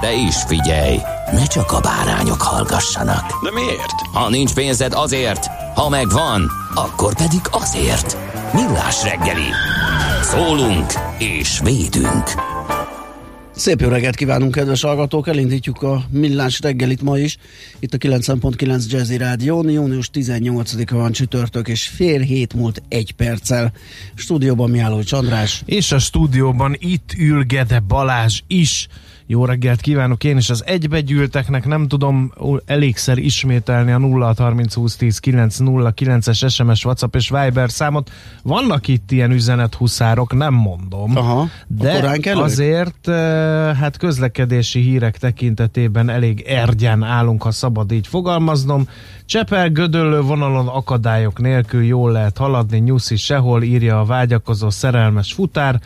De 0.00 0.12
is 0.12 0.36
figyelj, 0.46 0.96
ne 1.32 1.46
csak 1.46 1.72
a 1.72 1.80
bárányok 1.80 2.42
hallgassanak. 2.42 3.42
De 3.42 3.50
miért? 3.52 4.00
Ha 4.12 4.28
nincs 4.28 4.54
pénzed 4.54 4.92
azért, 4.92 5.46
ha 5.74 5.88
megvan, 5.88 6.50
akkor 6.74 7.14
pedig 7.14 7.40
azért. 7.50 8.16
Millás 8.52 9.02
reggeli. 9.02 9.48
Szólunk 10.22 10.92
és 11.18 11.60
védünk. 11.64 12.24
Szép 13.54 13.80
jó 13.80 13.88
reggelt 13.88 14.16
kívánunk, 14.16 14.54
kedves 14.54 14.82
hallgatók! 14.82 15.28
Elindítjuk 15.28 15.82
a 15.82 16.04
millás 16.10 16.60
reggelit 16.60 17.02
ma 17.02 17.18
is. 17.18 17.36
Itt 17.78 17.94
a 17.94 17.98
90.9 17.98 18.90
Jazzy 18.90 19.16
Rádió. 19.16 19.68
Június 19.68 20.10
18-a 20.12 20.94
van 20.94 21.12
csütörtök, 21.12 21.68
és 21.68 21.86
fél 21.86 22.20
hét 22.20 22.54
múlt 22.54 22.82
egy 22.88 23.12
perccel. 23.12 23.72
Stúdióban 24.14 24.70
Miálló 24.70 25.02
András. 25.10 25.62
És 25.64 25.92
a 25.92 25.98
stúdióban 25.98 26.76
itt 26.78 27.12
ül 27.18 27.44
Gede 27.44 27.80
Balázs 27.80 28.40
is. 28.46 28.88
Jó 29.30 29.44
reggelt 29.44 29.80
kívánok 29.80 30.24
én 30.24 30.36
is 30.36 30.50
az 30.50 30.64
egybegyűlteknek, 30.66 31.66
nem 31.66 31.88
tudom 31.88 32.32
elégszer 32.64 33.18
ismételni 33.18 33.92
a 33.92 33.98
0630 33.98 34.74
20 34.74 34.96
10 34.96 35.18
909 35.18 36.26
es 36.26 36.44
SMS, 36.48 36.84
WhatsApp 36.84 37.14
és 37.14 37.28
Viber 37.28 37.70
számot. 37.70 38.10
Vannak 38.42 38.88
itt 38.88 39.10
ilyen 39.10 39.30
üzenethuszárok, 39.30 40.34
nem 40.34 40.54
mondom. 40.54 41.16
Aha, 41.16 41.48
de 41.66 42.18
azért 42.34 43.06
hát 43.76 43.96
közlekedési 43.96 44.80
hírek 44.80 45.18
tekintetében 45.18 46.08
elég 46.08 46.40
ergyen 46.40 47.02
állunk, 47.02 47.42
ha 47.42 47.50
szabad 47.50 47.92
így 47.92 48.06
fogalmaznom. 48.06 48.88
Csepel 49.24 49.68
gödöllő 49.68 50.20
vonalon 50.20 50.68
akadályok 50.68 51.40
nélkül 51.40 51.84
jól 51.84 52.12
lehet 52.12 52.38
haladni, 52.38 52.78
nyuszi 52.78 53.16
sehol, 53.16 53.62
írja 53.62 54.00
a 54.00 54.04
vágyakozó 54.04 54.70
szerelmes 54.70 55.32
futár. 55.32 55.80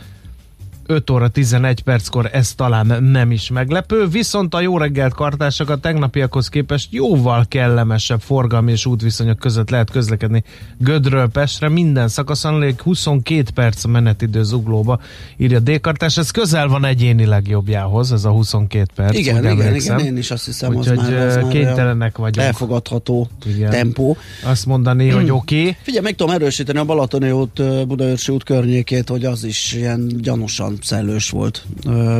5 0.87 1.11
óra 1.11 1.29
11 1.29 1.83
perckor 1.83 2.29
ez 2.33 2.55
talán 2.55 3.03
nem 3.05 3.31
is 3.31 3.51
meglepő, 3.51 4.07
viszont 4.07 4.55
a 4.55 4.61
jó 4.61 4.79
reggelt 4.79 5.15
kartások 5.15 5.71
a 5.71 5.77
tegnapiakhoz 5.77 6.49
képest 6.49 6.89
jóval 6.93 7.45
kellemesebb 7.49 8.21
forgalmi 8.21 8.73
és 8.73 8.87
útviszonyok 8.87 9.39
között 9.39 9.71
lehet 9.71 9.91
közlekedni 9.91 10.43
Gödről 10.79 11.29
Pestre, 11.29 11.69
minden 11.69 12.09
szakaszon 12.09 12.55
elég 12.55 12.81
22 12.81 13.43
perc 13.55 13.85
menetidő 13.85 14.43
zuglóba, 14.43 15.01
írja 15.37 15.61
D-kartás, 15.61 16.17
ez 16.17 16.31
közel 16.31 16.69
van 16.69 16.85
egyénileg 16.85 17.49
jobbjához, 17.49 18.13
ez 18.13 18.25
a 18.25 18.31
22 18.31 18.91
perc. 18.95 19.19
Igen, 19.19 19.39
igen, 19.39 19.61
emlékszem. 19.61 19.99
igen, 19.99 20.13
én 20.13 20.19
is 20.19 20.31
azt 20.31 20.45
hiszem, 20.45 20.75
Úgyhogy 20.75 20.99
az 20.99 21.09
már, 21.09 21.27
az 21.27 21.49
kénytelenek 21.51 22.19
vagyunk. 22.19 22.47
Elfogadható 22.47 23.29
igen. 23.47 23.71
tempó. 23.71 24.17
Azt 24.45 24.67
mondani, 24.67 25.09
hmm. 25.09 25.21
hogy 25.21 25.31
oké. 25.31 25.61
Okay. 25.61 25.77
Figyelj, 25.83 26.05
meg 26.05 26.15
tudom 26.15 26.35
erősíteni 26.35 26.79
a 26.79 26.85
Balatoni 26.85 27.31
út, 27.31 27.87
Budaörsi 27.87 28.33
út 28.33 28.45
környékét, 28.45 29.09
hogy 29.09 29.25
az 29.25 29.45
is 29.45 29.73
ilyen 29.73 30.11
gyanúsan 30.21 30.74
szellős 30.83 31.31
volt. 31.31 31.67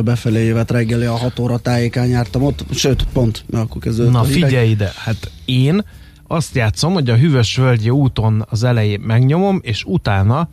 Befelé 0.03 0.45
jövet 0.45 0.71
reggeli 0.71 1.05
a 1.05 1.15
6 1.15 1.39
óra 1.39 1.57
tájékán 1.57 2.07
jártam 2.07 2.43
ott, 2.43 2.65
sőt, 2.71 3.03
pont, 3.13 3.45
akkor 3.51 3.81
kezdődött 3.81 4.11
Na 4.11 4.23
figyelj 4.23 4.69
ide, 4.69 4.91
hát 4.95 5.31
én 5.45 5.83
azt 6.27 6.55
játszom, 6.55 6.93
hogy 6.93 7.09
a 7.09 7.15
Hűvös 7.15 7.55
Völgyi 7.55 7.89
úton 7.89 8.45
az 8.49 8.63
elején 8.63 8.99
megnyomom, 8.99 9.59
és 9.63 9.83
utána 9.83 10.49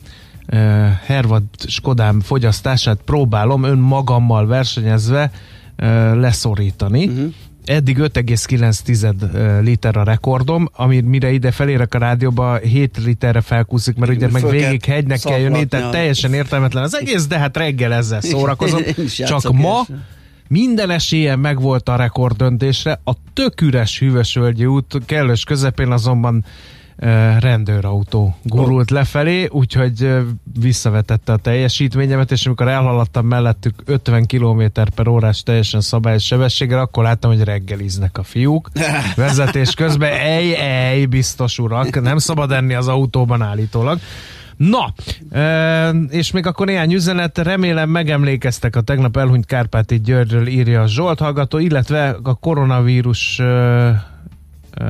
uh, 0.53 0.59
Hervad 1.05 1.43
Skodám 1.67 2.21
fogyasztását 2.21 2.99
próbálom 3.05 3.63
önmagammal 3.63 4.47
versenyezve 4.47 5.31
uh, 5.79 5.87
leszorítani. 6.15 7.07
Uh-huh 7.07 7.33
eddig 7.65 7.99
5,9 7.99 9.63
liter 9.63 9.97
a 9.97 10.03
rekordom, 10.03 10.69
ami 10.73 11.01
mire 11.01 11.31
ide 11.31 11.51
felérek 11.51 11.95
a 11.95 11.99
rádióba 11.99 12.57
7 12.57 12.99
literre 13.05 13.41
felkúszik, 13.41 13.97
mert 13.97 14.13
ugye 14.13 14.29
meg 14.29 14.49
végig 14.51 14.85
hegynek 14.85 15.21
kell 15.21 15.39
jönni, 15.39 15.65
tehát 15.65 15.91
teljesen 15.91 16.35
értelmetlen 16.35 16.83
az 16.83 16.97
egész, 16.97 17.27
de 17.27 17.39
hát 17.39 17.57
reggel 17.57 17.93
ezzel 17.93 18.21
szórakozom. 18.21 18.83
Csak 19.17 19.53
ma 19.53 19.87
minden 20.49 20.91
esélye 20.91 21.37
megvolt 21.37 21.89
a 21.89 21.97
rekord 21.97 22.37
döntésre, 22.37 23.01
a 23.05 23.13
tök 23.33 23.61
üres 23.61 23.99
hűvösvölgyi 23.99 24.67
út 24.67 25.01
kellős 25.07 25.45
közepén 25.45 25.91
azonban 25.91 26.45
rendőrautó 27.39 28.37
gurult 28.43 28.91
lefelé, 28.91 29.47
úgyhogy 29.51 30.15
visszavetette 30.61 31.33
a 31.33 31.37
teljesítményemet, 31.37 32.31
és 32.31 32.47
amikor 32.47 32.69
elhaladtam 32.69 33.27
mellettük 33.27 33.75
50 33.85 34.27
km 34.27 34.63
per 34.95 35.09
órás 35.09 35.43
teljesen 35.43 35.81
szabályos 35.81 36.25
sebességgel, 36.25 36.79
akkor 36.79 37.05
láttam, 37.05 37.31
hogy 37.31 37.45
reggeliznek 37.45 38.19
a 38.19 38.23
fiúk. 38.23 38.71
Vezetés 39.17 39.75
közben, 39.75 40.13
ej, 40.13 40.55
ej, 40.55 41.05
biztos 41.05 41.59
urak, 41.59 42.03
nem 42.03 42.19
szabad 42.19 42.53
enni 42.53 42.75
az 42.75 42.89
autóban 42.89 43.43
állítólag. 43.43 43.99
Na, 44.57 44.93
és 46.09 46.31
még 46.31 46.47
akkor 46.47 46.67
néhány 46.67 46.93
üzenet, 46.93 47.39
remélem 47.39 47.91
megemlékeztek 47.91 48.77
a 48.77 48.81
tegnap 48.81 49.17
elhunyt 49.17 49.47
Kárpáti 49.47 50.01
Györgyről 50.01 50.47
írja 50.47 50.83
a 50.83 50.87
Zsolt 50.87 51.19
hallgató, 51.19 51.59
illetve 51.59 52.17
a 52.23 52.35
koronavírus 52.35 53.41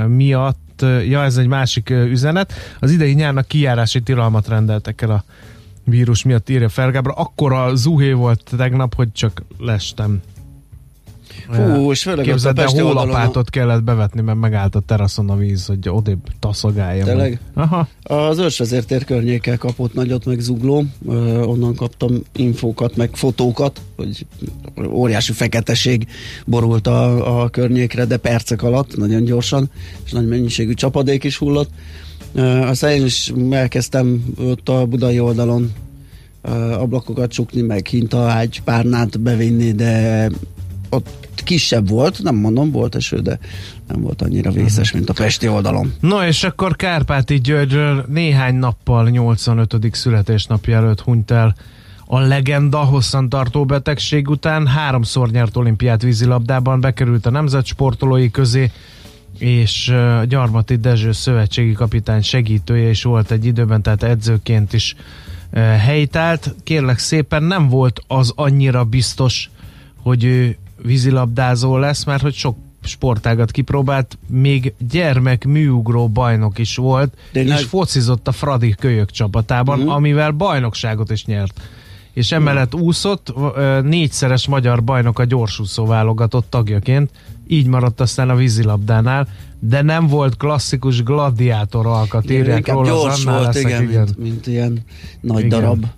miatt 0.06 0.71
ja 0.82 1.24
ez 1.24 1.36
egy 1.36 1.46
másik 1.46 1.90
üzenet, 1.90 2.52
az 2.80 2.90
idei 2.90 3.12
nyárnak 3.12 3.46
kijárási 3.46 4.00
tilalmat 4.00 4.48
rendeltek 4.48 5.02
el 5.02 5.10
a 5.10 5.24
vírus 5.84 6.22
miatt 6.22 6.48
írja 6.48 6.68
Fergábra. 6.68 7.12
Akkor 7.12 7.52
a 7.52 7.74
zuhé 7.74 8.12
volt 8.12 8.50
tegnap, 8.56 8.94
hogy 8.94 9.12
csak 9.12 9.42
lestem. 9.58 10.20
Fú, 11.50 11.90
és 11.90 12.02
főleg 12.02 12.24
Képzeld, 12.24 12.58
a 12.58 12.72
de 12.72 12.82
hólapátot 12.82 13.50
kellett 13.50 13.82
bevetni, 13.82 14.20
mert 14.20 14.38
megállt 14.38 14.74
a 14.74 14.80
teraszon 14.80 15.30
a 15.30 15.36
víz, 15.36 15.66
hogy 15.66 15.88
odébb 15.88 16.18
taszogáljam. 16.38 17.06
Tényleg? 17.06 17.40
Aha. 17.54 17.88
Az 18.02 18.38
őrsvezértér 18.38 19.04
környékkel 19.04 19.58
kapott 19.58 19.94
nagyot 19.94 20.24
meg 20.24 20.40
zugló, 20.40 20.84
onnan 21.44 21.74
kaptam 21.74 22.12
infókat, 22.36 22.96
meg 22.96 23.10
fotókat, 23.12 23.80
hogy 23.96 24.26
óriási 24.86 25.32
feketeség 25.32 26.06
borult 26.46 26.86
a, 26.86 27.42
a 27.42 27.48
környékre, 27.48 28.04
de 28.04 28.16
percek 28.16 28.62
alatt, 28.62 28.96
nagyon 28.96 29.24
gyorsan, 29.24 29.70
és 30.04 30.12
nagy 30.12 30.28
mennyiségű 30.28 30.74
csapadék 30.74 31.24
is 31.24 31.36
hullott. 31.36 31.70
Aztán 32.62 32.90
én 32.90 33.04
is 33.04 33.32
elkezdtem 33.50 34.24
ott 34.38 34.68
a 34.68 34.86
budai 34.86 35.20
oldalon 35.20 35.72
ablakokat 36.78 37.30
csukni, 37.30 37.60
meg 37.60 37.86
hintaágy 37.86 38.62
párnát 38.64 39.20
bevinni, 39.20 39.72
de 39.72 40.30
ott 40.94 41.42
kisebb 41.44 41.88
volt, 41.88 42.22
nem 42.22 42.34
mondom, 42.34 42.70
volt 42.70 42.94
eső, 42.94 43.20
de 43.20 43.38
nem 43.88 44.00
volt 44.00 44.22
annyira 44.22 44.50
vészes, 44.50 44.92
mint 44.92 45.10
a 45.10 45.12
Pesti 45.12 45.48
oldalon. 45.48 45.92
No, 46.00 46.22
és 46.22 46.44
akkor 46.44 46.76
Kárpáti 46.76 47.40
Györgyről 47.40 48.04
néhány 48.08 48.54
nappal 48.54 49.08
85. 49.08 49.76
születésnapja 49.92 50.76
előtt 50.76 51.00
hunyt 51.00 51.30
el 51.30 51.54
a 52.06 52.18
legenda 52.18 52.78
hosszantartó 52.78 53.64
betegség 53.64 54.28
után 54.28 54.66
háromszor 54.66 55.30
nyert 55.30 55.56
olimpiát 55.56 56.02
vízilabdában, 56.02 56.80
bekerült 56.80 57.26
a 57.26 57.30
nemzetsportolói 57.30 58.30
közé, 58.30 58.70
és 59.38 59.94
Gyarmati 60.28 60.76
Dezső 60.76 61.12
szövetségi 61.12 61.72
kapitány 61.72 62.22
segítője 62.22 62.88
is 62.88 63.02
volt 63.02 63.30
egy 63.30 63.44
időben, 63.44 63.82
tehát 63.82 64.02
edzőként 64.02 64.72
is 64.72 64.96
helytált. 65.78 66.54
Kérlek 66.64 66.98
szépen 66.98 67.42
nem 67.42 67.68
volt 67.68 68.00
az 68.06 68.32
annyira 68.34 68.84
biztos, 68.84 69.50
hogy 70.02 70.24
ő 70.24 70.56
vízilabdázó 70.82 71.76
lesz, 71.76 72.04
mert 72.04 72.22
hogy 72.22 72.34
sok 72.34 72.56
sportágat 72.84 73.50
kipróbált, 73.50 74.18
még 74.26 74.74
gyermek 74.90 75.44
műugró 75.44 76.08
bajnok 76.08 76.58
is 76.58 76.76
volt, 76.76 77.16
De 77.32 77.42
és 77.42 77.48
nagy... 77.48 77.62
focizott 77.62 78.28
a 78.28 78.32
Fradi 78.32 78.74
kölyök 78.78 79.10
csapatában, 79.10 79.78
uh-huh. 79.78 79.94
amivel 79.94 80.30
bajnokságot 80.30 81.10
is 81.10 81.24
nyert. 81.24 81.60
és 82.12 82.32
emellett 82.32 82.74
úszott, 82.74 83.34
négyszeres 83.82 84.46
magyar 84.46 84.84
bajnok 84.84 85.18
a 85.18 85.24
gyorsúszó 85.24 85.86
válogatott 85.86 86.50
tagjaként, 86.50 87.10
így 87.46 87.66
maradt 87.66 88.00
aztán 88.00 88.30
a 88.30 88.34
vízilabdánál, 88.34 89.28
de 89.64 89.82
nem 89.82 90.06
volt 90.06 90.36
klasszikus 90.36 91.02
gladiátor 91.02 91.86
alkat, 91.86 92.30
írják 92.30 92.68
róla, 92.68 92.86
gyors 92.86 93.24
volt, 93.24 93.44
leszek, 93.44 93.62
igen, 93.62 93.82
igen. 93.82 94.02
Mint, 94.02 94.18
mint 94.18 94.46
ilyen 94.46 94.80
nagy 95.20 95.44
Igen. 95.44 95.60
darab. 95.60 95.86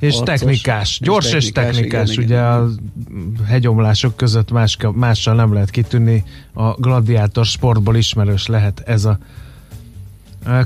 És 0.00 0.14
Harcos. 0.14 0.38
technikás, 0.38 0.90
És 1.00 1.06
gyors 1.06 1.32
és 1.32 1.52
technikás, 1.52 1.74
technikás, 1.76 2.10
igen, 2.10 2.24
ugye 2.24 2.34
igen. 2.34 3.34
a 3.40 3.44
hegyomlások 3.46 4.16
között 4.16 4.50
más, 4.50 4.76
mással 4.92 5.34
nem 5.34 5.52
lehet 5.52 5.70
kitűnni, 5.70 6.24
a 6.52 6.70
gladiátor 6.70 7.44
sportból 7.44 7.96
ismerős 7.96 8.46
lehet 8.46 8.82
ez 8.86 9.04
a 9.04 9.18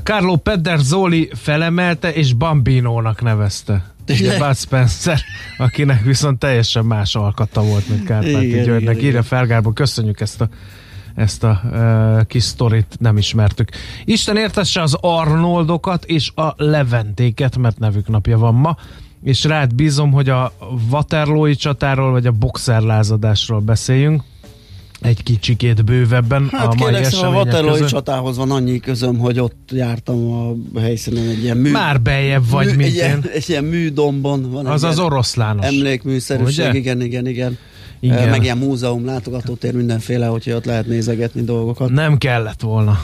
Carlo 0.03 0.35
Pederzoli 0.35 1.29
felemelte 1.33 2.13
és 2.13 2.33
Bambinónak 2.33 3.21
nevezte. 3.21 3.93
Ugye? 4.09 4.37
Bud 4.37 4.55
Spencer, 4.57 5.19
akinek 5.57 6.03
viszont 6.03 6.39
teljesen 6.39 6.85
más 6.85 7.15
alkata 7.15 7.61
volt, 7.61 7.87
mint 7.87 8.03
Kárpáti 8.03 8.47
Igen, 8.47 8.63
Györgynek. 8.63 8.95
igen, 8.95 9.07
Írja. 9.07 9.23
Felgárba, 9.23 9.73
köszönjük 9.73 10.21
ezt 10.21 10.41
a 10.41 10.49
ezt 11.15 11.43
a 11.43 11.61
uh, 11.71 12.25
kis 12.27 12.43
sztorit 12.43 12.95
nem 12.99 13.17
ismertük. 13.17 13.69
Isten 14.05 14.37
értesse 14.37 14.81
az 14.81 14.97
Arnoldokat 15.01 16.05
és 16.05 16.31
a 16.35 16.53
Leventéket, 16.57 17.57
mert 17.57 17.79
nevük 17.79 18.07
napja 18.07 18.37
van 18.37 18.53
ma, 18.53 18.77
és 19.23 19.43
rád 19.43 19.75
bízom, 19.75 20.11
hogy 20.11 20.29
a 20.29 20.53
Waterloo-i 20.91 21.55
csatáról 21.55 22.11
vagy 22.11 22.25
a 22.27 22.31
boxerlázadásról 22.31 23.59
beszéljünk 23.59 24.23
egy 25.01 25.23
kicsikét 25.23 25.85
bővebben 25.85 26.49
Hát 26.51 26.65
a 26.65 26.67
mai 26.67 26.77
kérlek 26.77 27.03
szépen 27.03 27.25
a 27.25 27.35
Waterloo 27.35 27.85
csatához 27.85 28.37
van 28.37 28.51
annyi 28.51 28.79
közöm, 28.79 29.17
hogy 29.17 29.39
ott 29.39 29.69
jártam 29.71 30.31
a 30.73 30.79
helyszínen 30.79 31.27
egy 31.29 31.43
ilyen 31.43 31.57
mű... 31.57 31.71
Már 31.71 32.01
bejebb 32.01 32.49
vagy, 32.49 32.65
mű, 32.65 32.75
mint 32.75 32.89
egy, 32.89 32.95
én. 32.95 33.21
egy 33.33 33.49
ilyen 33.49 33.63
műdombon 33.63 34.51
van 34.51 34.65
Az 34.65 34.83
az 34.83 34.99
oroszlános. 34.99 35.65
emlékműszerűség, 35.65 36.65
Ugye? 36.69 36.77
igen, 36.77 37.01
igen, 37.01 37.27
igen. 37.27 37.57
Igen. 37.99 38.29
Meg 38.29 38.43
ilyen 38.43 38.57
múzeum, 38.57 39.05
látogatótér, 39.05 39.73
mindenféle, 39.73 40.25
hogy 40.25 40.51
ott 40.51 40.65
lehet 40.65 40.87
nézegetni 40.87 41.43
dolgokat. 41.43 41.89
Nem 41.89 42.17
kellett 42.17 42.61
volna 42.61 42.99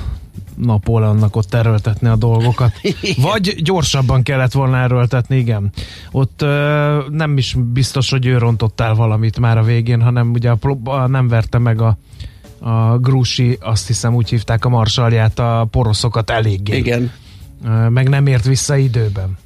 Napóleonnak 0.56 1.36
ott 1.36 1.54
erőltetni 1.54 2.08
a 2.08 2.16
dolgokat. 2.16 2.72
Vagy 3.22 3.62
gyorsabban 3.64 4.24
kellett 4.24 4.52
volna 4.52 4.78
erőltetni, 4.78 5.38
igen. 5.38 5.72
Ott 6.12 6.42
ö, 6.42 6.98
nem 7.10 7.38
is 7.38 7.58
biztos, 7.74 8.10
hogy 8.10 8.26
ő 8.26 8.38
rontott 8.38 8.80
el 8.80 8.94
valamit 8.94 9.40
már 9.40 9.58
a 9.58 9.64
végén, 9.64 10.02
hanem 10.02 10.32
ugye 10.32 10.50
a, 10.50 10.58
a, 10.84 11.08
nem 11.08 11.28
verte 11.28 11.58
meg 11.58 11.82
a, 11.82 11.98
a 12.60 12.98
Grúsi, 12.98 13.58
azt 13.62 13.88
hiszem 13.88 14.16
úgy 14.16 14.30
hívták 14.30 14.66
a 14.66 14.70
marsalját, 14.70 15.40
a 15.40 15.68
poroszokat 15.72 16.30
eléggé. 16.30 16.78
Igen. 16.78 17.12
Meg 17.90 18.10
nem 18.10 18.28
ért 18.28 18.46
vissza 18.46 18.76
időben. 18.76 19.38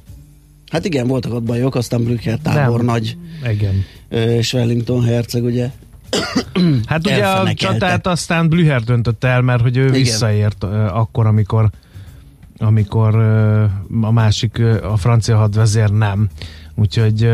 Hát 0.70 0.84
igen, 0.84 1.06
voltak 1.06 1.34
ott 1.34 1.42
bajok, 1.42 1.74
aztán 1.74 2.04
Brücker 2.04 2.38
tábor 2.38 2.76
Nem. 2.76 2.86
nagy, 2.86 3.16
Igen. 3.50 3.84
és 4.08 4.52
Wellington 4.52 5.04
herceg, 5.04 5.44
ugye? 5.44 5.70
Hát 6.86 7.06
ugye 7.06 7.26
a 7.26 7.54
csatát 7.54 8.06
aztán 8.06 8.48
Blüher 8.48 8.82
döntött 8.82 9.24
el, 9.24 9.40
mert 9.40 9.62
hogy 9.62 9.76
ő 9.76 9.82
Igen. 9.82 9.92
visszaért 9.92 10.64
akkor, 10.90 11.26
amikor 11.26 11.70
amikor 12.58 13.14
a 14.00 14.12
másik, 14.12 14.58
a 14.82 14.96
francia 14.96 15.36
hadvezér 15.36 15.90
nem. 15.90 16.28
Úgyhogy 16.74 17.30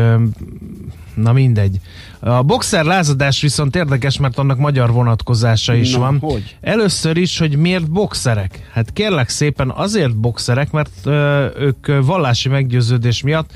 na 1.15 1.33
mindegy. 1.33 1.79
A 2.25 2.41
boxer 2.41 2.85
lázadás 2.85 3.41
viszont 3.41 3.75
érdekes, 3.75 4.17
mert 4.17 4.37
annak 4.37 4.57
magyar 4.57 4.91
vonatkozása 4.91 5.73
is 5.73 5.93
Na, 5.93 5.99
van. 5.99 6.19
hogy? 6.19 6.57
Először 6.61 7.17
is, 7.17 7.37
hogy 7.39 7.55
miért 7.55 7.91
boxerek? 7.91 8.69
Hát 8.71 8.93
kérlek 8.93 9.29
szépen 9.29 9.69
azért 9.69 10.15
boxerek, 10.15 10.71
mert 10.71 10.91
ö, 11.03 11.45
ők 11.59 12.05
vallási 12.05 12.49
meggyőződés 12.49 13.21
miatt 13.21 13.51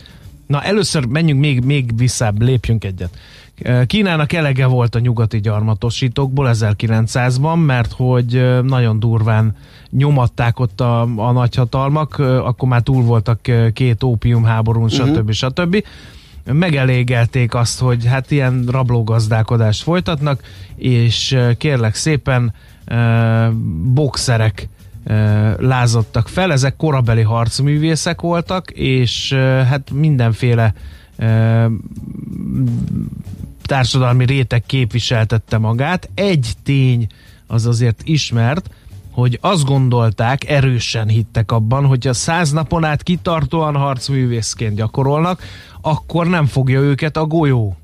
Na 0.48 0.64
először 0.64 1.06
menjünk 1.06 1.40
még, 1.40 1.64
még 1.64 1.98
visszább, 1.98 2.42
lépjünk 2.42 2.84
egyet. 2.84 3.18
Kínának 3.88 4.34
elege 4.34 4.66
volt 4.66 4.96
a 4.96 5.00
nyugati 5.00 5.40
gyarmatosítókból 5.40 6.50
1900-ban, 6.54 7.66
mert 7.66 7.92
hogy 7.92 8.62
nagyon 8.64 9.00
durván 9.00 9.56
nyomatták 9.90 10.60
ott 10.60 10.82
a, 10.82 11.02
a 11.02 11.32
nagyhatalmak, 11.32 12.20
akkor 12.20 12.70
már 12.70 12.82
túl 12.82 13.04
voltak 13.04 13.40
két 13.74 14.04
ópiumháborún, 14.04 14.90
stb. 14.90 15.32
stb. 15.32 15.84
Megelégelték 16.52 17.54
azt, 17.54 17.80
hogy 17.80 18.06
hát 18.06 18.32
ilyen 18.32 18.66
rablógazdálkodást 18.72 19.84
folytatnak, 19.84 20.42
és 20.76 21.38
kérlek 21.58 21.96
szépen 21.96 22.54
boxerek 23.94 24.68
lázadtak 25.58 26.28
fel. 26.28 26.52
Ezek 26.52 26.76
korabeli 26.76 27.22
harcművészek 27.22 28.22
voltak, 28.22 28.72
és 28.72 29.34
hát 29.70 29.92
mindenféle 29.92 30.74
társadalmi 33.66 34.26
réteg 34.26 34.64
képviseltette 34.66 35.58
magát. 35.58 36.10
Egy 36.14 36.54
tény 36.64 37.08
az 37.48 37.66
azért 37.66 38.02
ismert, 38.04 38.70
hogy 39.20 39.38
azt 39.42 39.66
gondolták, 39.66 40.50
erősen 40.50 41.08
hittek 41.08 41.52
abban, 41.52 41.86
hogy 41.86 42.08
a 42.08 42.14
száz 42.14 42.52
napon 42.52 42.84
át 42.84 43.04
kitartóan 43.04 43.76
harcművészként 43.76 44.76
gyakorolnak, 44.76 45.42
akkor 45.82 46.28
nem 46.28 46.46
fogja 46.46 46.80
őket 46.80 47.18
a 47.18 47.26
golyó. 47.26 47.78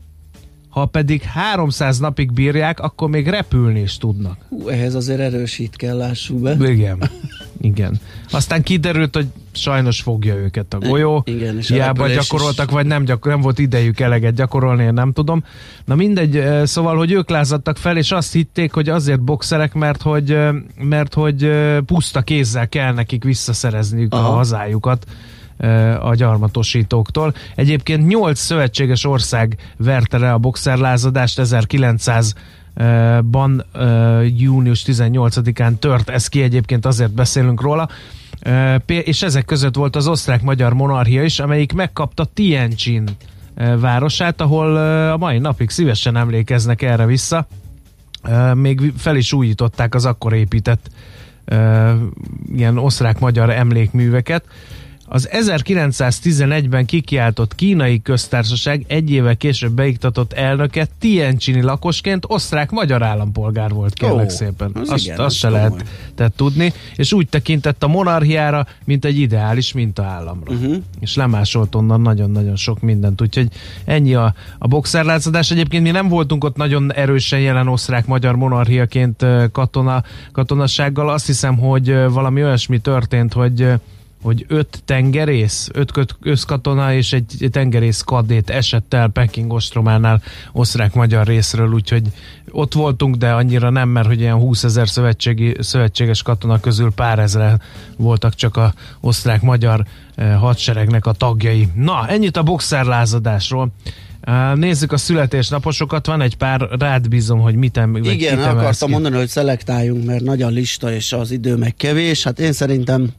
Ha 0.69 0.85
pedig 0.85 1.21
300 1.21 2.00
napig 2.00 2.31
bírják, 2.31 2.80
akkor 2.80 3.09
még 3.09 3.27
repülni 3.27 3.80
is 3.80 3.97
tudnak. 3.97 4.38
Hú, 4.50 4.68
ehhez 4.68 4.95
azért 4.95 5.19
erősít 5.19 5.75
kell, 5.75 5.97
lássuk 5.97 6.39
be. 6.39 6.56
Igen. 6.59 6.97
Igen. 7.63 8.00
Aztán 8.31 8.63
kiderült, 8.63 9.15
hogy 9.15 9.27
sajnos 9.51 10.01
fogja 10.01 10.36
őket 10.36 10.74
a 10.74 10.77
golyó. 10.77 11.24
Igen, 11.25 11.57
és 11.57 11.69
a 11.69 11.74
Hiába 11.74 11.92
repülés 11.94 12.18
is- 12.18 12.30
gyakoroltak, 12.30 12.71
vagy 12.71 12.86
nem, 12.86 13.04
gyakor- 13.04 13.31
nem 13.31 13.42
volt 13.42 13.60
idejük 13.60 14.00
eleget 14.00 14.33
gyakorolni, 14.33 14.83
én 14.83 14.94
nem 14.94 15.12
tudom. 15.12 15.44
Na 15.86 15.95
mindegy, 15.95 16.38
eh, 16.38 16.65
szóval, 16.65 16.98
hogy 16.98 17.12
ők 17.12 17.30
lázadtak 17.30 17.77
fel, 17.77 17.98
és 17.98 18.12
azt 18.12 18.33
hitték, 18.33 18.74
hogy 18.74 18.89
azért 18.89 19.21
boxerek, 19.21 19.74
mert 19.74 20.01
hogy, 20.01 20.31
eh, 20.31 20.54
mert 20.77 21.13
hogy 21.13 21.44
eh, 21.44 21.80
puszta 21.80 22.21
kézzel 22.21 22.69
kell 22.69 22.94
nekik 22.94 23.24
visszaszerezniük 23.24 24.13
a 24.13 24.18
Aha. 24.18 24.31
hazájukat 24.33 25.06
eh, 25.57 26.06
a 26.06 26.15
gyarmatosítóktól. 26.15 27.33
Egyébként 27.56 28.07
nyolc 28.07 28.39
szövetséges 28.39 29.06
ország 29.06 29.57
verte 29.77 30.18
le 30.18 30.33
a 30.33 30.38
boxerlázadást 30.38 31.39
1900 31.39 32.33
eh, 32.36 32.42
ban 33.31 33.66
június 34.38 34.84
18-án 34.88 35.80
tört 35.80 36.10
ez 36.10 36.28
ki, 36.28 36.42
egyébként 36.42 36.86
azért 36.86 37.12
beszélünk 37.14 37.62
róla, 37.62 37.90
és 38.86 39.22
ezek 39.22 39.46
között 39.46 39.75
volt 39.75 39.96
az 39.96 40.08
osztrák-magyar 40.08 40.74
monarchia 40.74 41.24
is, 41.24 41.40
amelyik 41.40 41.74
megkapta 41.74 42.25
Tianjin 42.25 43.04
városát, 43.80 44.42
ahol 44.42 44.75
a 45.12 45.18
mai 45.18 45.38
napig 45.38 45.70
szívesen 45.70 46.18
emlékeznek 46.18 46.81
erre 46.81 47.06
vissza. 47.06 47.48
Még 48.53 48.94
fel 48.98 49.15
is 49.15 49.34
újították 49.34 49.96
az 49.96 50.06
akkor 50.06 50.34
épített 50.34 50.89
ilyen 52.56 52.77
osztrák-magyar 52.77 53.50
emlékműveket. 53.50 54.46
Az 55.05 55.29
1911-ben 55.31 56.86
kikiáltott 56.86 57.55
kínai 57.55 58.01
köztársaság 58.01 58.86
egy 58.88 59.12
éve 59.12 59.33
később 59.33 59.72
beiktatott 59.72 60.33
elnöke 60.33 60.88
Tianjini 61.00 61.62
lakosként 61.62 62.25
osztrák-magyar 62.27 63.03
állampolgár 63.03 63.72
volt, 63.72 63.93
kérlek 63.93 64.25
Ó, 64.25 64.29
szépen. 64.29 64.72
az 64.74 64.89
Azt, 64.89 65.03
igen, 65.03 65.17
azt 65.17 65.25
az 65.25 65.33
se 65.33 65.50
lehet 65.50 65.83
tehát 66.15 66.33
tudni, 66.33 66.74
és 66.95 67.13
úgy 67.13 67.27
tekintett 67.27 67.83
a 67.83 67.88
monarchiára, 67.88 68.67
mint 68.86 69.05
egy 69.05 69.19
ideális 69.19 69.74
mintaállamra. 69.74 70.53
Uh-huh. 70.53 70.75
És 71.00 71.15
lemásolt 71.15 71.75
onnan 71.75 72.01
nagyon-nagyon 72.01 72.55
sok 72.55 72.81
mindent, 72.81 73.22
úgyhogy 73.22 73.48
ennyi 73.86 74.13
a, 74.13 74.33
a 74.57 74.67
boxerlázadás. 74.67 75.51
Egyébként 75.51 75.83
mi 75.83 75.91
nem 75.91 76.07
voltunk 76.07 76.43
ott 76.43 76.55
nagyon 76.55 76.93
erősen 76.93 77.39
jelen 77.39 77.67
osztrák-magyar 77.67 78.36
monarchiaként 78.36 79.25
katona, 79.51 80.03
katonassággal. 80.31 81.10
Azt 81.10 81.25
hiszem, 81.25 81.57
hogy 81.57 81.95
valami 82.10 82.43
olyasmi 82.43 82.79
történt, 82.79 83.33
hogy 83.33 83.67
hogy 84.24 84.46
öt 84.48 84.82
tengerész, 84.86 85.70
öt 85.74 85.92
közkatona 86.22 86.94
és 86.94 87.13
egy 87.13 87.50
tengerész 87.51 88.01
kadét 88.01 88.50
esett 88.50 88.94
el 88.94 89.08
Peking 89.08 89.53
ostrománál 89.53 90.22
osztrák-magyar 90.51 91.27
részről, 91.27 91.74
úgyhogy 91.74 92.03
ott 92.51 92.74
voltunk, 92.74 93.15
de 93.15 93.32
annyira 93.32 93.70
nem, 93.70 93.89
mert 93.89 94.08
hogy 94.08 94.20
ilyen 94.20 94.36
20 94.36 94.63
ezer 94.63 94.88
szövetséges 95.60 96.22
katona 96.22 96.60
közül 96.60 96.92
pár 96.92 97.20
ezre 97.20 97.60
voltak 97.98 98.36
csak 98.36 98.58
a 98.58 98.74
osztrák-magyar 99.00 99.86
eh, 100.15 100.36
hadseregnek 100.39 101.06
a 101.06 101.12
tagjai. 101.12 101.68
Na, 101.75 102.08
ennyit 102.08 102.38
a 102.38 102.44
boxerlázadásról. 102.44 103.72
Eh, 104.22 104.56
Nézzük 104.56 104.92
a 104.92 104.98
születésnaposokat, 104.98 106.06
van 106.06 106.22
egy 106.22 106.38
pár, 106.38 106.68
rád 106.80 107.08
bízom, 107.08 107.39
hogy 107.39 107.56
mit 107.56 107.77
em, 107.77 107.96
Igen, 107.96 108.39
akartam 108.39 108.88
ki. 108.88 108.94
mondani, 108.94 109.15
hogy 109.15 109.27
szelektáljunk, 109.27 110.06
mert 110.06 110.24
nagy 110.24 110.42
a 110.42 110.48
lista, 110.48 110.92
és 110.94 111.13
az 111.13 111.32
idő 111.32 111.56
meg 111.56 111.75
kevés. 111.75 112.24
Hát 112.24 112.39
én 112.39 112.51
szerintem 112.51 113.13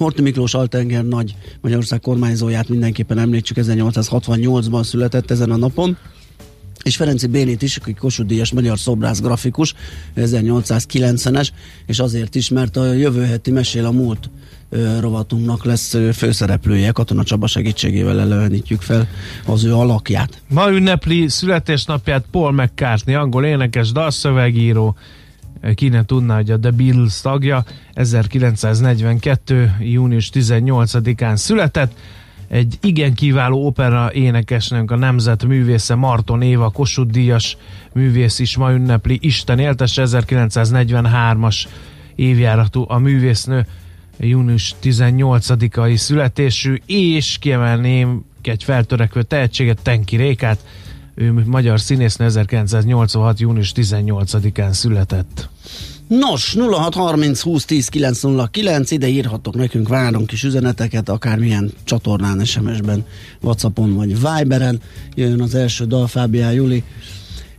Horti 0.00 0.22
Miklós 0.22 0.54
Altenger 0.54 1.04
nagy 1.04 1.34
Magyarország 1.60 2.00
kormányzóját 2.00 2.68
mindenképpen 2.68 3.18
említsük, 3.18 3.56
1868-ban 3.60 4.84
született 4.84 5.30
ezen 5.30 5.50
a 5.50 5.56
napon. 5.56 5.96
és 6.82 6.96
Ferenci 6.96 7.26
Bénit 7.26 7.62
is, 7.62 7.76
aki 7.76 7.94
Kossuth 7.94 8.52
magyar 8.52 8.78
szobrász 8.78 9.20
grafikus, 9.20 9.74
1890-es, 10.16 11.48
és 11.86 11.98
azért 11.98 12.34
is, 12.34 12.48
mert 12.48 12.76
a 12.76 12.92
jövő 12.92 13.24
heti 13.24 13.50
mesél 13.50 13.84
a 13.86 13.90
múlt 13.90 14.30
rovatunknak 15.00 15.64
lesz 15.64 15.96
főszereplője, 16.12 16.90
Katona 16.90 17.24
Csaba 17.24 17.46
segítségével 17.46 18.20
elevenítjük 18.20 18.80
fel 18.80 19.08
az 19.46 19.64
ő 19.64 19.74
alakját. 19.74 20.42
Ma 20.48 20.70
ünnepli 20.70 21.28
születésnapját 21.28 22.24
Paul 22.30 22.52
McCartney, 22.52 23.14
angol 23.14 23.44
énekes, 23.44 23.92
dalszövegíró, 23.92 24.96
ki 25.74 25.88
ne 25.88 26.04
tudná, 26.04 26.34
hogy 26.34 26.50
a 26.50 26.58
The 26.58 26.70
Beatles 26.70 27.20
tagja 27.20 27.64
1942. 27.94 29.76
június 29.80 30.30
18-án 30.34 31.36
született. 31.36 31.98
Egy 32.48 32.78
igen 32.80 33.14
kiváló 33.14 33.66
opera 33.66 34.12
énekesnőnk, 34.12 34.90
a 34.90 34.96
nemzet 34.96 35.44
művésze 35.44 35.94
Marton 35.94 36.42
Éva, 36.42 36.70
Kossuth 36.70 37.10
Díjas 37.10 37.56
művész 37.92 38.38
is 38.38 38.56
ma 38.56 38.72
ünnepli. 38.72 39.18
Isten 39.22 39.58
éltesse 39.58 40.02
1943-as 40.06 41.64
évjáratú 42.14 42.84
a 42.88 42.98
művésznő 42.98 43.66
június 44.18 44.74
18-ai 44.82 45.96
születésű, 45.96 46.74
és 46.86 47.36
kiemelném 47.40 48.24
egy 48.42 48.64
feltörekvő 48.64 49.22
tehetséget, 49.22 49.82
Tenki 49.82 50.16
Rékát, 50.16 50.64
ő 51.20 51.42
magyar 51.46 51.80
színésznő 51.80 52.24
1986. 52.24 53.40
június 53.40 53.72
18-án 53.76 54.72
született. 54.72 55.48
Nos, 56.08 56.54
0630 56.54 57.40
20 57.40 57.64
10 57.64 57.88
909, 57.88 58.90
ide 58.90 59.08
írhatok 59.08 59.54
nekünk, 59.54 59.88
várunk 59.88 60.32
is 60.32 60.42
üzeneteket, 60.42 61.08
akármilyen 61.08 61.72
csatornán, 61.84 62.44
SMS-ben, 62.44 63.04
Whatsappon 63.40 63.94
vagy 63.94 64.08
Viberen. 64.08 64.80
Jön 65.14 65.40
az 65.40 65.54
első 65.54 65.84
dal 65.84 66.06
Fábián 66.06 66.52
Juli 66.52 66.84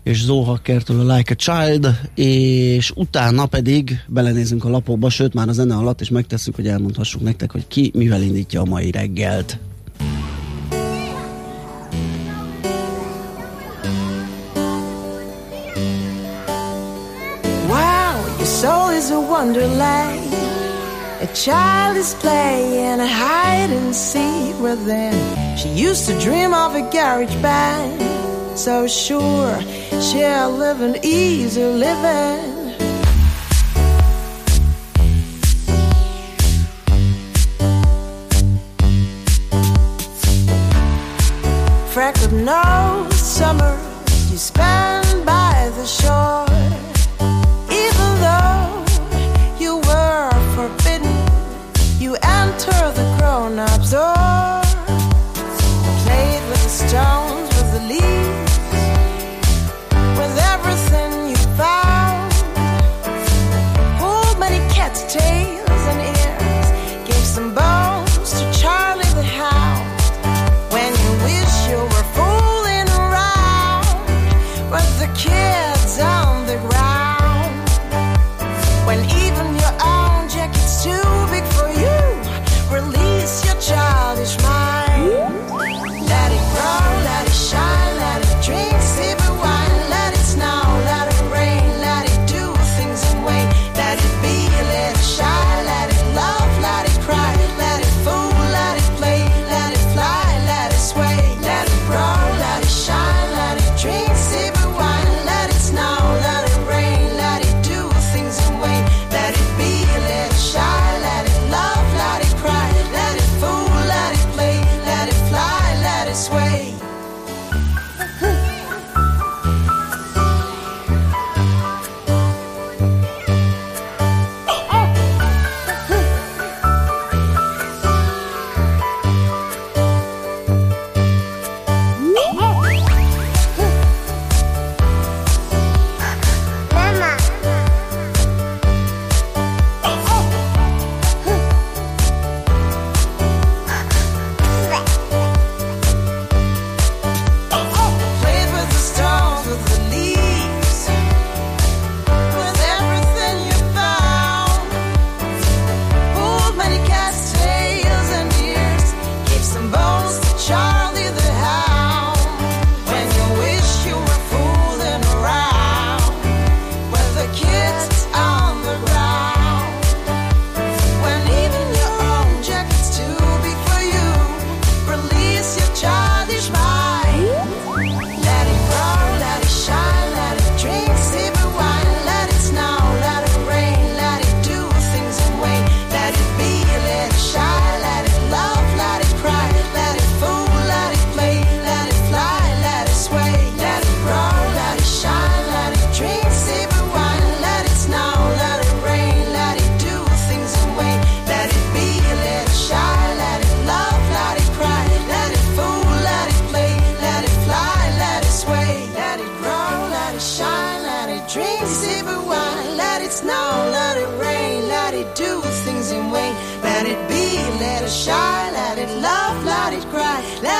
és 0.03 0.21
Zohakkertől 0.21 1.09
a 1.09 1.15
Like 1.15 1.33
a 1.33 1.35
Child, 1.35 1.99
és 2.15 2.91
utána 2.95 3.45
pedig 3.45 3.99
belenézünk 4.07 4.65
a 4.65 4.69
lapokba, 4.69 5.09
sőt 5.09 5.33
már 5.33 5.47
a 5.47 5.51
zene 5.51 5.75
alatt, 5.75 6.01
és 6.01 6.09
megtesszük, 6.09 6.55
hogy 6.55 6.67
elmondhassuk 6.67 7.21
nektek, 7.21 7.51
hogy 7.51 7.67
ki 7.67 7.91
mivel 7.95 8.21
indítja 8.21 8.61
a 8.61 8.65
mai 8.65 8.91
reggelt. 8.91 9.59
Soul 18.61 18.89
is 18.89 19.09
a 19.09 19.19
wonderland. 19.19 20.33
A 21.19 21.27
child 21.33 21.97
is 21.97 22.13
playing 22.13 22.99
a 22.99 23.07
hide 23.07 23.71
and 23.71 23.95
seek 23.95 24.53
within. 24.59 25.17
She 25.57 25.69
used 25.69 26.05
to 26.07 26.13
dream 26.19 26.53
of 26.53 26.75
a 26.75 26.83
garage 26.95 27.35
band, 27.41 27.99
so 28.55 28.87
sure 28.87 29.59
she'll 30.05 30.51
live 30.63 30.79
an 30.81 30.95
easy 31.03 31.65
living. 31.85 32.49
Freckled 41.93 42.33
nose, 42.33 43.15
summer 43.39 43.75
you 44.29 44.37
spend 44.37 45.25
by 45.25 45.71
the 45.77 45.85
shore. 45.87 46.20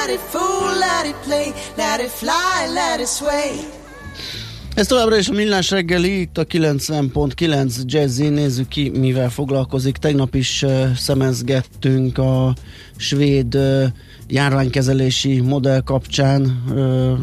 Let 0.02 0.10
it 0.10 0.20
fool, 0.20 0.80
let. 0.80 0.92
Ez 4.76 4.88
továbbra 4.88 5.18
is 5.18 5.28
a 5.30 5.34
millás 5.34 5.70
reggeli, 5.70 6.20
itt 6.20 6.38
a 6.38 6.46
90.9 6.46 7.86
Jazzy, 7.86 8.28
nézzük 8.28 8.68
ki, 8.68 8.90
mivel 8.90 9.30
foglalkozik. 9.30 9.98
Tegnap 9.98 10.36
is 10.36 10.62
uh, 10.62 10.94
szemezgettünk 10.96 12.18
a 12.18 12.56
svéd 12.96 13.56
uh, 13.56 13.84
járványkezelési 14.28 15.40
modell 15.40 15.82
kapcsán 15.82 16.64
uh, 16.70 17.20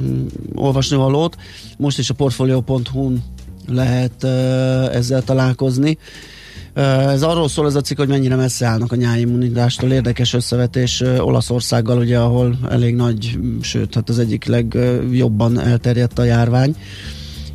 olvasnivalót. 0.55 1.37
Most 1.77 1.99
is 1.99 2.11
a 2.11 2.15
portfolio.hu-n 2.15 3.25
lehet 3.69 4.23
uh, 4.23 4.95
ezzel 4.95 5.23
találkozni. 5.23 5.91
Uh, 5.91 6.38
ez 6.79 7.23
arról 7.23 7.49
szól 7.49 7.67
ez 7.67 7.75
a 7.75 7.81
cikk, 7.81 7.97
hogy 7.97 8.09
mennyire 8.09 8.37
messze 8.37 8.67
állnak 8.67 8.93
a 8.93 8.97
nyáimmunitástól. 8.97 9.93
Érdekes 9.93 10.35
összevetés 10.35 11.01
Olaszországgal, 11.19 11.99
ugye, 11.99 12.19
ahol 12.19 12.59
elég 12.71 12.95
nagy, 12.95 13.39
sőt, 13.61 13.95
hát 13.95 14.09
az 14.09 14.19
egyik 14.19 14.45
legjobban 14.45 15.61
elterjedt 15.61 16.19
a 16.19 16.25
járvány 16.25 16.77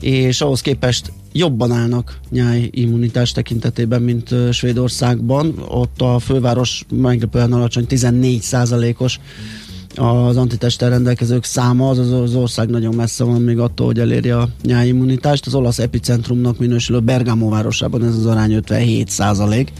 és 0.03 0.41
ahhoz 0.41 0.61
képest 0.61 1.11
jobban 1.31 1.71
állnak 1.71 2.19
nyáj 2.29 2.69
immunitás 2.71 3.31
tekintetében, 3.31 4.01
mint 4.01 4.35
Svédországban. 4.51 5.63
Ott 5.67 6.01
a 6.01 6.19
főváros 6.19 6.85
meglepően 6.89 7.53
alacsony 7.53 7.85
14%-os 7.89 9.19
az 9.95 10.37
antitesttel 10.37 10.89
rendelkezők 10.89 11.43
száma, 11.43 11.89
az, 11.89 12.11
az 12.11 12.35
ország 12.35 12.69
nagyon 12.69 12.95
messze 12.95 13.23
van 13.23 13.41
még 13.41 13.59
attól, 13.59 13.85
hogy 13.85 13.99
eléri 13.99 14.29
a 14.29 14.49
nyájimmunitást. 14.63 15.45
Az 15.45 15.55
olasz 15.55 15.79
epicentrumnak 15.79 16.57
minősülő 16.59 16.99
Bergamo 16.99 17.49
városában 17.49 18.03
ez 18.03 18.15
az 18.15 18.25
arány 18.25 18.53
57 18.53 19.09
százalék 19.09 19.71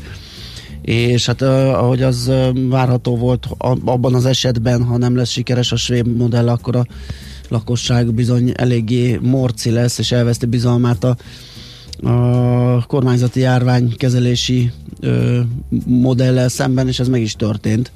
és 0.84 1.26
hát 1.26 1.42
ahogy 1.42 2.02
az 2.02 2.32
várható 2.70 3.18
volt 3.18 3.48
abban 3.86 4.14
az 4.16 4.26
esetben, 4.26 4.84
ha 4.84 4.98
nem 4.98 5.16
lesz 5.16 5.30
sikeres 5.30 5.72
a 5.72 5.76
svéd 5.76 6.18
modell, 6.18 6.50
akkor 6.50 6.76
a 6.76 6.86
lakosság 7.50 8.14
bizony 8.14 8.52
eléggé 8.56 9.20
morci 9.22 9.70
lesz, 9.70 9.98
és 9.98 10.12
elveszti 10.12 10.46
bizalmát 10.46 11.04
a, 11.04 11.18
a 12.10 12.86
kormányzati 12.86 13.40
járványkezelési 13.40 14.72
ö, 15.00 15.40
modellel 15.86 16.50
szemben, 16.50 16.88
és 16.88 17.00
ez 17.00 17.08
meg 17.08 17.22
is 17.22 17.36
történt. 17.36 17.92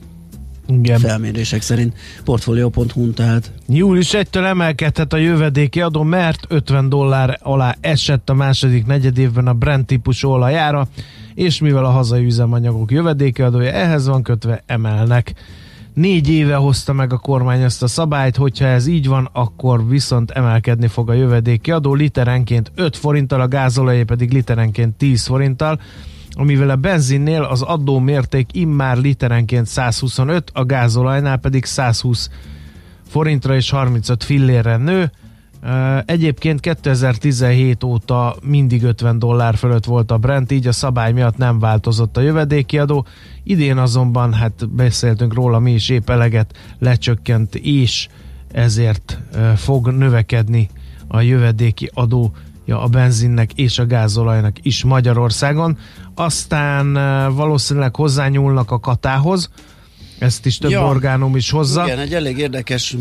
Igen. 0.68 1.00
Felmérések 1.00 1.62
szerint 1.62 1.94
portfolio.hu 2.24 3.12
tehát. 3.12 3.52
Július 3.68 4.10
1-től 4.12 4.46
emelkedhet 4.46 5.14
a 5.14 5.18
jövedéki 5.18 5.82
adó, 5.82 6.04
mert 6.04 6.46
50 6.48 6.90
dollár 6.90 7.40
alá 7.42 7.76
esett 7.82 8.30
a 8.30 8.34
második 8.34 8.86
negyedévben 8.86 9.48
a 9.48 9.54
Brent 9.54 9.86
típusú 9.86 10.30
olajára, 10.30 10.88
és 11.34 11.60
mivel 11.60 11.86
a 11.86 11.90
hazai 11.90 12.26
üzemanyagok 12.26 12.92
jövedéki 12.92 13.42
adója 13.42 13.72
ehhez 13.72 14.08
van 14.08 14.24
kötve, 14.24 14.64
emelnek. 14.66 15.34
Négy 15.94 16.30
éve 16.30 16.56
hozta 16.56 16.94
meg 16.94 17.14
a 17.14 17.18
kormány 17.18 17.62
ezt 17.62 17.84
a 17.84 17.88
szabályt, 17.88 18.36
hogyha 18.36 18.66
ez 18.66 18.88
így 18.88 19.08
van, 19.08 19.30
akkor 19.34 19.88
viszont 19.88 20.32
emelkedni 20.32 20.88
fog 20.88 21.10
a 21.10 21.14
jövedéki 21.14 21.72
adó 21.72 21.94
literenként 21.94 22.72
5 22.76 22.98
forinttal, 22.98 23.42
a 23.42 23.48
gázolajé 23.48 24.04
pedig 24.04 24.32
literenként 24.32 24.96
10 24.96 25.26
forinttal, 25.26 25.80
amivel 26.38 26.70
a 26.70 26.76
benzinnél 26.76 27.42
az 27.42 27.62
adó 27.62 28.00
mérték 28.00 28.50
immár 28.52 28.98
literenként 28.98 29.66
125, 29.66 30.52
a 30.54 30.66
gázolajnál 30.66 31.38
pedig 31.38 31.66
120 31.66 32.30
forintra 33.08 33.56
és 33.56 33.70
35 33.70 34.24
fillérre 34.24 34.78
nő. 34.78 35.12
Egyébként 36.06 36.60
2017 36.60 37.84
óta 37.84 38.36
mindig 38.42 38.84
50 38.84 39.20
dollár 39.20 39.56
fölött 39.56 39.86
volt 39.86 40.12
a 40.12 40.18
Brent, 40.18 40.52
így 40.52 40.68
a 40.68 40.72
szabály 40.72 41.12
miatt 41.12 41.38
nem 41.38 41.60
változott 41.60 42.18
a 42.18 42.22
jövedéki 42.22 42.78
adó. 42.78 43.06
Idén 43.44 43.78
azonban, 43.78 44.34
hát 44.34 44.70
beszéltünk 44.70 45.34
róla 45.34 45.60
mi 45.60 45.74
is 45.74 45.90
épp 45.90 46.10
eleget, 46.10 46.58
lecsökkent 46.80 47.56
és 47.56 48.08
ezért 48.52 49.20
fog 49.56 49.88
növekedni 49.88 50.70
a 51.08 51.22
jövedéki 51.22 51.90
adó 51.94 52.34
a 52.70 52.88
benzinnek 52.88 53.54
és 53.54 53.80
a 53.80 53.86
gázolajnak 53.86 54.58
is 54.62 54.84
Magyarországon. 54.84 55.78
Aztán 56.20 56.94
valószínűleg 57.36 57.96
hozzányúlnak 57.96 58.72
a 58.72 58.80
katához, 58.80 59.50
ezt 60.20 60.46
is 60.46 60.58
több 60.58 60.72
ja, 60.72 60.86
orgánum 60.86 61.36
is 61.36 61.50
hozza. 61.50 61.84
Igen, 61.84 62.00
egy 62.00 62.14
elég 62.14 62.38
érdekes 62.38 62.96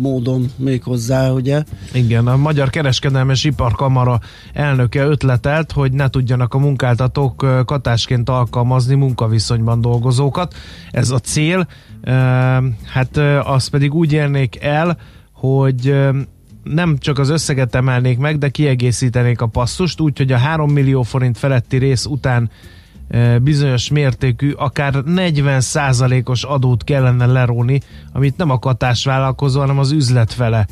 módon 0.00 0.50
még 0.56 0.82
hozzá, 0.82 1.30
ugye? 1.30 1.62
Igen, 1.92 2.26
a 2.26 2.36
Magyar 2.36 2.70
Kereskedelmi 2.70 3.30
és 3.30 3.44
Iparkamara 3.44 4.20
elnöke 4.52 5.04
ötletelt, 5.04 5.72
hogy 5.72 5.92
ne 5.92 6.08
tudjanak 6.08 6.54
a 6.54 6.58
munkáltatók 6.58 7.64
katásként 7.64 8.28
alkalmazni 8.28 8.94
munkaviszonyban 8.94 9.80
dolgozókat. 9.80 10.54
Ez 10.90 11.10
a 11.10 11.18
cél. 11.18 11.66
Hát 12.84 13.16
azt 13.42 13.70
pedig 13.70 13.94
úgy 13.94 14.12
érnék 14.12 14.60
el, 14.60 14.98
hogy 15.32 15.96
nem 16.62 16.98
csak 16.98 17.18
az 17.18 17.28
összeget 17.28 17.74
emelnék 17.74 18.18
meg, 18.18 18.38
de 18.38 18.48
kiegészítenék 18.48 19.40
a 19.40 19.46
passzust, 19.46 20.00
úgyhogy 20.00 20.32
a 20.32 20.38
3 20.38 20.70
millió 20.70 21.02
forint 21.02 21.38
feletti 21.38 21.76
rész 21.76 22.04
után 22.04 22.50
bizonyos 23.42 23.88
mértékű, 23.88 24.50
akár 24.50 24.94
40%-os 25.06 26.44
adót 26.44 26.84
kellene 26.84 27.26
leróni, 27.26 27.80
amit 28.12 28.36
nem 28.36 28.50
a 28.50 28.58
katásvállalkozó, 28.58 29.60
hanem 29.60 29.78
az 29.78 29.90
üzlet 29.90 30.32
fele 30.32 30.66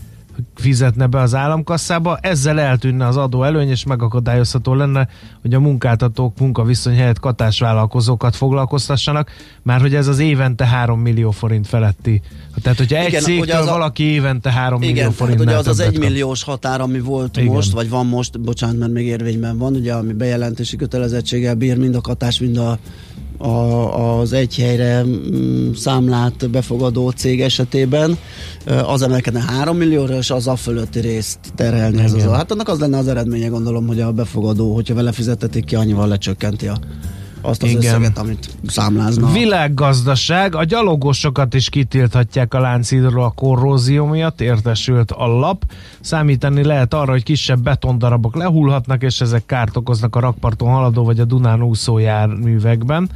fizetne 0.54 1.06
be 1.06 1.20
az 1.20 1.34
államkasszába, 1.34 2.18
ezzel 2.20 2.60
eltűnne 2.60 3.06
az 3.06 3.16
adó 3.16 3.42
előny, 3.42 3.68
és 3.68 3.84
megakadályozható 3.84 4.74
lenne, 4.74 5.08
hogy 5.42 5.54
a 5.54 5.60
munkáltatók 5.60 6.38
munkaviszony 6.38 6.94
helyett 6.94 7.20
katásvállalkozókat 7.20 8.36
foglalkoztassanak, 8.36 9.30
már 9.62 9.80
hogy 9.80 9.94
ez 9.94 10.06
az 10.06 10.18
évente 10.18 10.66
3 10.66 11.00
millió 11.00 11.30
forint 11.30 11.66
feletti. 11.66 12.20
Tehát, 12.62 12.78
hogyha 12.78 12.96
egy 12.96 13.08
igen, 13.08 13.22
cégtől 13.22 13.56
az 13.56 13.68
valaki 13.68 14.02
évente 14.02 14.50
3 14.50 14.82
igen, 14.82 14.94
millió 14.94 15.10
forint 15.10 15.40
ugye 15.40 15.56
az 15.56 15.66
az 15.66 15.80
egy 15.80 15.98
milliós 15.98 16.42
határ, 16.42 16.80
ami 16.80 17.00
volt 17.00 17.36
igen. 17.36 17.52
most, 17.52 17.72
vagy 17.72 17.88
van 17.88 18.06
most, 18.06 18.40
bocsánat, 18.40 18.78
mert 18.78 18.92
még 18.92 19.06
érvényben 19.06 19.58
van, 19.58 19.74
ugye, 19.74 19.92
ami 19.92 20.12
bejelentési 20.12 20.76
kötelezettséggel 20.76 21.54
bír 21.54 21.78
mind 21.78 21.94
a 21.94 22.00
katás, 22.00 22.40
mind 22.40 22.56
a 22.56 22.78
a, 23.40 24.18
az 24.18 24.32
egy 24.32 24.56
helyre 24.56 25.02
mm, 25.04 25.72
számlát 25.72 26.50
befogadó 26.50 27.10
cég 27.10 27.40
esetében 27.40 28.18
az 28.86 29.02
emelkedne 29.02 29.40
3 29.40 29.76
millióra, 29.76 30.16
és 30.16 30.30
az 30.30 30.46
a 30.46 30.56
fölötti 30.56 31.00
részt 31.00 31.38
terhelni 31.54 32.02
ez 32.02 32.12
az. 32.12 32.22
Hát 32.22 32.50
annak 32.50 32.68
az 32.68 32.78
lenne 32.78 32.98
az 32.98 33.08
eredménye, 33.08 33.48
gondolom, 33.48 33.86
hogy 33.86 34.00
a 34.00 34.12
befogadó, 34.12 34.74
hogyha 34.74 34.94
vele 34.94 35.12
fizetetik 35.12 35.64
ki, 35.64 35.74
annyival 35.74 36.08
lecsökkenti 36.08 36.68
a 36.68 36.78
azt 37.42 37.62
az 37.62 37.68
Igen. 37.68 37.82
összeget, 37.82 38.18
amit 38.18 38.48
számlázna. 38.66 39.32
Világgazdaság, 39.32 40.54
a 40.54 40.64
gyalogosokat 40.64 41.54
is 41.54 41.68
kitilthatják 41.68 42.54
a 42.54 42.60
láncidról 42.60 43.24
a 43.24 43.30
korrózió 43.30 44.06
miatt, 44.06 44.40
értesült 44.40 45.10
a 45.10 45.26
lap. 45.26 45.64
Számítani 46.00 46.64
lehet 46.64 46.94
arra, 46.94 47.10
hogy 47.10 47.22
kisebb 47.22 47.62
betondarabok 47.62 48.36
lehullhatnak, 48.36 49.02
és 49.02 49.20
ezek 49.20 49.46
kárt 49.46 49.76
okoznak 49.76 50.16
a 50.16 50.20
rakparton 50.20 50.70
haladó 50.70 51.04
vagy 51.04 51.20
a 51.20 51.24
Dunán 51.24 51.62
úszó 51.62 51.98
járművekben. 51.98 53.10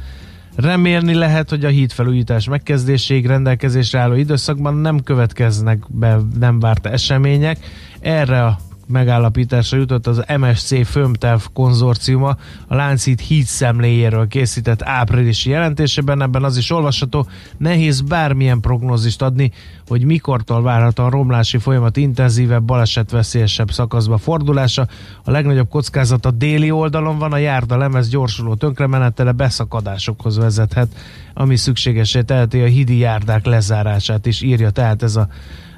Remélni 0.55 1.13
lehet, 1.13 1.49
hogy 1.49 1.65
a 1.65 1.69
hídfelújítás 1.69 2.47
megkezdéséig 2.47 3.25
rendelkezésre 3.25 3.99
álló 3.99 4.13
időszakban 4.13 4.75
nem 4.75 5.03
következnek 5.03 5.83
be 5.87 6.19
nem 6.39 6.59
várt 6.59 6.85
események. 6.85 7.57
Erre 7.99 8.45
a 8.45 8.57
megállapításra 8.87 9.77
jutott 9.77 10.07
az 10.07 10.23
MSC 10.39 10.87
Fömtev 10.87 11.39
konzorciuma 11.53 12.37
a 12.67 12.75
Lánchíd 12.75 13.19
híd 13.19 13.45
szemléjéről 13.45 14.27
készített 14.27 14.83
áprilisi 14.83 15.49
jelentésében. 15.49 16.21
Ebben 16.21 16.43
az 16.43 16.57
is 16.57 16.71
olvasható, 16.71 17.27
nehéz 17.57 18.01
bármilyen 18.01 18.59
prognózist 18.59 19.21
adni, 19.21 19.51
hogy 19.87 20.03
mikortól 20.03 20.61
várható 20.61 21.03
a 21.03 21.09
romlási 21.09 21.57
folyamat 21.57 21.97
intenzívebb, 21.97 22.63
balesetveszélyesebb 22.63 23.71
szakaszba 23.71 24.17
fordulása. 24.17 24.87
A 25.23 25.31
legnagyobb 25.31 25.69
kockázat 25.69 26.25
a 26.25 26.31
déli 26.31 26.71
oldalon 26.71 27.17
van, 27.17 27.33
a 27.33 27.37
járda 27.37 27.77
lemez 27.77 28.09
gyorsuló 28.09 28.55
tönkremenetele 28.55 29.31
beszakadásokhoz 29.31 30.37
vezethet, 30.37 30.95
ami 31.33 31.55
szükségesé 31.55 32.21
teheti 32.21 32.61
a 32.61 32.65
hidi 32.65 32.97
járdák 32.97 33.45
lezárását 33.45 34.25
is 34.25 34.41
írja 34.41 34.69
tehát 34.69 35.03
ez 35.03 35.15
a 35.15 35.27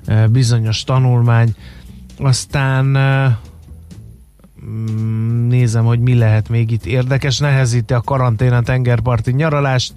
e, 0.05 0.27
bizonyos 0.27 0.83
tanulmány. 0.83 1.55
Aztán 2.17 2.85
mm, 4.65 5.47
nézem, 5.47 5.85
hogy 5.85 5.99
mi 5.99 6.15
lehet 6.15 6.49
még 6.49 6.71
itt 6.71 6.85
érdekes. 6.85 7.39
Nehezíti 7.39 7.93
a 7.93 8.01
karantén 8.01 8.53
a 8.53 8.61
tengerparti 8.61 9.31
nyaralást. 9.31 9.93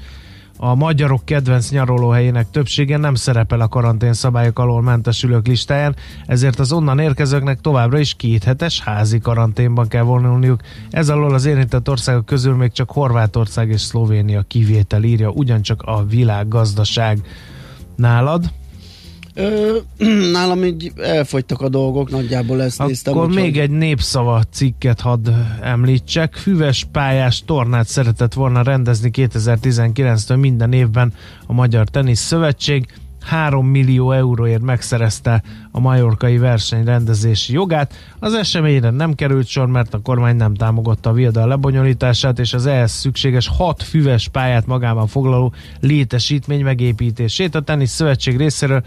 A 0.62 0.74
magyarok 0.74 1.24
kedvenc 1.24 1.70
nyaralóhelyének 1.70 2.50
többsége 2.50 2.96
nem 2.96 3.14
szerepel 3.14 3.60
a 3.60 3.68
karantén 3.68 4.12
szabályok 4.12 4.58
alól 4.58 4.82
mentesülők 4.82 5.46
listáján, 5.46 5.96
ezért 6.26 6.58
az 6.58 6.72
onnan 6.72 6.98
érkezőknek 6.98 7.60
továbbra 7.60 7.98
is 7.98 8.14
kéthetes 8.14 8.80
házi 8.80 9.18
karanténban 9.18 9.88
kell 9.88 10.02
vonulniuk. 10.02 10.60
Ez 10.90 11.08
alól 11.08 11.34
az 11.34 11.44
érintett 11.44 11.88
országok 11.88 12.26
közül 12.26 12.54
még 12.54 12.72
csak 12.72 12.90
Horvátország 12.90 13.68
és 13.68 13.80
Szlovénia 13.80 14.42
kivétel 14.42 15.02
írja, 15.02 15.28
ugyancsak 15.28 15.82
a 15.82 16.04
világgazdaság. 16.04 17.18
Nálad? 17.96 18.50
Ö, 19.34 19.76
nálam 20.32 20.64
így 20.64 20.92
elfogytak 20.96 21.60
a 21.60 21.68
dolgok, 21.68 22.10
nagyjából 22.10 22.62
ezt 22.62 22.78
Akkor 22.78 22.90
néztem. 22.90 23.16
Akkor 23.16 23.28
még 23.28 23.58
egy 23.58 23.70
népszava 23.70 24.42
cikket 24.52 25.00
hadd 25.00 25.28
említsek. 25.62 26.34
Füves 26.34 26.86
pályás 26.92 27.42
tornát 27.46 27.88
szeretett 27.88 28.32
volna 28.32 28.62
rendezni 28.62 29.10
2019-től 29.12 30.40
minden 30.40 30.72
évben 30.72 31.12
a 31.46 31.52
Magyar 31.52 31.88
Tenisz 31.88 32.20
Szövetség. 32.20 32.86
3 33.24 33.66
millió 33.66 34.12
euróért 34.12 34.62
megszerezte 34.62 35.42
a 35.70 35.80
majorkai 35.80 36.38
verseny 36.38 36.84
rendezési 36.84 37.52
jogát. 37.52 37.94
Az 38.18 38.34
eseményre 38.34 38.90
nem 38.90 39.14
került 39.14 39.46
sor, 39.46 39.66
mert 39.66 39.94
a 39.94 40.00
kormány 40.00 40.36
nem 40.36 40.54
támogatta 40.54 41.10
a 41.10 41.12
viadal 41.12 41.48
lebonyolítását, 41.48 42.38
és 42.38 42.52
az 42.52 42.66
ehhez 42.66 42.90
szükséges 42.90 43.48
6 43.48 43.82
füves 43.82 44.28
pályát 44.28 44.66
magában 44.66 45.06
foglaló 45.06 45.52
létesítmény 45.80 46.64
megépítését. 46.64 47.54
A 47.54 47.60
Tenisz 47.60 47.92
Szövetség 47.92 48.36
részéről 48.36 48.82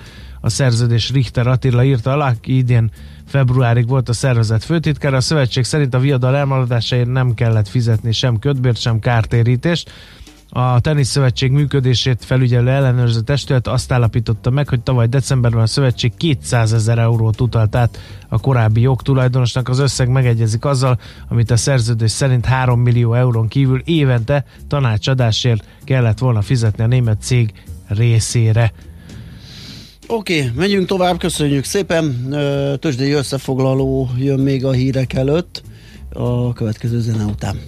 a 0.45 0.49
szerződés 0.49 1.11
Richter 1.11 1.47
Attila 1.47 1.83
írta 1.83 2.11
alá, 2.11 2.29
aki 2.29 2.57
idén 2.57 2.91
februárig 3.25 3.87
volt 3.87 4.09
a 4.09 4.13
szervezet 4.13 4.63
főtitkára. 4.63 5.17
A 5.17 5.21
szövetség 5.21 5.63
szerint 5.63 5.93
a 5.93 5.99
viadal 5.99 6.35
elmaradásáért 6.35 7.11
nem 7.11 7.33
kellett 7.33 7.67
fizetni 7.67 8.11
sem 8.11 8.39
ködbért, 8.39 8.77
sem 8.79 8.99
kártérítést. 8.99 9.91
A 10.49 10.79
Teniszszövetség 10.79 11.51
működését 11.51 12.25
felügyelő 12.25 12.69
ellenőrző 12.69 13.19
testület 13.19 13.67
azt 13.67 13.91
állapította 13.91 14.49
meg, 14.49 14.69
hogy 14.69 14.81
tavaly 14.81 15.07
decemberben 15.07 15.61
a 15.61 15.67
szövetség 15.67 16.15
200 16.17 16.73
ezer 16.73 16.97
eurót 16.97 17.41
utalt 17.41 17.75
át 17.75 17.99
a 18.29 18.39
korábbi 18.39 18.81
jogtulajdonosnak. 18.81 19.69
Az 19.69 19.79
összeg 19.79 20.09
megegyezik 20.09 20.65
azzal, 20.65 20.99
amit 21.27 21.51
a 21.51 21.57
szerződés 21.57 22.11
szerint 22.11 22.45
3 22.45 22.79
millió 22.79 23.13
eurón 23.13 23.47
kívül 23.47 23.81
évente 23.85 24.45
tanácsadásért 24.67 25.65
kellett 25.83 26.19
volna 26.19 26.41
fizetni 26.41 26.83
a 26.83 26.87
német 26.87 27.21
cég 27.21 27.53
részére. 27.87 28.71
Oké, 30.13 30.37
okay, 30.39 30.51
megyünk 30.55 30.87
tovább, 30.87 31.17
köszönjük 31.17 31.63
szépen. 31.63 32.27
Ö, 32.31 32.73
Tőzsdei 32.77 33.11
összefoglaló 33.11 34.09
jön 34.17 34.39
még 34.39 34.65
a 34.65 34.71
hírek 34.71 35.13
előtt 35.13 35.61
a 36.13 36.53
következő 36.53 36.99
zene 36.99 37.25
után. 37.25 37.59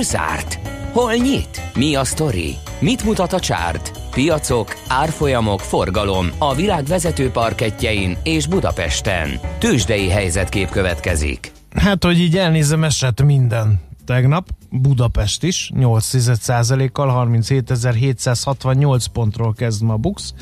Hol 0.00 0.08
zárt? 0.08 0.58
Hol 0.92 1.14
nyit? 1.14 1.62
Mi 1.74 1.94
a 1.94 2.04
sztori? 2.04 2.54
Mit 2.78 3.04
mutat 3.04 3.32
a 3.32 3.40
csárt? 3.40 4.00
Piacok, 4.10 4.76
árfolyamok, 4.88 5.60
forgalom 5.60 6.26
a 6.38 6.54
világ 6.54 6.84
vezető 6.84 7.30
parketjein 7.30 8.16
és 8.22 8.46
Budapesten. 8.46 9.40
Tősdei 9.58 10.08
helyzetkép 10.08 10.68
következik. 10.68 11.52
Hát, 11.74 12.04
hogy 12.04 12.20
így 12.20 12.36
elnézem, 12.36 12.84
esett 12.84 13.22
minden 13.22 13.80
tegnap. 14.04 14.48
Budapest 14.70 15.42
is 15.42 15.70
8,1%-kal 15.74 17.26
37.768 17.28 19.04
pontról 19.12 19.52
kezd 19.52 19.82
ma 19.82 19.92
a 19.92 19.96
Bux. 19.96 20.34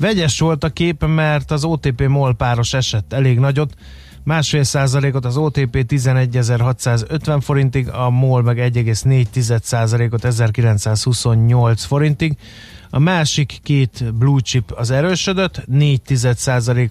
Vegyes 0.00 0.40
volt 0.40 0.64
a 0.64 0.68
kép, 0.68 1.04
mert 1.06 1.50
az 1.50 1.64
OTP 1.64 2.06
MOL 2.06 2.34
páros 2.34 2.74
esett 2.74 3.12
elég 3.12 3.38
nagyot, 3.38 3.74
másfél 4.22 4.62
százalékot 4.62 5.24
az 5.24 5.36
OTP 5.36 5.84
11.650 5.88 7.38
forintig, 7.40 7.88
a 7.88 8.10
MOL 8.10 8.42
meg 8.42 8.56
1,4 8.56 9.60
százalékot 9.62 10.24
1928 10.24 11.84
forintig. 11.84 12.36
A 12.90 12.98
másik 12.98 13.58
két 13.62 14.14
blue 14.14 14.40
chip 14.40 14.72
az 14.76 14.90
erősödött, 14.90 15.66
4 15.66 16.00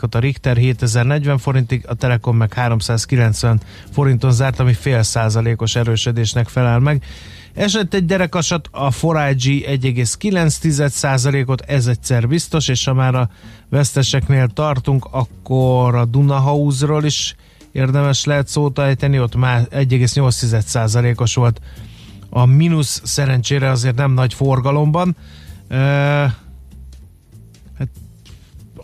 ot 0.02 0.16
a 0.16 0.20
Richter 0.20 0.58
7040 0.58 1.38
forintig, 1.38 1.84
a 1.88 1.94
Telekom 1.94 2.38
meg 2.38 2.54
390 2.54 3.62
forinton 3.92 4.32
zárt, 4.32 4.60
ami 4.60 4.74
fél 4.74 5.04
százalékos 5.04 5.76
erősödésnek 5.76 6.48
felel 6.48 6.80
meg. 6.80 7.04
Esett 7.58 7.94
egy 7.94 8.06
derekasat, 8.06 8.68
a 8.72 8.92
4IG 8.92 9.80
1,9%-ot, 9.82 11.62
ez 11.62 11.88
egyszer 11.88 12.28
biztos, 12.28 12.68
és 12.68 12.86
ha 12.86 12.94
már 12.94 13.16
a 13.16 13.30
veszteseknél 13.70 14.48
tartunk, 14.48 15.08
akkor 15.12 15.96
a 15.96 16.06
Dunahausról 16.06 17.04
is 17.04 17.36
érdemes 17.72 18.26
lehet 18.26 18.48
szót 18.48 18.80
ejteni, 18.80 19.20
ott 19.20 19.36
már 19.36 19.68
1,8%-os 19.72 21.36
volt 21.36 21.62
a 22.30 22.46
mínusz 22.46 23.02
szerencsére 23.04 23.70
azért 23.70 23.96
nem 23.96 24.12
nagy 24.12 24.34
forgalomban. 24.34 25.16
E, 25.68 26.36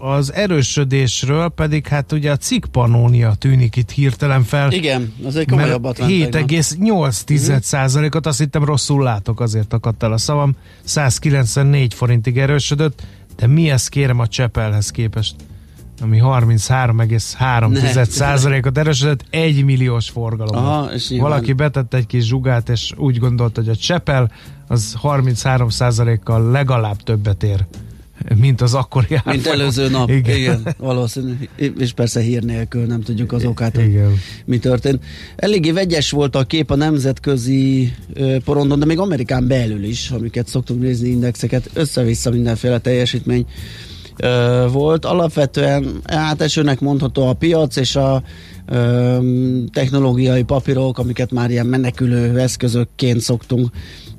az 0.04 0.34
erősödésről 0.34 1.50
pedig 1.50 1.88
hát 1.88 2.12
ugye 2.12 2.32
a 2.32 2.38
cikkpanónia 2.38 3.34
tűnik 3.34 3.76
itt 3.76 3.92
hirtelen 3.92 4.44
fel. 4.44 4.72
Igen, 4.72 5.13
az 5.26 5.36
egy 5.36 5.48
komolyabbat 5.48 6.00
ment 6.00 6.30
tegnap. 6.30 6.50
7,8%-ot, 6.50 8.26
azt 8.26 8.39
hittem 8.39 8.66
rosszul 8.66 9.04
látok, 9.04 9.39
azért 9.39 9.74
akadt 9.74 10.04
el 10.04 10.12
a 10.12 10.18
szavam. 10.18 10.56
194 10.84 11.94
forintig 11.94 12.38
erősödött, 12.38 13.02
de 13.36 13.48
mi 13.48 13.70
ez 13.70 13.88
kérem 13.88 14.20
a 14.20 14.28
Csepelhez 14.28 14.89
képest? 14.89 15.36
ami 16.02 16.20
33,3%-ot 16.22 18.78
erősödött, 18.78 19.26
1 19.30 19.63
milliós 19.63 20.10
forgalom. 20.10 20.66
Aha, 20.66 20.89
Valaki 21.18 21.54
betett 21.54 21.94
egy 21.94 22.06
kis 22.06 22.26
zsugát, 22.26 22.70
és 22.70 22.94
úgy 22.98 23.18
gondolta, 23.18 23.62
hogy 23.62 23.70
a 23.70 23.76
Csepel 23.76 24.32
az 24.68 24.96
33%-kal 25.04 26.52
legalább 26.52 26.98
többet 26.98 27.44
ér, 27.44 27.66
mint 28.39 28.62
az 28.62 28.73
akkori 28.73 29.05
Mint 29.09 29.21
árfolyam. 29.25 29.59
előző 29.59 29.89
nap. 29.89 30.09
Igen. 30.09 30.38
Igen. 30.38 30.75
Valószínű. 30.77 31.33
És 31.77 31.91
persze 31.93 32.19
hír 32.21 32.43
nélkül 32.43 32.86
nem 32.86 33.01
tudjuk 33.01 33.31
az 33.31 33.45
okát, 33.45 33.75
hogy 33.75 33.86
Igen. 33.86 34.13
mi 34.45 34.57
történt. 34.57 35.03
Eléggé 35.36 35.71
vegyes 35.71 36.12
volt 36.12 36.36
a 36.36 36.43
kép 36.43 36.71
a 36.71 36.75
nemzetközi 36.75 37.93
porondon, 38.45 38.79
de 38.79 38.86
még 38.86 38.99
Amerikán 38.99 39.47
belül 39.47 39.83
is, 39.83 40.09
amiket 40.09 40.47
szoktunk 40.47 40.81
nézni, 40.81 41.09
indexeket, 41.09 41.69
össze-vissza 41.73 42.29
mindenféle 42.29 42.79
teljesítmény 42.79 43.45
volt. 44.71 45.05
Alapvetően 45.05 46.01
hát 46.05 46.41
esőnek 46.41 46.79
mondható 46.79 47.27
a 47.27 47.33
piac, 47.33 47.75
és 47.75 47.95
a 47.95 48.23
ö, 48.65 49.17
technológiai 49.71 50.43
papírok, 50.43 50.97
amiket 50.97 51.31
már 51.31 51.51
ilyen 51.51 51.65
menekülő 51.65 52.39
eszközökként 52.39 53.19
szoktunk 53.19 53.69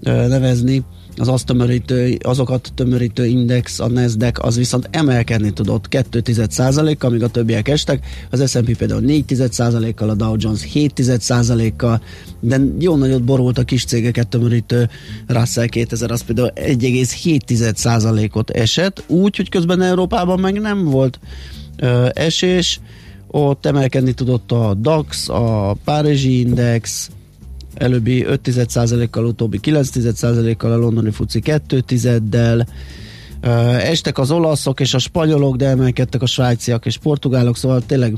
ö, 0.02 0.26
nevezni, 0.26 0.82
az 1.16 1.28
azt 1.28 1.46
tömörítő, 1.46 2.18
azokat 2.22 2.72
tömörítő 2.74 3.26
index, 3.26 3.80
a 3.80 3.88
Nasdaq, 3.88 4.40
az 4.42 4.56
viszont 4.56 4.88
emelkedni 4.90 5.52
tudott 5.52 5.86
2,1%-kal, 5.90 7.10
amíg 7.10 7.22
a 7.22 7.28
többiek 7.28 7.68
estek, 7.68 8.06
az 8.30 8.50
S&P 8.50 8.76
például 8.76 9.02
4,1%-kal, 9.06 10.08
a 10.08 10.14
Dow 10.14 10.34
Jones 10.38 10.60
7,1%-kal, 10.74 12.02
de 12.40 12.60
jó 12.78 12.96
nagyot 12.96 13.22
borult 13.22 13.58
a 13.58 13.64
kis 13.64 13.84
cégeket 13.84 14.28
tömörítő 14.28 14.88
Russell 15.26 15.66
2000, 15.66 16.10
az 16.10 16.22
például 16.22 16.50
1,7%-ot 16.54 18.50
esett, 18.50 19.04
úgy, 19.06 19.36
hogy 19.36 19.48
közben 19.48 19.82
Európában 19.82 20.40
meg 20.40 20.60
nem 20.60 20.84
volt 20.84 21.18
ö, 21.76 22.08
esés, 22.12 22.80
ott 23.26 23.66
emelkedni 23.66 24.12
tudott 24.12 24.52
a 24.52 24.74
DAX, 24.74 25.28
a 25.28 25.76
Párizsi 25.84 26.38
Index, 26.38 27.10
előbbi 27.74 28.24
5,1%-kal, 28.28 29.24
utóbbi 29.24 29.60
9,1%-kal, 29.62 30.72
a 30.72 30.76
londoni 30.76 31.10
fuci 31.10 31.42
2,1-del, 31.44 32.66
estek 33.80 34.18
az 34.18 34.30
olaszok 34.30 34.80
és 34.80 34.94
a 34.94 34.98
spanyolok, 34.98 35.56
de 35.56 35.66
emelkedtek 35.66 36.22
a 36.22 36.26
svájciak 36.26 36.86
és 36.86 36.98
portugálok, 36.98 37.56
szóval 37.56 37.82
tényleg 37.86 38.14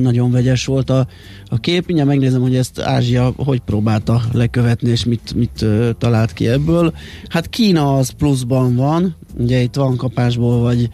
nagyon 0.00 0.30
vegyes 0.30 0.64
volt 0.64 0.90
a, 0.90 1.06
a 1.48 1.58
kép. 1.58 1.86
Mindjárt 1.86 2.10
megnézem, 2.10 2.40
hogy 2.40 2.56
ezt 2.56 2.80
Ázsia 2.80 3.32
hogy 3.36 3.60
próbálta 3.60 4.22
lekövetni, 4.32 4.90
és 4.90 5.04
mit, 5.04 5.34
mit 5.34 5.64
talált 5.98 6.32
ki 6.32 6.48
ebből. 6.48 6.94
Hát 7.28 7.48
Kína 7.48 7.96
az 7.96 8.10
pluszban 8.10 8.76
van, 8.76 9.16
ugye 9.38 9.60
itt 9.60 9.74
van 9.74 9.96
kapásból, 9.96 10.58
vagy 10.60 10.88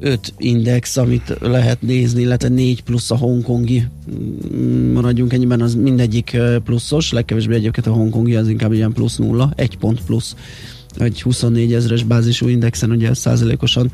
öt 0.00 0.34
index, 0.38 0.96
amit 0.96 1.36
lehet 1.40 1.82
nézni, 1.82 2.20
illetve 2.20 2.48
négy 2.48 2.82
plusz 2.82 3.10
a 3.10 3.16
hongkongi, 3.16 3.84
Mm, 4.54 4.92
maradjunk 4.92 5.32
ennyiben, 5.32 5.60
az 5.60 5.74
mindegyik 5.74 6.36
pluszos, 6.64 7.12
legkevésbé 7.12 7.54
egyébként 7.54 7.86
a 7.86 7.92
hongkongi 7.92 8.36
az 8.36 8.48
inkább 8.48 8.72
ilyen 8.72 8.92
plusz 8.92 9.16
nulla, 9.16 9.52
egy 9.56 9.78
pont 9.78 10.00
plusz, 10.04 10.34
egy 10.98 11.22
24 11.22 11.72
ezres 11.72 12.02
bázisú 12.02 12.48
indexen, 12.48 12.90
ugye 12.90 13.14
százalékosan 13.14 13.92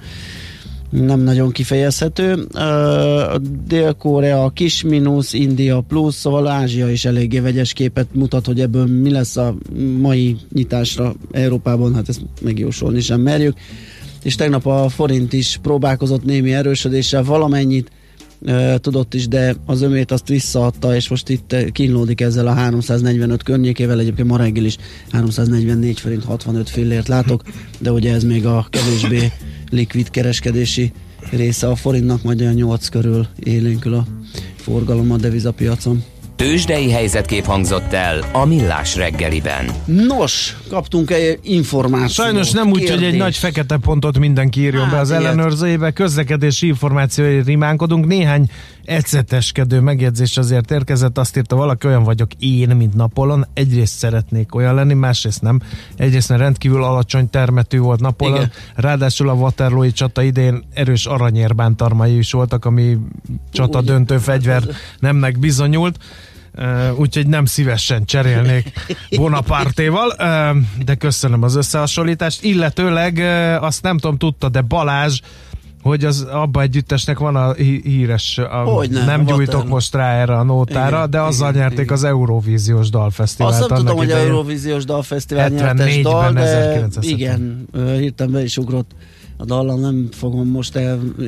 nem 0.91 1.21
nagyon 1.21 1.51
kifejezhető. 1.51 2.47
Dél-Korea 3.67 4.51
kis 4.55 4.83
mínusz, 4.83 5.33
India 5.33 5.81
plusz, 5.81 6.17
szóval 6.17 6.47
Ázsia 6.47 6.91
is 6.91 7.05
eléggé 7.05 7.39
vegyes 7.39 7.73
képet 7.73 8.07
mutat, 8.15 8.47
hogy 8.47 8.61
ebből 8.61 8.87
mi 8.87 9.11
lesz 9.11 9.37
a 9.37 9.55
mai 9.99 10.37
nyitásra 10.53 11.15
Európában, 11.31 11.95
hát 11.95 12.09
ezt 12.09 12.21
megjósolni 12.41 13.01
sem 13.01 13.21
merjük. 13.21 13.57
És 14.23 14.35
tegnap 14.35 14.67
a 14.67 14.89
forint 14.89 15.33
is 15.33 15.59
próbálkozott 15.63 16.25
némi 16.25 16.53
erősödéssel, 16.53 17.23
valamennyit 17.23 17.91
tudott 18.77 19.15
is, 19.15 19.29
de 19.29 19.55
az 19.67 19.83
ömét 19.83 20.11
azt 20.11 20.29
visszaadta, 20.29 20.95
és 20.95 21.09
most 21.09 21.29
itt 21.29 21.57
kínlódik 21.73 22.21
ezzel 22.21 22.47
a 22.47 22.53
345 22.53 23.43
környékével, 23.43 24.01
egyébként 24.01 24.29
ma 24.29 24.37
reggel 24.37 24.65
is 24.65 24.77
344 25.11 26.01
forint 26.01 26.25
65 26.25 26.71
fillért 26.71 27.09
látok, 27.09 27.43
de 27.79 27.93
ugye 27.93 28.13
ez 28.13 28.25
még 28.25 28.47
a 28.47 28.67
kevésbé 28.71 29.33
likvid 29.71 30.11
kereskedési 30.11 30.93
része 31.31 31.69
a 31.69 31.77
forintnak, 31.77 32.23
majd 32.23 32.41
olyan 32.41 32.55
8 32.55 32.89
körül 32.89 33.27
élénkül 33.45 33.95
a 33.95 34.07
forgalom 34.57 35.11
a 35.11 35.17
devizapiacon. 35.17 36.03
Tőzsdei 36.43 36.91
helyzetkép 36.91 37.45
hangzott 37.45 37.93
el 37.93 38.25
a 38.33 38.45
Millás 38.45 38.97
reggeliben. 38.97 39.67
Nos, 39.85 40.57
kaptunk 40.69 41.11
egy 41.11 41.39
információt. 41.43 42.11
Sajnos 42.11 42.51
nem 42.51 42.71
úgy, 42.71 42.91
hogy 42.91 43.05
egy 43.05 43.17
nagy 43.17 43.37
fekete 43.37 43.77
pontot 43.77 44.19
mindenki 44.19 44.61
írjon 44.61 44.89
be 44.89 44.95
Hát, 44.95 45.01
az 45.01 45.11
ilyet. 45.11 45.23
ellenőrzőjébe. 45.23 45.91
Közlekedési 45.91 46.67
információi 46.67 47.43
rimánkodunk. 47.43 48.07
Néhány 48.07 48.51
eceteskedő 48.85 49.81
megjegyzés 49.81 50.37
azért 50.37 50.71
érkezett. 50.71 51.19
Azt 51.19 51.37
írta 51.37 51.57
valaki, 51.57 51.87
olyan 51.87 52.03
vagyok 52.03 52.31
én, 52.39 52.69
mint 52.69 52.95
Napolon. 52.95 53.47
Egyrészt 53.55 53.99
szeretnék 53.99 54.55
olyan 54.55 54.75
lenni, 54.75 54.95
másrészt 54.95 55.43
nem. 55.43 55.61
Egyrészt 55.97 56.29
mert 56.29 56.41
rendkívül 56.41 56.85
alacsony 56.85 57.31
termetű 57.31 57.79
volt 57.79 58.01
Napolon. 58.01 58.37
Igen. 58.37 58.51
Ráadásul 58.75 59.29
a 59.29 59.33
Waterloo-i 59.33 59.93
csata 59.93 60.23
idén 60.23 60.65
erős 60.75 61.07
aranyérbántarmai 61.07 62.17
is 62.17 62.33
voltak, 62.33 62.65
ami 62.65 62.99
csata 63.53 63.79
Úgy. 63.79 63.85
döntő 63.85 64.19
fegyver 64.19 64.63
nemnek 64.99 65.39
bizonyult. 65.39 65.99
Úgyhogy 66.97 67.27
nem 67.27 67.45
szívesen 67.45 68.05
cserélnék 68.05 68.73
Bonapartéval, 69.17 70.15
uh, 70.19 70.85
de 70.85 70.95
köszönöm 70.95 71.43
az 71.43 71.55
összehasonlítást. 71.57 72.43
Illetőleg 72.45 73.19
azt 73.61 73.83
nem 73.83 73.99
tudom, 73.99 74.17
tudta, 74.17 74.49
de 74.49 74.61
Balázs, 74.61 75.21
hogy 75.83 76.05
az 76.05 76.21
abba 76.21 76.61
együttesnek 76.61 77.19
van 77.19 77.37
a 77.37 77.53
hí- 77.53 77.85
híres, 77.85 78.39
a, 78.39 78.57
Hogyne, 78.57 79.05
nem 79.05 79.21
a 79.21 79.25
gyújtok 79.25 79.39
Waterloo. 79.39 79.69
most 79.69 79.95
rá 79.95 80.13
erre 80.13 80.37
a 80.37 80.43
nótára, 80.43 80.97
Igen, 80.97 81.11
de 81.11 81.21
azzal 81.21 81.51
igen, 81.51 81.61
nyerték 81.61 81.81
igen. 81.81 81.95
az 81.97 82.05
Eurovíziós 82.05 82.91
Dalfesztivált. 82.91 83.55
Azt 83.61 83.69
nem 83.69 83.79
tudom, 83.79 83.97
hogy 83.97 84.07
idején. 84.07 84.29
Eurovíziós 84.29 84.85
Dalfesztivál 84.85 85.49
nyertes 85.49 85.95
74-ben, 85.95 86.03
dal, 86.03 86.33
de 86.33 86.41
1970. 86.41 87.19
igen, 87.19 87.69
hirtelen 87.99 88.33
be 88.33 88.43
is 88.43 88.57
ugrott 88.57 88.91
a 89.43 89.45
dallam, 89.45 89.81
nem 89.81 90.09
fogom 90.13 90.49
most 90.49 90.79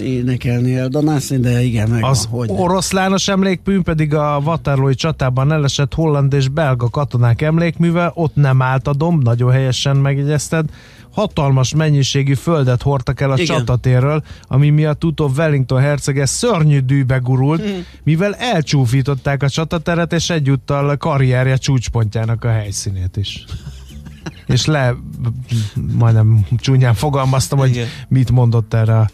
énekelni, 0.02 0.76
eldanászni, 0.76 1.36
de 1.38 1.62
igen, 1.62 1.88
megvan, 1.88 2.10
Az 2.10 2.28
hogy 2.30 2.48
oroszlános 2.52 3.28
emlékmű 3.28 3.80
pedig 3.80 4.14
a 4.14 4.40
Waterloo-i 4.44 4.94
csatában 4.94 5.52
elesett 5.52 5.94
holland 5.94 6.32
és 6.32 6.48
belga 6.48 6.88
katonák 6.88 7.42
emlékműve, 7.42 8.10
ott 8.14 8.34
nem 8.34 8.62
állt 8.62 8.86
a 8.86 8.94
domb, 8.94 9.22
nagyon 9.22 9.50
helyesen 9.50 9.96
megjegyezted, 9.96 10.64
hatalmas 11.10 11.74
mennyiségű 11.74 12.34
földet 12.34 12.82
hordtak 12.82 13.20
el 13.20 13.30
a 13.30 13.34
Igen. 13.38 13.46
csatatérről, 13.46 14.22
ami 14.42 14.70
miatt 14.70 15.04
utóbb 15.04 15.38
Wellington 15.38 15.80
hercege 15.80 16.26
szörnyű 16.26 16.78
dűbe 16.80 17.16
gurult, 17.16 17.60
Mhm. 17.64 17.78
mivel 18.04 18.34
elcsúfították 18.34 19.42
a 19.42 19.48
csatateret, 19.48 20.12
és 20.12 20.30
egyúttal 20.30 20.96
karrierje 20.96 21.56
csúcspontjának 21.56 22.44
a 22.44 22.48
helyszínét 22.50 23.16
is. 23.16 23.44
És 24.46 24.66
le, 24.66 24.94
majdnem 25.96 26.46
csúnyán 26.58 26.94
fogalmaztam, 26.94 27.58
hogy 27.58 27.70
Igen. 27.70 27.86
mit 28.08 28.30
mondott 28.30 28.74
erre 28.74 28.98
a 28.98 29.10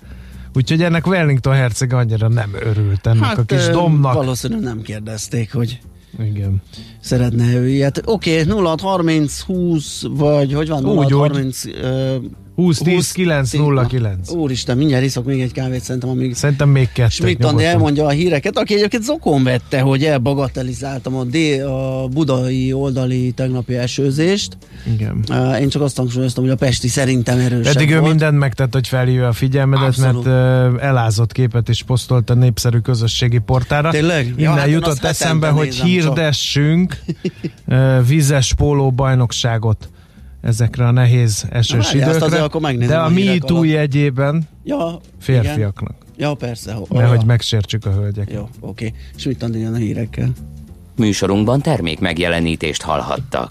Úgyhogy 0.55 0.83
ennek 0.83 1.07
Wellington 1.07 1.55
herceg 1.55 1.93
annyira 1.93 2.29
nem 2.29 2.51
örült 2.61 3.07
ennek 3.07 3.25
hát, 3.25 3.39
a 3.39 3.45
kis 3.45 3.67
domnak. 3.67 4.15
Valószínűleg 4.15 4.63
nem 4.65 4.83
kérdezték, 4.83 5.53
hogy 5.53 5.81
Igen. 6.19 6.63
szeretne 7.01 7.55
ő 7.55 7.69
ilyet. 7.69 8.03
Oké, 8.05 8.43
okay, 8.43 8.65
06 8.65 8.81
30 8.81 9.41
20, 9.41 10.03
vagy 10.11 10.53
hogy 10.53 10.69
van 10.69 10.85
06 10.85 10.97
Úgy, 10.97 11.15
úgy. 11.15 11.21
30 11.21 11.65
ö, 11.67 12.17
20 12.61 12.79
10 12.79 12.95
20, 12.95 13.13
9 13.13 13.53
0 13.53 13.87
9. 13.87 14.31
Úristen, 14.31 14.77
mindjárt 14.77 15.05
iszok 15.05 15.25
még 15.25 15.41
egy 15.41 15.53
kávét, 15.53 15.83
szerintem, 15.83 16.11
amíg 16.11 16.35
Szerintem 16.35 16.69
még 16.69 16.93
kettő. 16.93 17.09
Schmidt 17.11 17.45
Andi 17.45 17.65
elmondja 17.65 18.05
a 18.07 18.09
híreket, 18.09 18.59
aki 18.59 18.75
egyébként 18.75 19.03
zokon 19.03 19.43
vette, 19.43 19.81
hogy 19.81 20.05
elbagatelizáltam 20.05 21.17
a, 21.17 21.25
D, 21.25 21.37
a 21.67 22.09
budai 22.09 22.73
oldali 22.73 23.33
tegnapi 23.33 23.75
esőzést. 23.77 24.57
Igen. 24.95 25.25
Én 25.61 25.69
csak 25.69 25.83
azt 25.83 25.97
hangsúlyoztam, 25.97 26.45
hogy 26.45 26.53
a 26.53 26.57
Pesti 26.57 26.89
szerintem 26.89 27.39
erősebb 27.39 27.73
Pedig 27.73 27.91
ő 27.91 27.99
volt. 27.99 28.09
mindent 28.09 28.39
megtett, 28.39 28.73
hogy 28.73 28.89
felhívja 28.89 29.29
a 29.29 29.33
figyelmedet, 29.33 29.87
Abszolút. 29.87 30.25
mert 30.25 30.75
uh, 30.75 30.85
elázott 30.85 31.33
képet 31.33 31.69
is 31.69 31.83
posztolt 31.83 32.31
a 32.31 32.35
népszerű 32.35 32.79
közösségi 32.79 33.39
portára. 33.39 33.91
Tényleg? 33.91 34.27
Ja, 34.27 34.33
Innen 34.37 34.57
hát 34.57 34.67
én 34.67 34.73
jutott 34.73 35.05
eszembe, 35.05 35.49
hogy 35.49 35.75
hirdessünk 35.75 36.99
uh, 37.67 38.07
vízes 38.07 38.55
póló 38.55 38.91
bajnokságot 38.91 39.89
ezekre 40.41 40.87
a 40.87 40.91
nehéz 40.91 41.47
esős 41.51 41.91
Na, 41.91 41.99
időkre. 41.99 42.25
azért 42.25 42.43
akkor 42.43 42.61
megnézem 42.61 42.97
De 42.97 43.03
a 43.03 43.09
MeToo 43.09 43.57
alatt. 43.57 43.69
jegyében 43.71 44.49
Ja, 44.65 45.01
férfiaknak. 45.21 45.95
Igen. 46.15 46.29
Ja, 46.29 46.35
persze. 46.35 46.73
Ho, 46.73 46.85
Mert 46.91 47.11
ja. 47.11 47.17
hogy 47.17 47.27
megsértsük 47.27 47.87
a 47.87 47.91
hölgyeket. 47.91 48.35
Jó, 48.35 48.49
oké. 48.61 48.93
Schmidt 49.17 49.43
Andi 49.43 49.59
jön 49.59 49.75
a 49.75 49.77
hírekkel. 49.77 50.33
Műsorunkban 50.97 51.61
termék 51.61 51.99
megjelenítést 52.01 52.83
hallhattak. 52.83 53.51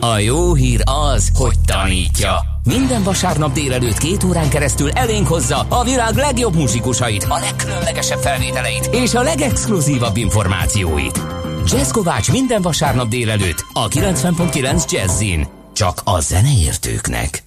a 0.00 0.18
jó 0.18 0.54
hír 0.54 0.82
az, 1.14 1.30
hogy 1.34 1.58
tanítja. 1.66 2.34
Minden 2.64 3.02
vasárnap 3.02 3.52
délelőtt 3.52 3.98
két 3.98 4.24
órán 4.24 4.48
keresztül 4.48 4.90
elénk 4.90 5.26
hozza 5.26 5.66
a 5.68 5.84
világ 5.84 6.14
legjobb 6.14 6.54
muzsikusait, 6.54 7.26
a 7.28 7.38
legkülönlegesebb 7.38 8.18
felvételeit 8.18 8.88
és 8.92 9.14
a 9.14 9.22
legexkluzívabb 9.22 10.16
információit. 10.16 11.20
Jazz 11.66 11.90
Kovács 11.90 12.32
minden 12.32 12.62
vasárnap 12.62 13.08
délelőtt 13.08 13.64
a 13.72 13.88
90.9 13.88 14.90
Jazzin. 14.90 15.46
Csak 15.72 16.00
a 16.04 16.20
zeneértőknek. 16.20 17.42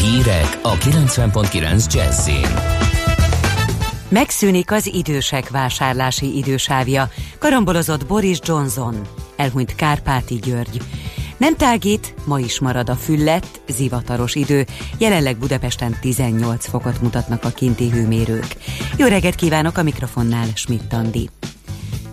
Hírek 0.00 0.58
a 0.62 0.74
90.9 0.74 1.94
Jazzin. 1.94 2.86
Megszűnik 4.08 4.72
az 4.72 4.86
idősek 4.86 5.48
vásárlási 5.48 6.36
idősávja, 6.36 7.10
karambolozott 7.38 8.06
Boris 8.06 8.38
Johnson, 8.42 9.00
elhunyt 9.36 9.74
Kárpáti 9.74 10.34
György. 10.34 10.82
Nem 11.38 11.56
tágít, 11.56 12.14
ma 12.24 12.38
is 12.38 12.60
marad 12.60 12.88
a 12.88 12.94
füllet, 12.94 13.60
zivataros 13.68 14.34
idő, 14.34 14.66
jelenleg 14.98 15.36
Budapesten 15.36 15.96
18 16.00 16.68
fokot 16.68 17.00
mutatnak 17.02 17.44
a 17.44 17.48
kinti 17.48 17.90
hőmérők. 17.90 18.56
Jó 18.96 19.06
reggelt 19.06 19.34
kívánok 19.34 19.78
a 19.78 19.82
mikrofonnál, 19.82 20.46
Schmidt 20.54 20.92
Andi. 20.92 21.28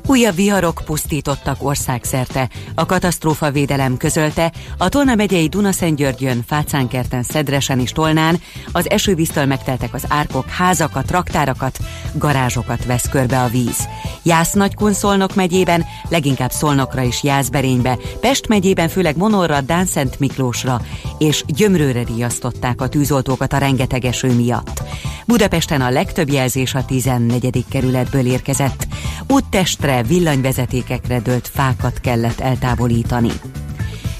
Újabb 0.08 0.36
viharok 0.36 0.82
pusztítottak 0.86 1.64
országszerte. 1.64 2.50
A 2.76 2.86
katasztrófa 2.86 3.52
védelem 3.52 3.98
közölte, 3.98 4.52
a 4.78 4.90
Tolna 4.90 5.16
megyei 5.16 5.48
Dunaszentgyörgyön, 5.48 6.44
Fácánkerten, 6.48 7.24
Szedresen 7.24 7.80
és 7.80 7.92
Tolnán 7.92 8.42
az 8.72 8.90
esővíztől 8.90 9.46
megteltek 9.46 9.94
az 9.94 10.06
árkok, 10.08 10.50
házakat, 10.50 11.12
raktárakat, 11.12 11.78
garázsokat 12.14 12.86
vesz 12.86 13.10
körbe 13.10 13.42
a 13.42 13.48
víz. 13.48 13.88
Jász 14.24 14.52
Nagykun 14.52 14.94
Szolnok 14.94 15.36
megyében, 15.36 15.86
leginkább 16.10 16.52
Szolnokra 16.52 17.04
és 17.04 17.24
Jászberénybe, 17.24 17.98
Pest 18.20 18.48
megyében 18.48 18.90
főleg 18.90 19.18
Monorra, 19.18 19.62
Dánszent 19.62 20.20
Miklósra 20.20 20.82
és 21.18 21.44
Gyömrőre 21.48 22.04
riasztották 22.04 22.82
a 22.82 22.90
tűzoltókat 22.90 23.54
a 23.54 23.58
rengeteg 23.58 24.06
eső 24.06 24.34
miatt. 24.34 24.82
Budapesten 25.26 25.82
a 25.82 25.90
legtöbb 25.90 26.30
jelzés 26.30 26.74
a 26.74 26.86
14. 26.86 27.66
kerületből 27.70 28.26
érkezett. 28.26 28.88
Úttestre, 29.28 29.95
villanyvezetékekre 30.04 31.20
dőlt 31.20 31.48
fákat 31.48 32.00
kellett 32.00 32.40
eltávolítani. 32.40 33.32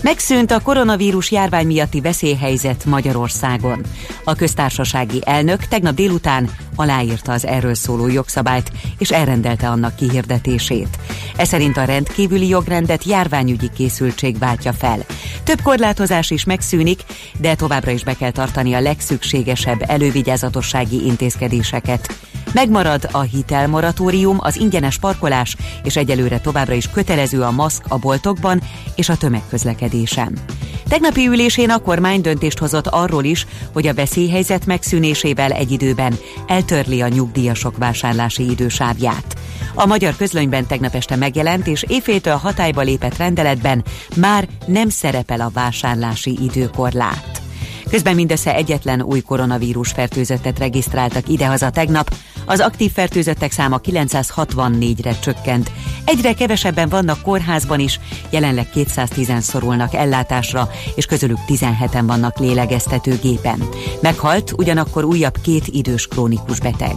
Megszűnt 0.06 0.52
a 0.52 0.60
koronavírus 0.60 1.32
járvány 1.32 1.66
miatti 1.66 2.02
veszélyhelyzet 2.02 2.86
Magyarországon. 2.86 3.82
A 4.24 4.36
köztársasági 4.36 5.22
elnök 5.26 5.66
tegnap 5.66 5.96
délután 5.96 6.50
aláírta 6.76 7.32
az 7.32 7.46
erről 7.46 7.74
szóló 7.74 8.08
jogszabályt, 8.08 8.72
és 8.98 9.12
elrendelte 9.12 9.70
annak 9.70 9.96
kihirdetését. 9.96 10.98
Ez 11.36 11.48
szerint 11.48 11.78
a 11.78 11.84
rendkívüli 11.84 12.48
jogrendet 12.48 13.04
járványügyi 13.04 13.70
készültség 13.76 14.38
váltja 14.38 14.74
fel. 14.74 15.00
Több 15.44 15.62
korlátozás 15.62 16.32
is 16.32 16.44
megszűnik, 16.44 17.00
de 17.38 17.56
továbbra 17.56 17.92
is 17.92 18.04
be 18.04 18.14
kell 18.14 18.32
tartani 18.32 18.74
a 18.74 18.82
legszükségesebb 18.82 19.84
elővigyázatossági 19.88 21.06
intézkedéseket. 21.06 22.16
Megmarad 22.54 23.08
a 23.12 23.22
hitelmoratórium, 23.22 24.38
az 24.40 24.58
ingyenes 24.58 25.00
parkolás, 25.00 25.56
és 25.84 25.96
egyelőre 25.96 26.40
továbbra 26.40 26.74
is 26.74 26.90
kötelező 26.90 27.42
a 27.42 27.52
maszk 27.52 27.84
a 27.88 27.98
boltokban 27.98 28.62
és 28.96 29.10
a 29.10 29.18
tömegközlekedésen. 29.18 30.38
Tegnapi 30.88 31.28
ülésén 31.28 31.70
a 31.70 31.78
kormány 31.78 32.22
döntést 32.22 32.58
hozott 32.58 32.88
arról 32.88 33.24
is, 33.24 33.48
hogy 33.74 33.88
a 33.88 33.94
veszélyhelyzet 33.94 34.66
megszűnésével 34.66 35.52
egy 35.52 35.72
időben 35.72 36.18
eltörli 36.48 37.02
a 37.02 37.08
nyugdíjasok 37.08 37.78
vásárlási 37.78 38.50
idősávját. 38.50 39.36
A 39.74 39.86
magyar 39.86 40.16
közlönyben 40.16 40.68
tegnap 40.68 40.96
este 40.96 41.16
megjelent 41.16 41.68
és 41.68 41.86
éjféltől 41.88 42.36
hatályba 42.36 42.82
lépett 42.82 43.18
rendeletben 43.18 43.84
már 44.16 44.48
nem 44.66 44.90
szerepel 44.90 45.42
a 45.42 45.52
vásárlási 45.54 46.38
időkorlát. 46.42 47.45
Közben 47.90 48.16
mindössze 48.16 48.56
egyetlen 48.56 49.02
új 49.02 49.20
koronavírus 49.20 49.92
fertőzöttet 49.92 50.60
regisztráltak 50.60 51.28
idehaza 51.28 51.70
tegnap, 51.70 52.16
az 52.46 52.60
aktív 52.60 52.92
fertőzöttek 52.92 53.52
száma 53.52 53.80
964-re 53.84 55.20
csökkent. 55.20 55.72
Egyre 56.06 56.34
kevesebben 56.34 56.90
vannak 56.90 57.22
kórházban 57.22 57.80
is, 57.80 58.00
jelenleg 58.30 58.68
210-en 58.74 59.40
szorulnak 59.40 59.94
ellátásra, 59.94 60.70
és 60.96 61.06
közülük 61.06 61.40
17-en 61.48 62.04
vannak 62.06 62.40
lélegeztetőgépen. 62.40 63.64
Meghalt 64.02 64.52
ugyanakkor 64.58 65.04
újabb 65.04 65.38
két 65.42 65.68
idős 65.68 66.08
krónikus 66.08 66.60
beteg. 66.60 66.96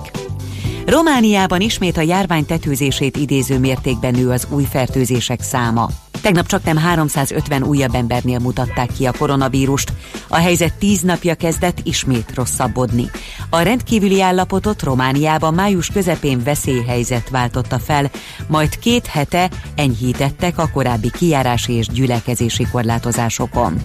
Romániában 0.88 1.61
ismét 1.61 1.96
a 1.96 2.01
járvány 2.01 2.46
tetőzését 2.46 3.16
idéző 3.16 3.59
mértékben 3.59 4.14
nő 4.14 4.31
az 4.31 4.46
új 4.51 4.64
fertőzések 4.64 5.42
száma. 5.42 5.88
Tegnap 6.22 6.46
csak 6.46 6.64
nem 6.64 6.77
350 6.77 7.62
újabb 7.62 7.94
embernél 7.94 8.38
mutatták 8.38 8.92
ki 8.92 9.07
a 9.07 9.12
koronavírust. 9.18 9.92
A 10.29 10.37
helyzet 10.37 10.74
tíz 10.74 11.01
napja 11.01 11.35
kezdett 11.35 11.81
ismét 11.83 12.33
rosszabbodni. 12.35 13.11
A 13.51 13.61
rendkívüli 13.61 14.20
állapotot 14.22 14.83
Romániában 14.83 15.55
május 15.55 15.88
közepén 15.88 16.42
veszélyhelyzet 16.42 17.29
váltotta 17.29 17.79
fel, 17.79 18.11
majd 18.46 18.79
két 18.79 19.07
hete 19.07 19.51
enyhítettek 19.74 20.59
a 20.59 20.70
korábbi 20.72 21.11
kijárási 21.11 21.72
és 21.72 21.87
gyülekezési 21.87 22.66
korlátozásokon. 22.72 23.77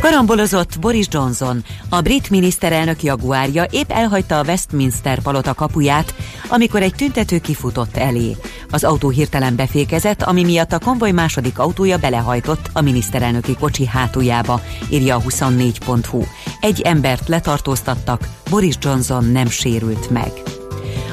Karambolozott 0.00 0.78
Boris 0.80 1.06
Johnson, 1.10 1.64
a 1.88 2.00
brit 2.00 2.30
miniszterelnök 2.30 3.02
jaguárja 3.02 3.66
épp 3.70 3.90
elhagyta 3.90 4.38
a 4.38 4.44
Westminster 4.44 5.20
palota 5.20 5.54
kapuját, 5.54 6.14
amikor 6.48 6.82
egy 6.82 6.94
tüntető 6.94 7.38
kifutott 7.38 7.96
elé. 7.96 8.36
Az 8.70 8.84
autó 8.84 9.08
hirtelen 9.08 9.56
befékezett, 9.56 10.22
ami 10.22 10.44
miatt 10.44 10.72
a 10.72 10.78
konvoj 10.78 11.10
második 11.10 11.58
autója 11.58 11.98
belehajtott 11.98 12.70
a 12.72 12.80
miniszterelnöki 12.80 13.56
kocsi 13.56 13.86
hátuljába, 13.86 14.60
írja 14.90 15.16
a 15.16 15.20
24.hu. 15.20 16.22
Egy 16.60 16.80
embert 16.80 17.28
letartóztattak, 17.28 18.28
Boris 18.50 18.74
Johnson 18.80 19.24
nem 19.24 19.48
sérült 19.48 20.10
meg. 20.10 20.32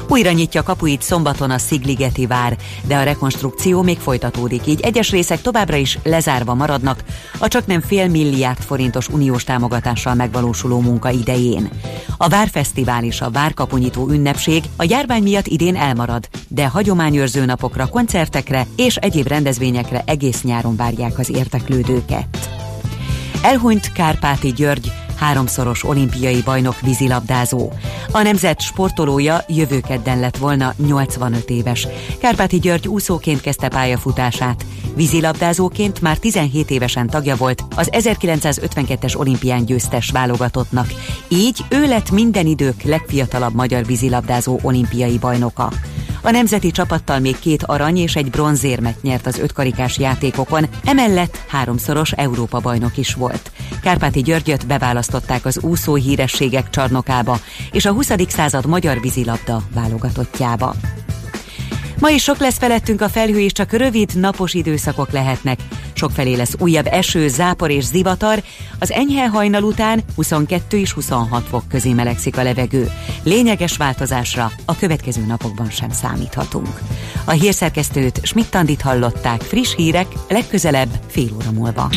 Újra 0.08 0.32
nyitja 0.32 0.62
kapuit 0.62 1.02
szombaton 1.02 1.50
a 1.50 1.58
Szigligeti 1.58 2.26
vár, 2.26 2.56
de 2.86 2.96
a 2.96 3.02
rekonstrukció 3.02 3.82
még 3.82 3.98
folytatódik, 3.98 4.66
így 4.66 4.80
egyes 4.80 5.10
részek 5.10 5.40
továbbra 5.40 5.76
is 5.76 5.98
lezárva 6.02 6.54
maradnak 6.54 7.04
a 7.38 7.48
csak 7.48 7.66
nem 7.66 7.80
fél 7.80 8.08
milliárd 8.08 8.58
forintos 8.58 9.08
uniós 9.08 9.44
támogatással 9.44 10.14
megvalósuló 10.14 10.80
munka 10.80 11.10
idején. 11.10 11.68
A 12.16 12.28
Várfesztivál 12.28 13.04
és 13.04 13.20
a 13.20 13.30
Várkapunyító 13.30 14.08
ünnepség 14.08 14.64
a 14.76 14.84
járvány 14.88 15.22
miatt 15.22 15.46
idén 15.46 15.76
elmarad, 15.76 16.28
de 16.48 16.66
hagyományőrző 16.66 17.44
napokra, 17.44 17.86
koncertekre 17.86 18.66
és 18.76 18.96
egyéb 18.96 19.26
rendezvényekre 19.26 20.02
egész 20.06 20.42
nyáron 20.42 20.76
várják 20.76 21.18
az 21.18 21.30
érteklődőket. 21.30 22.48
Elhunyt 23.42 23.92
Kárpáti 23.92 24.52
György, 24.52 24.92
háromszoros 25.16 25.84
olimpiai 25.84 26.42
bajnok 26.42 26.80
vízilabdázó. 26.80 27.72
A 28.10 28.22
nemzet 28.22 28.60
sportolója 28.60 29.44
jövő 29.48 29.80
kedden 29.80 30.20
lett 30.20 30.36
volna 30.36 30.74
85 30.86 31.50
éves. 31.50 31.88
Kárpáti 32.20 32.58
György 32.58 32.88
úszóként 32.88 33.40
kezdte 33.40 33.68
pályafutását. 33.68 34.64
Vízilabdázóként 34.94 36.00
már 36.00 36.18
17 36.18 36.70
évesen 36.70 37.06
tagja 37.06 37.36
volt 37.36 37.64
az 37.76 37.88
1952-es 37.92 39.16
olimpián 39.16 39.64
győztes 39.64 40.10
válogatottnak. 40.10 40.92
Így 41.28 41.64
ő 41.68 41.86
lett 41.86 42.10
minden 42.10 42.46
idők 42.46 42.82
legfiatalabb 42.82 43.54
magyar 43.54 43.86
vízilabdázó 43.86 44.58
olimpiai 44.62 45.18
bajnoka. 45.18 45.72
A 46.26 46.30
nemzeti 46.30 46.70
csapattal 46.70 47.18
még 47.18 47.38
két 47.38 47.62
arany 47.62 47.96
és 47.96 48.16
egy 48.16 48.30
bronzérmet 48.30 49.02
nyert 49.02 49.26
az 49.26 49.38
ötkarikás 49.38 49.98
játékokon, 49.98 50.66
emellett 50.84 51.36
háromszoros 51.48 52.12
Európa 52.12 52.60
bajnok 52.60 52.96
is 52.96 53.14
volt. 53.14 53.50
Kárpáti 53.82 54.20
Györgyöt 54.22 54.66
beválasztották 54.66 55.44
az 55.44 55.58
úszó 55.58 55.94
hírességek 55.94 56.70
csarnokába 56.70 57.38
és 57.72 57.86
a 57.86 57.92
20. 57.92 58.10
század 58.28 58.66
magyar 58.66 59.00
vízilabda 59.00 59.62
válogatottjába. 59.74 60.74
Ma 62.00 62.10
is 62.10 62.22
sok 62.22 62.38
lesz 62.38 62.58
felettünk 62.58 63.00
a 63.00 63.08
felhő, 63.08 63.38
és 63.38 63.52
csak 63.52 63.72
rövid, 63.72 64.10
napos 64.14 64.54
időszakok 64.54 65.10
lehetnek. 65.10 65.58
Sokfelé 65.92 66.34
lesz 66.34 66.54
újabb 66.58 66.86
eső, 66.86 67.28
zápor 67.28 67.70
és 67.70 67.84
zivatar, 67.84 68.42
az 68.78 68.92
enyhe 68.92 69.28
hajnal 69.28 69.62
után 69.62 70.02
22 70.14 70.78
és 70.78 70.92
26 70.92 71.42
fok 71.48 71.68
közé 71.68 71.92
melegszik 71.92 72.36
a 72.36 72.42
levegő. 72.42 72.90
Lényeges 73.22 73.76
változásra 73.76 74.50
a 74.64 74.76
következő 74.76 75.24
napokban 75.26 75.70
sem 75.70 75.90
számíthatunk. 75.90 76.80
A 77.24 77.30
hírszerkesztőt 77.30 78.20
Schmidt-Tandit 78.22 78.80
hallották, 78.80 79.42
friss 79.42 79.74
hírek 79.74 80.06
legközelebb 80.28 80.88
fél 81.06 81.28
óra 81.34 81.50
múlva. 81.50 81.90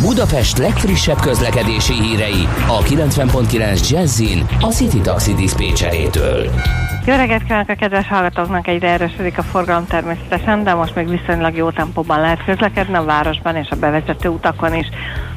Budapest 0.00 0.58
legfrissebb 0.58 1.20
közlekedési 1.20 1.92
hírei 1.92 2.48
a 2.66 2.78
90.9 2.78 3.88
Jazzin 3.90 4.46
a 4.60 4.66
City 4.66 5.00
Taxi 5.00 5.34
Dispécsejétől. 5.34 6.50
Jó 7.06 7.14
reggelt 7.14 7.42
kívánok 7.42 7.68
a 7.68 7.74
kedves 7.74 8.08
hallgatóknak, 8.08 8.66
egyre 8.66 8.88
erősödik 8.88 9.38
a 9.38 9.42
forgalom 9.42 9.86
természetesen, 9.86 10.64
de 10.64 10.74
most 10.74 10.94
még 10.94 11.08
viszonylag 11.08 11.56
jó 11.56 11.70
tempóban 11.70 12.20
lehet 12.20 12.44
közlekedni 12.44 12.94
a 12.94 13.04
városban 13.04 13.56
és 13.56 13.68
a 13.70 13.76
bevezető 13.76 14.28
utakon 14.28 14.74
is. 14.74 14.86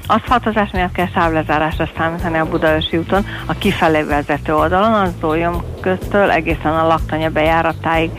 Aszfaltozás 0.07 0.69
miatt 0.71 0.91
kell 0.91 1.07
sávlezárásra 1.13 1.89
számítani 1.97 2.37
a 2.37 2.45
Budaörsi 2.49 2.97
úton, 2.97 3.25
a 3.45 3.53
kifelé 3.53 4.01
vezető 4.01 4.55
oldalon, 4.55 4.93
az 4.93 5.13
Zólyom 5.19 5.63
köztől 5.81 6.31
egészen 6.31 6.75
a 6.75 6.87
Laktanya 6.87 7.29
bejáratáig. 7.29 8.11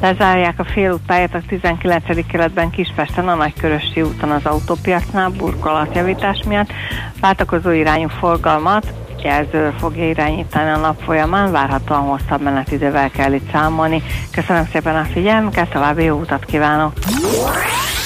Lezárják 0.00 0.58
a 0.58 0.64
félútpályát 0.64 1.34
a 1.34 1.40
19. 1.48 2.26
kerületben 2.26 2.70
Kispesten, 2.70 3.28
a 3.28 3.34
Nagykörösi 3.34 4.02
úton 4.02 4.30
az 4.30 4.46
autópiacnál 4.46 5.28
burkolatjavítás 5.28 6.42
miatt. 6.46 6.72
Váltakozó 7.20 7.70
irányú 7.70 8.08
forgalmat 8.08 8.92
jelző 9.24 9.74
fogja 9.78 10.08
irányítani 10.08 10.70
a 10.70 10.76
nap 10.76 11.02
folyamán, 11.02 11.52
várhatóan 11.52 12.00
hosszabb 12.00 12.42
menetidővel 12.42 13.10
kell 13.10 13.32
itt 13.32 13.50
számolni. 13.52 14.02
Köszönöm 14.30 14.66
szépen 14.72 14.96
a 14.96 15.04
figyelmüket, 15.04 15.70
további 15.70 16.04
jó 16.04 16.18
utat 16.18 16.44
kívánok! 16.44 16.92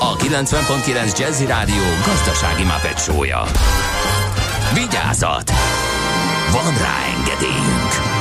a 0.00 0.16
90.9 0.16 1.18
Jazzy 1.18 1.46
Rádió 1.46 1.82
gazdasági 2.06 2.64
mapetsója. 2.64 3.42
Vigyázat! 4.74 5.50
Van 6.52 6.74
rá 6.78 6.96
engedélyünk! 7.18 8.16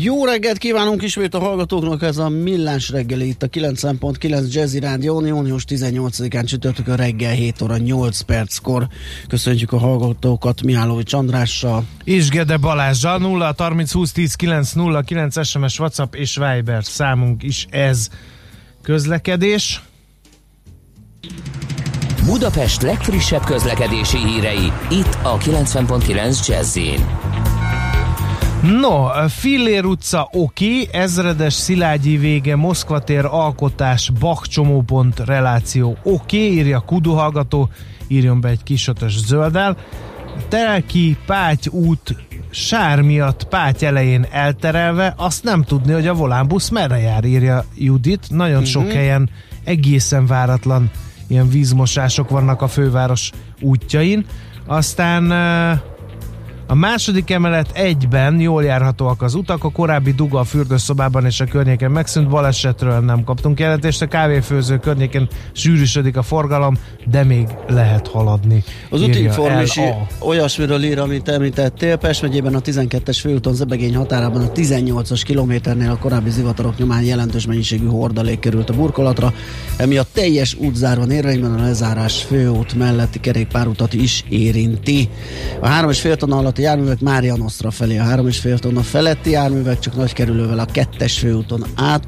Jó 0.00 0.24
reggelt 0.24 0.58
kívánunk 0.58 1.02
ismét 1.02 1.34
a 1.34 1.38
hallgatóknak, 1.38 2.02
ez 2.02 2.18
a 2.18 2.28
Millás 2.28 2.90
reggeli 2.90 3.28
itt 3.28 3.42
a 3.42 3.48
90.9 3.48 4.52
Jazzy 4.52 4.78
Rádió, 4.78 5.26
június 5.26 5.64
18-án 5.68 6.44
csütörtökön 6.44 6.96
reggel 6.96 7.32
7 7.32 7.62
óra 7.62 7.76
8 7.76 8.20
perckor. 8.20 8.88
Köszöntjük 9.28 9.72
a 9.72 9.78
hallgatókat 9.78 10.62
Mihálovics 10.62 11.12
Andrással. 11.12 11.84
És 12.04 12.28
Gede 12.28 12.56
Balázsa 12.56 13.18
0 13.18 13.54
30 13.58 13.92
20 13.92 14.12
10 14.12 14.34
9 14.34 14.72
0 14.72 15.02
9 15.02 15.46
SMS, 15.46 15.78
WhatsApp 15.78 16.14
és 16.14 16.36
Viber 16.36 16.84
számunk 16.84 17.42
is 17.42 17.66
ez 17.70 18.08
közlekedés. 18.82 19.82
Budapest 22.26 22.82
legfrissebb 22.82 23.44
közlekedési 23.44 24.18
hírei, 24.18 24.72
itt 24.90 25.18
a 25.22 25.38
90.9 25.38 26.46
jazz 26.46 26.78
No, 28.62 29.06
Fillér 29.28 29.84
utca 29.84 30.28
oké, 30.32 30.88
ezredes 30.92 31.52
Szilágyi 31.52 32.16
vége, 32.16 32.56
Moszkva 32.56 32.98
tér 32.98 33.24
alkotás, 33.24 34.10
Bach 34.18 34.46
csomópont 34.46 35.20
reláció 35.20 35.96
oké, 36.02 36.52
írja 36.52 36.80
Kudu 36.80 37.12
hallgató, 37.12 37.68
írjon 38.08 38.40
be 38.40 38.48
egy 38.48 38.62
kisötös 38.62 39.18
zölddel. 39.18 39.76
Telki 40.48 41.16
Páty 41.26 41.68
út 41.70 42.16
sár 42.50 43.00
miatt 43.00 43.44
Páty 43.44 43.86
elején 43.86 44.26
elterelve, 44.30 45.14
azt 45.16 45.44
nem 45.44 45.62
tudni, 45.62 45.92
hogy 45.92 46.06
a 46.06 46.14
volánbusz 46.14 46.68
merre 46.68 46.98
jár, 46.98 47.24
írja 47.24 47.64
Judit. 47.76 48.30
Nagyon 48.30 48.64
sok 48.64 48.92
helyen 48.92 49.30
egészen 49.64 50.26
váratlan 50.26 50.90
ilyen 51.26 51.48
vízmosások 51.48 52.30
vannak 52.30 52.62
a 52.62 52.68
főváros 52.68 53.30
útjain. 53.60 54.26
Aztán 54.66 55.32
a 56.72 56.74
második 56.74 57.30
emelet 57.30 57.70
egyben 57.72 58.40
jól 58.40 58.64
járhatóak 58.64 59.22
az 59.22 59.34
utak, 59.34 59.64
a 59.64 59.70
korábbi 59.70 60.12
duga 60.12 60.38
a 60.38 60.44
fürdőszobában 60.44 61.24
és 61.24 61.40
a 61.40 61.44
környéken 61.44 61.90
megszűnt, 61.90 62.28
balesetről 62.28 62.98
nem 62.98 63.24
kaptunk 63.24 63.60
jelentést, 63.60 64.02
a 64.02 64.06
kávéfőző 64.06 64.78
környéken 64.78 65.28
sűrűsödik 65.52 66.16
a 66.16 66.22
forgalom, 66.22 66.78
de 67.10 67.24
még 67.24 67.46
lehet 67.68 68.08
haladni. 68.08 68.64
Az 68.90 69.02
útinform 69.02 69.60
is 69.60 69.80
olyasmiről 70.20 70.82
ír, 70.82 70.98
amit 70.98 71.28
említettél. 71.28 71.96
Pest 71.96 72.22
megyében 72.22 72.54
a 72.54 72.60
12-es 72.60 73.18
főúton 73.20 73.54
Zebegény 73.54 73.96
határában 73.96 74.42
a 74.42 74.52
18-as 74.52 75.22
kilométernél 75.24 75.90
a 75.90 75.98
korábbi 75.98 76.30
zivatarok 76.30 76.78
nyomán 76.78 77.02
jelentős 77.02 77.46
mennyiségű 77.46 77.86
hordalék 77.86 78.38
került 78.38 78.70
a 78.70 78.74
burkolatra. 78.74 79.32
Emiatt 79.76 80.08
teljes 80.12 80.54
út 80.54 80.74
zárva 80.74 81.12
érvényben 81.12 81.52
a 81.52 81.62
lezárás 81.62 82.22
főút 82.22 82.74
melletti 82.74 83.20
kerékpárutat 83.20 83.92
is 83.92 84.24
érinti. 84.28 85.08
A 85.60 85.68
3,5 85.68 86.16
tonna 86.16 86.36
alatti 86.36 86.60
járművek 86.62 87.00
Márianosztra 87.00 87.70
felé, 87.70 87.98
a 87.98 88.04
3,5 88.04 88.58
tonna 88.58 88.82
feletti 88.82 89.30
járművek 89.30 89.78
csak 89.78 89.96
nagy 89.96 90.12
kerülővel 90.12 90.58
a 90.58 90.64
kettes 90.64 91.18
főúton 91.18 91.64
át 91.74 92.06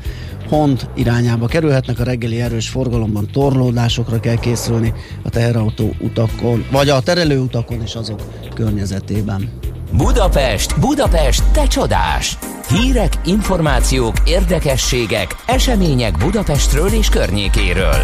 Hont 0.49 0.89
irányába 0.95 1.47
kerülhetnek, 1.47 1.99
a 1.99 2.05
reggeli 2.05 2.41
erős 2.41 2.69
forgalomban 2.69 3.29
torlódásokra 3.33 4.21
kell 4.21 4.39
készülni 4.39 4.93
a 5.23 5.29
teherautó 5.29 5.95
utakon, 6.01 6.65
vagy 6.71 6.89
a 6.89 7.01
terelő 7.01 7.39
utakon 7.39 7.83
és 7.83 7.95
azok 7.95 8.21
környezetében. 8.55 9.51
Budapest, 9.93 10.81
Budapest, 10.81 11.45
te 11.53 11.67
csodás! 11.67 12.39
Hírek, 12.69 13.13
információk, 13.25 14.17
érdekességek, 14.25 15.37
események 15.47 16.19
Budapestről 16.19 16.89
és 16.89 17.09
környékéről. 17.09 18.03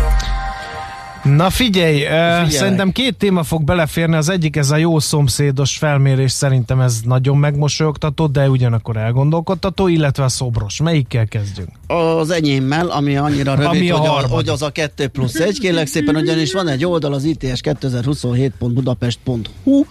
Na 1.23 1.51
figyelj, 1.51 1.99
figyelj, 1.99 2.51
szerintem 2.51 2.93
két 2.93 3.17
téma 3.17 3.43
fog 3.43 3.65
beleférni, 3.65 4.15
az 4.15 4.29
egyik 4.29 4.57
ez 4.57 4.71
a 4.71 4.77
jó 4.77 4.99
szomszédos 4.99 5.77
felmérés, 5.77 6.33
szerintem 6.33 6.81
ez 6.81 7.01
nagyon 7.05 7.37
megmosolyogtató, 7.37 8.27
de 8.27 8.49
ugyanakkor 8.49 8.97
elgondolkodtató, 8.97 9.89
illetve 9.89 10.25
a 10.25 10.29
szobros. 10.29 10.81
Melyikkel 10.81 11.27
kezdjünk? 11.27 11.69
Az 11.87 12.31
enyémmel, 12.31 12.89
ami 12.89 13.17
annyira 13.17 13.55
rövid, 13.55 13.69
Ami 13.69 13.91
a 13.91 13.97
hogy, 13.97 14.25
a, 14.25 14.29
hogy 14.29 14.49
az 14.49 14.63
a 14.63 14.71
2 14.71 15.09
plusz 15.09 15.35
1, 15.35 15.59
kérlek 15.59 15.87
szépen, 15.87 16.17
ugyanis 16.17 16.53
van 16.53 16.69
egy 16.69 16.85
oldal 16.85 17.13
az 17.13 17.25
ITS 17.25 17.61
2027.budapest.hu, 17.63 19.85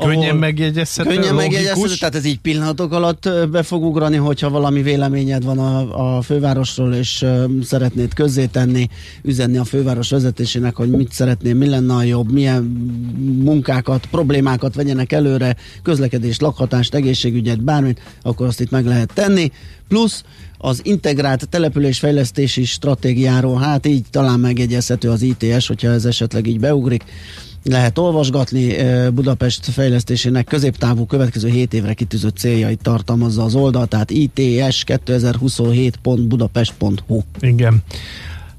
Könnyen 0.00 0.36
megjegyezhető, 0.36 1.14
Könnyen 1.14 1.34
megjegyezhető, 1.34 1.94
tehát 1.98 2.14
ez 2.14 2.24
így 2.24 2.38
pillanatok 2.38 2.92
alatt 2.92 3.28
be 3.50 3.62
fog 3.62 3.84
ugrani, 3.84 4.16
hogyha 4.16 4.50
valami 4.50 4.82
véleményed 4.82 5.44
van 5.44 5.58
a, 5.58 6.16
a 6.16 6.22
fővárosról, 6.22 6.94
és 6.94 7.22
ö, 7.22 7.44
szeretnéd 7.62 8.14
közzétenni, 8.14 8.88
üzenni 9.22 9.56
a 9.56 9.64
főváros 9.64 10.10
vezetésének, 10.10 10.76
hogy 10.76 10.90
mit 10.90 11.12
szeretnél, 11.12 11.54
mi 11.54 11.68
lenne 11.68 11.94
a 11.94 12.02
jobb, 12.02 12.32
milyen 12.32 12.62
munkákat, 13.42 14.06
problémákat 14.10 14.74
vegyenek 14.74 15.12
előre, 15.12 15.56
közlekedés, 15.82 16.38
lakhatást, 16.38 16.94
egészségügyet, 16.94 17.64
bármit, 17.64 18.00
akkor 18.22 18.46
azt 18.46 18.60
itt 18.60 18.70
meg 18.70 18.86
lehet 18.86 19.12
tenni. 19.14 19.50
Plusz 19.88 20.24
az 20.58 20.80
integrált 20.82 21.48
településfejlesztési 21.48 22.64
stratégiáról, 22.64 23.58
hát 23.58 23.86
így 23.86 24.04
talán 24.10 24.40
megjegyezhető 24.40 25.10
az 25.10 25.22
ITS, 25.22 25.66
hogyha 25.66 25.88
ez 25.88 26.04
esetleg 26.04 26.46
így 26.46 26.60
beugrik 26.60 27.04
lehet 27.62 27.98
olvasgatni. 27.98 28.76
Budapest 29.10 29.64
fejlesztésének 29.64 30.44
középtávú 30.44 31.06
következő 31.06 31.48
7 31.48 31.74
évre 31.74 31.94
kitűzött 31.94 32.36
céljait 32.36 32.82
tartalmazza 32.82 33.42
az 33.42 33.54
oldal, 33.54 33.86
tehát 33.86 34.10
ITS 34.10 34.84
2027.budapest.hu. 34.86 37.20
Igen. 37.40 37.82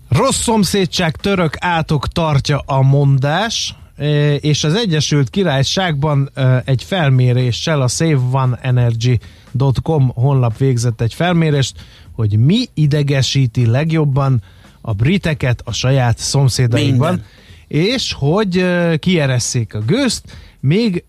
Rossz 0.10 0.42
szomszédság 0.42 1.16
török 1.16 1.56
átok 1.60 2.08
tartja 2.08 2.64
a 2.66 2.82
mondás, 2.82 3.76
és 4.40 4.64
az 4.64 4.76
Egyesült 4.76 5.30
Királyságban 5.30 6.32
egy 6.66 6.84
felméréssel 6.84 7.82
a 7.82 7.88
SaveOneEnergy.com 7.88 10.10
honlap 10.10 10.58
végzett 10.58 11.02
egy 11.02 11.14
felmérést, 11.14 11.76
hogy 12.16 12.38
mi 12.38 12.66
idegesíti 12.74 13.66
legjobban 13.66 14.42
a 14.82 14.94
briteket 14.94 15.62
a 15.66 15.72
saját 15.72 16.18
szomszédaikban, 16.18 17.10
Minden. 17.10 17.26
És 17.74 18.14
hogy 18.18 18.66
kieresszék 19.00 19.74
a 19.74 19.80
gőzt, 19.80 20.38
még 20.60 21.04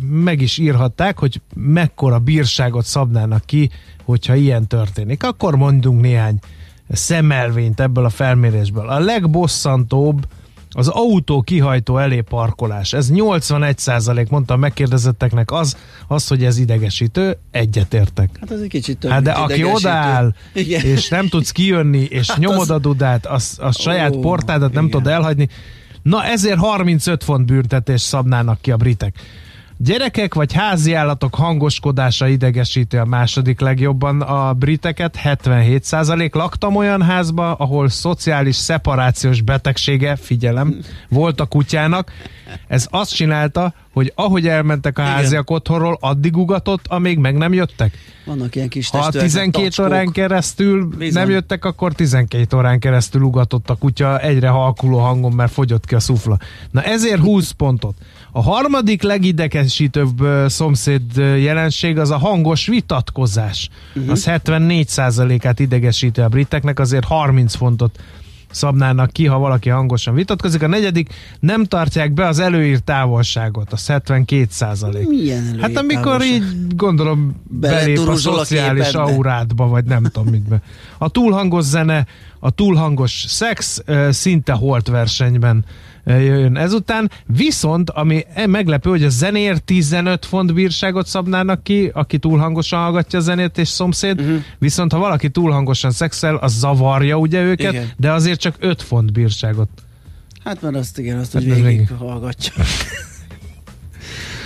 meg 0.00 0.40
is 0.40 0.58
írhatták, 0.58 1.18
hogy 1.18 1.40
mekkora 1.54 2.18
bírságot 2.18 2.84
szabnának 2.84 3.44
ki, 3.44 3.70
hogyha 4.04 4.34
ilyen 4.34 4.66
történik. 4.66 5.22
Akkor 5.22 5.56
mondunk 5.56 6.00
néhány 6.00 6.38
szemelvényt 6.90 7.80
ebből 7.80 8.04
a 8.04 8.08
felmérésből. 8.08 8.88
A 8.88 8.98
legbosszantóbb 8.98 10.26
az 10.70 10.88
autó 10.88 11.40
kihajtó 11.42 11.98
elé 11.98 12.20
parkolás. 12.20 12.92
Ez 12.92 13.08
81% 13.12 14.28
mondta 14.28 14.54
a 14.54 14.56
megkérdezetteknek 14.56 15.50
az, 15.52 15.76
az, 16.08 16.28
hogy 16.28 16.44
ez 16.44 16.58
idegesítő, 16.58 17.36
egyetértek. 17.50 18.28
Hát 18.40 18.50
ez 18.50 18.60
egy 18.60 18.68
kicsit 18.68 18.98
több, 18.98 19.10
Hát 19.10 19.22
de 19.22 19.30
aki 19.30 19.64
odaáll, 19.64 20.34
Igen. 20.54 20.84
és 20.84 21.08
nem 21.08 21.28
tudsz 21.28 21.50
kijönni, 21.50 22.02
és 22.10 22.30
Hát 22.30 22.38
nyomod 22.38 22.60
az- 22.60 22.70
a 22.70 22.78
dudát, 22.78 23.26
az, 23.26 23.58
az 23.60 23.80
saját 23.80 24.14
Ó, 24.16 24.20
portádat 24.20 24.72
nem 24.72 24.84
igen. 24.86 24.98
tudod 25.00 25.12
elhagyni. 25.12 25.48
Na 26.06 26.24
ezért 26.24 26.58
35 26.58 27.24
font 27.24 27.46
büntetés 27.46 28.00
szabnának 28.00 28.60
ki 28.60 28.70
a 28.70 28.76
britek. 28.76 29.14
Gyerekek 29.78 30.34
vagy 30.34 30.52
háziállatok 30.52 31.34
hangoskodása 31.34 32.26
idegesíti 32.28 32.96
a 32.96 33.04
második 33.04 33.60
legjobban 33.60 34.20
a 34.20 34.52
briteket, 34.52 35.18
77% 35.24 36.32
laktam 36.34 36.76
olyan 36.76 37.02
házba, 37.02 37.54
ahol 37.54 37.88
szociális 37.88 38.56
szeparációs 38.56 39.40
betegsége, 39.40 40.16
figyelem, 40.16 40.76
volt 41.08 41.40
a 41.40 41.44
kutyának. 41.46 42.12
Ez 42.68 42.86
azt 42.90 43.14
csinálta, 43.14 43.74
hogy 43.92 44.12
ahogy 44.14 44.48
elmentek 44.48 44.98
a 44.98 45.02
Igen. 45.02 45.14
háziak 45.14 45.50
otthonról, 45.50 45.98
addig 46.00 46.36
ugatott, 46.36 46.86
amíg 46.86 47.18
meg 47.18 47.36
nem 47.36 47.52
jöttek. 47.52 47.92
Vannak 48.24 48.54
ilyen 48.54 48.68
kis 48.68 48.90
Ha 48.90 48.98
testőek, 48.98 49.24
12 49.24 49.64
tacskók. 49.64 49.86
órán 49.86 50.10
keresztül 50.10 50.86
Bizony. 50.98 51.22
nem 51.22 51.30
jöttek, 51.30 51.64
akkor 51.64 51.92
12 51.92 52.56
órán 52.56 52.78
keresztül 52.78 53.22
ugatott 53.22 53.70
a 53.70 53.74
kutya 53.74 54.18
egyre 54.20 54.48
halkuló 54.48 54.98
hangon, 54.98 55.32
mert 55.32 55.52
fogyott 55.52 55.86
ki 55.86 55.94
a 55.94 56.00
szufla. 56.00 56.38
Na 56.70 56.82
ezért 56.82 57.20
20 57.20 57.50
pontot. 57.50 57.96
A 58.36 58.42
harmadik 58.42 59.02
legidegesítőbb 59.02 60.26
szomszéd 60.46 61.16
jelenség 61.16 61.98
az 61.98 62.10
a 62.10 62.16
hangos 62.18 62.66
vitatkozás. 62.66 63.68
Mhm. 63.94 64.10
Az 64.10 64.24
74%-át 64.26 65.60
idegesíti 65.60 66.20
a 66.20 66.28
briteknek, 66.28 66.78
azért 66.78 67.04
30 67.04 67.54
fontot 67.54 67.98
szabnának 68.50 69.10
ki, 69.10 69.26
ha 69.26 69.38
valaki 69.38 69.68
hangosan 69.68 70.14
vitatkozik. 70.14 70.62
A 70.62 70.66
negyedik, 70.66 71.08
nem 71.40 71.64
tartják 71.64 72.12
be 72.12 72.26
az 72.26 72.38
előírt 72.38 72.84
távolságot, 72.84 73.72
az 73.72 73.86
72 73.86 74.46
százalék. 74.50 75.08
Milyen 75.08 75.58
Hát 75.60 75.76
amikor 75.76 76.02
távolság? 76.02 76.30
így 76.32 76.76
gondolom 76.76 77.42
belép 77.48 77.98
a 77.98 78.10
a 78.10 78.16
szociális 78.16 78.86
képedbe. 78.86 79.12
aurádba, 79.12 79.66
vagy 79.68 79.84
nem 79.84 80.02
tudom 80.02 80.28
mitbe. 80.28 80.62
A 80.98 81.08
túlhangos 81.08 81.64
zene, 81.64 82.06
a 82.38 82.50
túlhangos 82.50 83.24
szex 83.28 83.82
szinte 84.10 84.52
holt 84.52 84.88
versenyben 84.88 85.64
jön 86.06 86.56
ezután. 86.56 87.10
Viszont, 87.26 87.90
ami 87.90 88.24
e- 88.34 88.46
meglepő, 88.46 88.90
hogy 88.90 89.04
a 89.04 89.08
zenéért 89.08 89.64
15 89.64 90.26
font 90.26 90.54
bírságot 90.54 91.06
szabnának 91.06 91.62
ki, 91.62 91.90
aki 91.94 92.18
túlhangosan 92.18 92.80
hallgatja 92.80 93.18
a 93.18 93.22
zenét 93.22 93.58
és 93.58 93.68
szomszéd, 93.68 94.20
uh-huh. 94.20 94.36
viszont 94.58 94.92
ha 94.92 94.98
valaki 94.98 95.28
túlhangosan 95.28 95.90
szexel, 95.90 96.36
az 96.36 96.52
zavarja 96.52 97.16
ugye 97.16 97.42
őket, 97.42 97.72
Igen. 97.72 97.90
de 97.96 98.12
azért 98.12 98.40
csak 98.40 98.54
5 98.58 98.82
font 98.82 99.12
bírságot. 99.12 99.68
Hát 100.44 100.62
mert 100.62 100.76
azt 100.76 100.98
igen, 100.98 101.18
azt, 101.18 101.32
Hát 101.32 101.42
hogy 101.42 101.50
végig 101.50 101.64
végig. 101.64 101.88
hallgatja. 101.98 102.52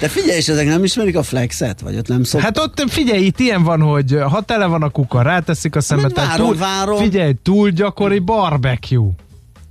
De 0.01 0.09
figyelj, 0.09 0.37
és 0.39 0.49
ezek 0.49 0.67
nem 0.67 0.85
ismerik 0.85 1.17
a 1.17 1.23
flexet? 1.23 1.81
Vagy 1.81 1.97
ott 1.97 2.09
nem 2.09 2.23
szok... 2.23 2.41
Hát 2.41 2.59
ott 2.59 2.85
figyelj, 2.87 3.25
itt 3.25 3.39
ilyen 3.41 3.63
van, 3.63 3.81
hogy 3.81 4.19
ha 4.29 4.41
tele 4.41 4.67
van 4.67 4.83
a 4.83 4.89
kuka, 4.89 5.23
ráteszik 5.23 5.77
a 5.77 5.81
szemet. 5.81 6.15
tehát 6.15 6.31
várom, 6.31 6.47
túl, 6.47 6.57
várom. 6.57 6.99
Figyelj, 6.99 7.33
túl 7.43 7.71
gyakori 7.71 8.19
barbecue. 8.19 9.11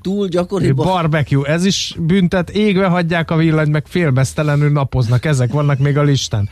Túl 0.01 0.27
gyakori... 0.27 0.71
Barbecue, 0.71 1.49
ez 1.51 1.65
is 1.65 1.95
büntet, 1.99 2.49
égve 2.49 2.87
hagyják 2.87 3.31
a 3.31 3.35
villanyt, 3.35 3.71
meg 3.71 3.87
félmeztelenül 3.87 4.71
napoznak, 4.71 5.25
ezek 5.25 5.51
vannak 5.51 5.79
még 5.79 5.97
a 5.97 6.03
listán. 6.03 6.49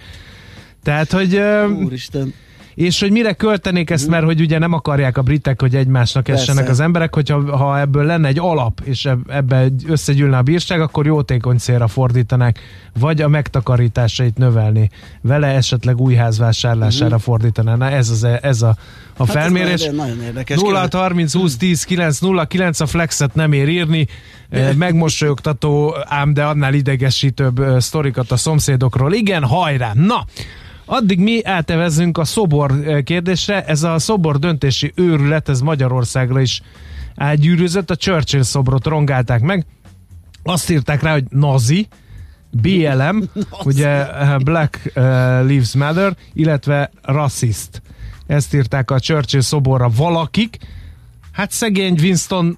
Tehát, 0.83 1.11
hogy... 1.11 1.39
Úristen. 1.83 2.33
És 2.75 2.99
hogy 2.99 3.11
mire 3.11 3.33
költenék 3.33 3.89
ezt, 3.89 4.07
mert 4.07 4.23
hogy 4.25 4.41
ugye 4.41 4.57
nem 4.57 4.73
akarják 4.73 5.17
a 5.17 5.21
britek, 5.21 5.61
hogy 5.61 5.75
egymásnak 5.75 6.23
Persze. 6.23 6.41
essenek 6.41 6.69
az 6.69 6.79
emberek, 6.79 7.15
hogyha 7.15 7.57
ha 7.57 7.79
ebből 7.79 8.05
lenne 8.05 8.27
egy 8.27 8.39
alap, 8.39 8.81
és 8.83 9.05
eb- 9.05 9.31
ebbe 9.31 9.57
egy- 9.57 9.83
összegyűlne 9.87 10.37
a 10.37 10.41
bírság, 10.41 10.81
akkor 10.81 11.05
jótékony 11.05 11.57
célra 11.57 11.87
fordítanák, 11.87 12.59
vagy 12.99 13.21
a 13.21 13.27
megtakarításait 13.27 14.37
növelni, 14.37 14.89
vele 15.21 15.47
esetleg 15.47 15.99
új 15.99 16.13
ház 16.13 16.37
vásárlására 16.37 17.19
fordítaná. 17.19 17.75
Na 17.75 17.89
ez, 17.89 18.09
az, 18.09 18.23
ez 18.41 18.61
a, 18.61 18.75
a 19.17 19.25
Hát 19.25 19.35
felmérés. 19.35 19.79
nagyon- 19.85 19.95
nagyon 19.95 20.21
érdekes. 20.21 20.59
0 20.59 20.87
30 20.91 21.33
20 21.33 21.57
10 21.57 21.83
9 21.83 22.19
0 22.19 22.45
9 22.45 22.79
a 22.79 22.85
flexet 22.85 23.35
nem 23.35 23.51
ér 23.51 23.67
írni, 23.69 24.07
Eh, 24.49 24.73
megmosolyogtató, 24.73 25.95
ám 26.05 26.33
de 26.33 26.43
annál 26.45 26.73
idegesítőbb 26.73 27.59
eh, 27.59 27.79
sztorikat 27.79 28.31
a 28.31 28.37
szomszédokról. 28.37 29.13
Igen, 29.13 29.43
hajrá! 29.43 29.91
Na, 29.93 30.25
addig 30.85 31.19
mi 31.19 31.45
átevezünk 31.45 32.17
a 32.17 32.25
szobor 32.25 32.71
eh, 32.71 33.01
kérdésre. 33.01 33.63
Ez 33.65 33.83
a 33.83 33.99
szobor 33.99 34.39
döntési 34.39 34.91
őrület, 34.95 35.49
ez 35.49 35.61
Magyarországra 35.61 36.39
is 36.41 36.61
átgyűrűzött. 37.15 37.89
A 37.91 37.95
Churchill 37.95 38.41
szobrot 38.41 38.85
rongálták 38.85 39.41
meg. 39.41 39.65
Azt 40.43 40.69
írták 40.69 41.01
rá, 41.01 41.11
hogy 41.11 41.23
nazi, 41.29 41.87
BLM, 42.51 43.23
ugye 43.65 44.05
Black 44.43 44.91
Lives 45.45 45.73
Matter, 45.73 46.15
illetve 46.33 46.91
rassziszt. 47.01 47.81
Ezt 48.27 48.53
írták 48.53 48.91
a 48.91 48.99
Churchill 48.99 49.41
szoborra 49.41 49.89
valakik. 49.95 50.57
Hát 51.31 51.51
szegény 51.51 51.97
Winston 52.01 52.57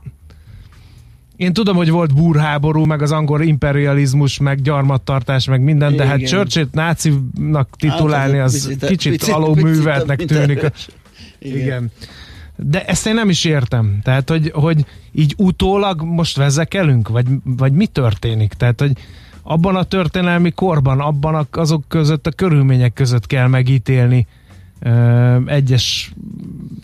én 1.35 1.53
tudom, 1.53 1.75
hogy 1.75 1.89
volt 1.89 2.13
búrháború, 2.13 2.85
meg 2.85 3.01
az 3.01 3.11
angol 3.11 3.41
imperializmus, 3.41 4.37
meg 4.39 4.61
gyarmattartás, 4.61 5.45
meg 5.47 5.61
minden, 5.61 5.95
de 5.95 6.05
hát. 6.05 6.25
Churchill-t 6.25 6.73
nácinak 6.73 7.69
titulálni, 7.77 8.37
Hát, 8.37 8.45
az 8.45 8.67
picit- 8.67 8.85
kicsit 8.85 9.11
picit- 9.11 9.33
alóműveltnek 9.33 10.17
picit 10.17 10.37
tűnik. 10.37 10.71
Igen. 11.39 11.57
Igen. 11.57 11.91
De 12.55 12.85
ezt 12.85 13.07
én 13.07 13.13
nem 13.13 13.29
is 13.29 13.45
értem. 13.45 13.99
Tehát, 14.03 14.29
hogy, 14.29 14.51
hogy 14.53 14.85
így 15.11 15.33
utólag 15.37 16.01
most 16.01 16.37
vezekelünk, 16.37 17.07
vagy, 17.09 17.25
vagy 17.43 17.73
mi 17.73 17.85
történik? 17.85 18.53
Tehát, 18.53 18.79
hogy 18.79 18.91
abban 19.43 19.75
a 19.75 19.83
történelmi 19.83 20.51
korban, 20.51 20.99
abban 20.99 21.35
a, 21.35 21.45
azok 21.51 21.83
között, 21.87 22.27
a 22.27 22.31
körülmények 22.31 22.93
között 22.93 23.27
kell 23.27 23.47
megítélni 23.47 24.27
egyes 25.45 26.11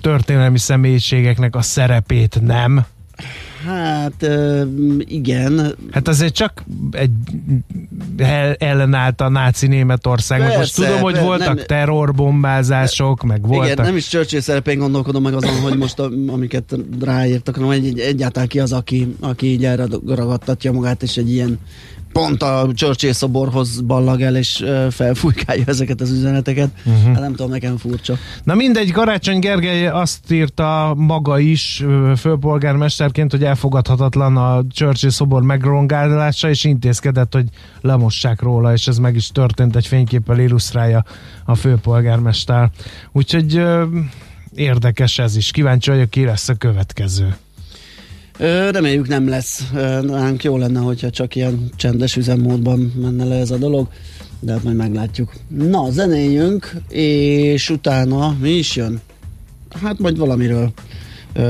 történelmi 0.02 0.58
személyiségeknek 0.58 1.56
a 1.56 1.62
szerepét, 1.62 2.42
nem? 2.42 2.86
Hát 3.66 4.28
igen. 5.00 5.76
Hát 5.92 6.08
azért 6.08 6.34
csak 6.34 6.64
egy 6.92 7.12
el- 8.18 8.54
ellenállt 8.54 9.22
a 9.22 9.30
náci 9.30 9.68
Németország. 9.68 10.42
Most 10.42 10.56
Persze, 10.56 10.86
tudom, 10.86 11.02
hogy 11.02 11.14
persze, 11.14 11.28
voltak 11.28 11.56
nem- 11.56 11.66
terrorbombázások, 11.66 13.24
meg 13.24 13.48
voltak. 13.48 13.72
Igen, 13.72 13.86
nem 13.86 13.96
is 13.96 14.08
Churchill 14.08 14.40
szerepén 14.40 14.78
gondolkodom 14.78 15.24
meg 15.24 15.34
azon, 15.34 15.60
hogy 15.62 15.78
most 15.78 16.00
a, 16.00 16.10
amiket 16.28 16.76
ráírtak, 17.02 17.56
hanem 17.56 17.70
egy, 17.70 17.86
egy, 17.86 18.00
egyáltalán 18.00 18.48
ki 18.48 18.60
az, 18.60 18.72
aki, 18.72 19.16
aki 19.20 19.48
így 19.48 19.66
erre 19.66 19.86
ragadtatja 20.08 20.72
magát, 20.72 21.04
és 21.04 21.18
egy 21.18 21.32
ilyen 21.32 21.60
pont 22.16 22.44
a 22.44 22.68
Churchill 22.74 23.12
szoborhoz 23.12 23.82
ballag 23.82 24.22
el, 24.22 24.36
és 24.36 24.66
felfújkálja 24.90 25.64
ezeket 25.66 26.02
az 26.02 26.12
üzeneteket. 26.12 26.70
Uh-huh. 26.86 27.04
Hát 27.04 27.20
nem 27.20 27.32
tudom, 27.32 27.52
nekem 27.52 27.78
furcsa. 27.78 28.18
Na 28.44 28.56
mindegy, 28.56 28.92
Karácsony 28.92 29.40
Gergely 29.40 29.88
azt 29.88 30.32
írta 30.32 30.94
maga 30.98 31.40
is 31.40 31.84
főpolgármesterként, 32.18 33.32
hogy 33.32 33.44
elfogadhatatlan 33.44 34.38
a 34.38 34.64
Churchill 34.72 35.10
szobor 35.10 35.42
megrongálása, 35.42 36.50
és 36.50 36.64
intézkedett, 36.64 37.34
hogy 37.34 37.48
lemossák 37.82 38.42
róla, 38.42 38.74
és 38.74 38.88
ez 38.88 38.98
meg 38.98 39.16
is 39.16 39.28
történt, 39.28 39.76
egy 39.76 39.88
fényképpel 39.88 40.40
illusztrálja 40.40 41.04
a 41.46 41.56
főpolgármester. 41.56 42.70
Úgyhogy 43.12 43.64
érdekes 44.54 45.20
ez 45.20 45.36
is. 45.36 45.52
Kíváncsi 45.52 45.90
vagyok, 45.90 46.10
ki 46.10 46.26
lesz 46.26 46.50
a 46.50 46.54
következő. 46.54 47.36
Reméljük 48.72 49.08
nem 49.08 49.28
lesz. 49.28 49.72
Nálunk 50.02 50.44
jó 50.44 50.58
lenne, 50.58 50.80
hogyha 50.80 51.10
csak 51.10 51.36
ilyen 51.36 51.70
csendes 51.76 52.16
üzemmódban 52.16 52.94
menne 53.02 53.24
le 53.24 53.36
ez 53.36 53.52
a 53.52 53.58
dolog, 53.58 53.88
de 54.40 54.52
hát 54.52 54.64
majd 54.64 54.76
meglátjuk. 54.76 55.34
Na, 55.48 55.92
zenéljünk, 55.92 56.76
és 56.90 57.70
utána 57.70 58.36
mi 58.42 58.50
is 58.50 58.76
jön? 58.76 59.02
Hát 59.82 60.00
majd 60.00 60.18
valamiről 60.18 60.72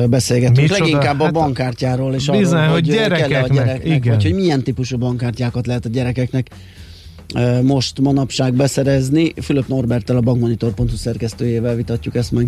beszélgetünk. 0.09 0.57
Micsoda? 0.57 0.79
Leginkább 0.79 1.19
a 1.19 1.23
Hát 1.23 1.33
bankkártyáról, 1.33 2.13
és 2.13 2.29
Bizony, 2.29 2.59
arról, 2.59 2.71
hogy 2.71 2.87
hogy 2.87 2.95
kell-e 2.95 3.05
a 3.05 3.27
gyerekeknek, 3.27 3.51
gyereknek, 3.51 3.85
igen. 3.85 4.13
vagy 4.13 4.23
hogy 4.23 4.33
milyen 4.33 4.63
típusú 4.63 4.97
bankkártyákat 4.97 5.67
lehet 5.67 5.85
a 5.85 5.89
gyerekeknek 5.89 6.49
most 7.61 8.01
manapság 8.01 8.53
beszerezni. 8.53 9.33
Fülöp 9.41 9.67
Norbertel 9.67 10.17
a 10.17 10.21
bankmonitor.hu 10.21 10.95
szerkesztőjével 10.95 11.75
vitatjuk 11.75 12.15
ezt 12.15 12.31
meg. 12.31 12.47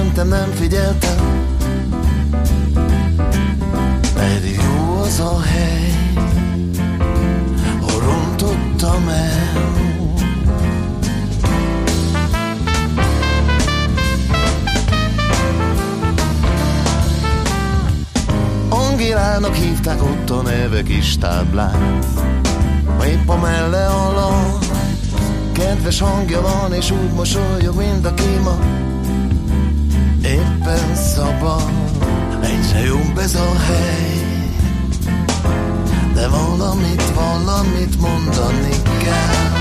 Köszöntem, 0.00 0.28
nem 0.28 0.50
figyeltem. 0.50 1.46
Pedig 4.14 4.60
jó 4.62 5.00
az 5.00 5.20
a 5.20 5.40
hely, 5.40 5.94
hol 7.80 8.00
rontottam 8.00 9.08
el. 9.08 9.68
Angélának 18.68 19.54
hívták 19.54 20.02
ott 20.02 20.30
a 20.30 20.42
neve 20.42 20.82
kis 20.82 21.18
táblán 21.18 21.98
Épp 23.06 23.28
a 23.28 23.36
melle 23.36 23.86
alatt 23.86 24.64
Kedves 25.52 26.00
hangja 26.00 26.40
van 26.40 26.72
és 26.72 26.90
úgy 26.90 27.12
mosolyog, 27.12 27.76
mint 27.76 28.06
a 28.06 28.14
kíma 28.14 28.58
Éppen 30.70 30.94
szabad 30.94 31.70
Egy 32.42 32.50
Egyre 32.50 32.80
jobb 32.84 33.18
ez 33.18 33.34
a 33.34 33.58
hely 33.58 34.24
De 36.14 36.28
valamit, 36.28 37.02
valamit 37.14 38.00
mondani 38.00 38.76
kell 39.02 39.58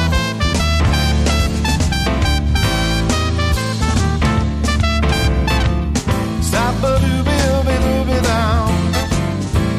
Stop 6.44 6.84
a 6.84 7.00
dooby 7.00 7.36
dooby 7.48 7.78
dooby 7.84 8.20
down. 8.22 8.92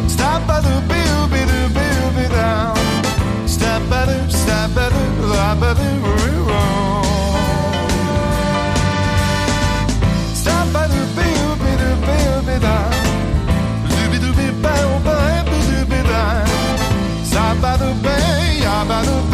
Stop 0.08 0.48
a 0.48 0.60
dooby 0.60 1.02
dooby 1.08 1.44
dooby 1.50 1.86
dooby 1.98 2.28
down. 2.28 2.76
Stop 3.46 3.90
a 3.90 4.04
doop, 4.06 4.30
stop 4.30 4.76
a 4.76 4.88
doop, 4.90 5.32
stop 5.32 5.62
a 5.62 5.74
doop, 5.74 6.10
Stop 6.44 7.29
By 18.88 19.02
the. 19.04 19.29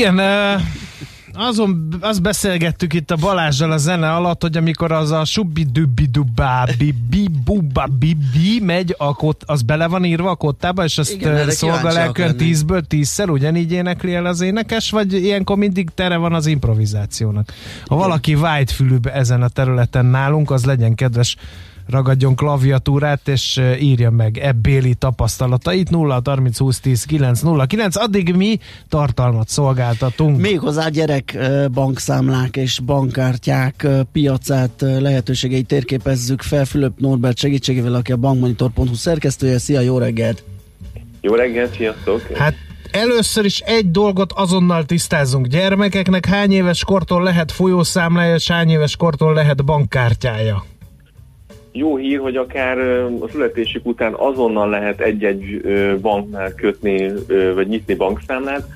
Igen, 0.00 0.20
azon 1.32 1.96
azt 2.00 2.22
beszélgettük 2.22 2.92
itt 2.92 3.10
a 3.10 3.16
Balázsral 3.16 3.72
a 3.72 3.76
zene 3.76 4.14
alatt, 4.14 4.42
hogy 4.42 4.56
amikor 4.56 4.92
az 4.92 5.10
a 5.10 5.24
subbi 5.24 5.64
dubbi 5.72 6.06
dubá 6.06 6.66
bi 6.78 6.94
bi 7.10 7.28
bubba 7.44 7.86
bi 7.98 8.16
bi 8.32 8.60
megy, 8.64 8.94
a 8.98 9.14
kot, 9.14 9.42
az 9.46 9.62
bele 9.62 9.86
van 9.86 10.04
írva 10.04 10.30
a 10.30 10.34
kottába, 10.34 10.84
és 10.84 10.98
azt 10.98 11.22
el 11.22 11.82
lennénk. 11.82 12.36
tízből 12.36 12.82
tízszer, 12.82 13.28
ugyanígy 13.30 13.72
énekli 13.72 14.14
el 14.14 14.26
az 14.26 14.40
énekes, 14.40 14.90
vagy 14.90 15.12
ilyenkor 15.12 15.56
mindig 15.56 15.88
tere 15.94 16.16
van 16.16 16.32
az 16.34 16.46
improvizációnak. 16.46 17.52
Ha 17.86 17.96
valaki 17.96 18.34
vágyfülűbb 18.34 19.06
ezen 19.06 19.42
a 19.42 19.48
területen 19.48 20.06
nálunk, 20.06 20.50
az 20.50 20.64
legyen 20.64 20.94
kedves 20.94 21.36
ragadjon 21.90 22.34
klaviatúrát, 22.36 23.28
és 23.28 23.60
írja 23.80 24.10
meg 24.10 24.38
ebbéli 24.38 24.94
tapasztalatait 24.94 25.90
0 25.90 26.20
30 26.24 26.58
20 26.58 26.80
10 26.80 27.04
9 27.04 27.40
0 27.40 27.66
9. 27.66 27.96
Addig 27.96 28.34
mi 28.34 28.58
tartalmat 28.88 29.48
szolgáltatunk. 29.48 30.40
Méghozzá 30.40 30.88
gyerek 30.88 31.38
bankszámlák 31.72 32.56
és 32.56 32.78
bankkártyák 32.78 33.86
piacát, 34.12 34.72
lehetőségeit 34.80 35.66
térképezzük 35.66 36.42
fel 36.42 36.64
Fülöp 36.64 36.98
Norbert 36.98 37.38
segítségével, 37.38 37.94
aki 37.94 38.12
a 38.12 38.16
bankmonitor.hu 38.16 38.94
szerkesztője. 38.94 39.58
Szia, 39.58 39.80
jó 39.80 39.98
reggelt! 39.98 40.44
Jó 41.20 41.34
reggelt, 41.34 41.74
sziasztok! 41.74 42.22
Hát 42.34 42.54
először 42.90 43.44
is 43.44 43.60
egy 43.60 43.90
dolgot 43.90 44.32
azonnal 44.32 44.84
tisztázzunk. 44.84 45.46
Gyermekeknek 45.46 46.26
hány 46.26 46.52
éves 46.52 46.84
kortól 46.84 47.22
lehet 47.22 47.52
folyószámlája, 47.52 48.34
és 48.34 48.50
hány 48.50 48.70
éves 48.70 48.96
kortól 48.96 49.34
lehet 49.34 49.64
bankkártyája? 49.64 50.64
Jó 51.72 51.96
hír, 51.96 52.18
hogy 52.18 52.36
akár 52.36 52.78
a 53.20 53.28
születésük 53.30 53.86
után 53.86 54.14
azonnal 54.14 54.68
lehet 54.68 55.00
egy-egy 55.00 55.60
banknál 56.00 56.54
kötni, 56.54 57.12
vagy 57.54 57.68
nyitni 57.68 57.94
bankszámlát. 57.94 58.66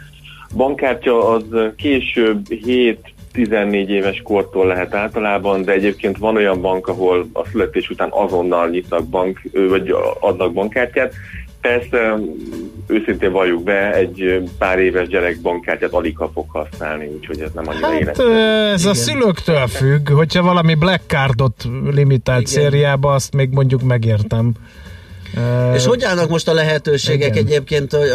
Bankkártya 0.56 1.28
az 1.28 1.44
később 1.76 2.46
7-14 2.48 3.86
éves 3.86 4.22
kortól 4.22 4.66
lehet 4.66 4.94
általában, 4.94 5.62
de 5.62 5.72
egyébként 5.72 6.18
van 6.18 6.36
olyan 6.36 6.60
bank, 6.60 6.88
ahol 6.88 7.26
a 7.32 7.46
születés 7.46 7.90
után 7.90 8.08
azonnal 8.10 8.68
nyitnak 8.68 9.08
bank, 9.08 9.40
vagy 9.68 9.94
adnak 10.20 10.52
bankkártyát. 10.52 11.14
Persze, 11.64 12.14
őszintén 12.86 13.32
valljuk 13.32 13.62
be, 13.62 13.92
egy 13.94 14.42
pár 14.58 14.78
éves 14.78 15.08
gyerek 15.08 15.40
bankkártyát 15.40 15.92
alig 15.92 16.16
ha 16.16 16.30
fog 16.34 16.46
használni, 16.48 17.06
úgyhogy 17.06 17.40
ez 17.40 17.50
nem 17.54 17.64
annyira 17.68 18.06
Hát 18.06 18.18
ö, 18.18 18.72
ez 18.72 18.84
a 18.84 18.94
szülőktől 18.94 19.66
függ, 19.66 20.10
hogyha 20.10 20.42
valami 20.42 20.74
Black 20.74 21.02
Cardot 21.06 21.64
limitált 21.90 22.46
szériába, 22.46 23.12
azt 23.12 23.34
még 23.34 23.50
mondjuk 23.50 23.82
megértem. 23.82 24.52
És 25.74 25.86
hogy 25.86 26.02
állnak 26.02 26.28
most 26.28 26.48
a 26.48 26.52
lehetőségek 26.52 27.28
igen. 27.28 27.46
egyébként, 27.46 27.92
hogy 27.92 28.08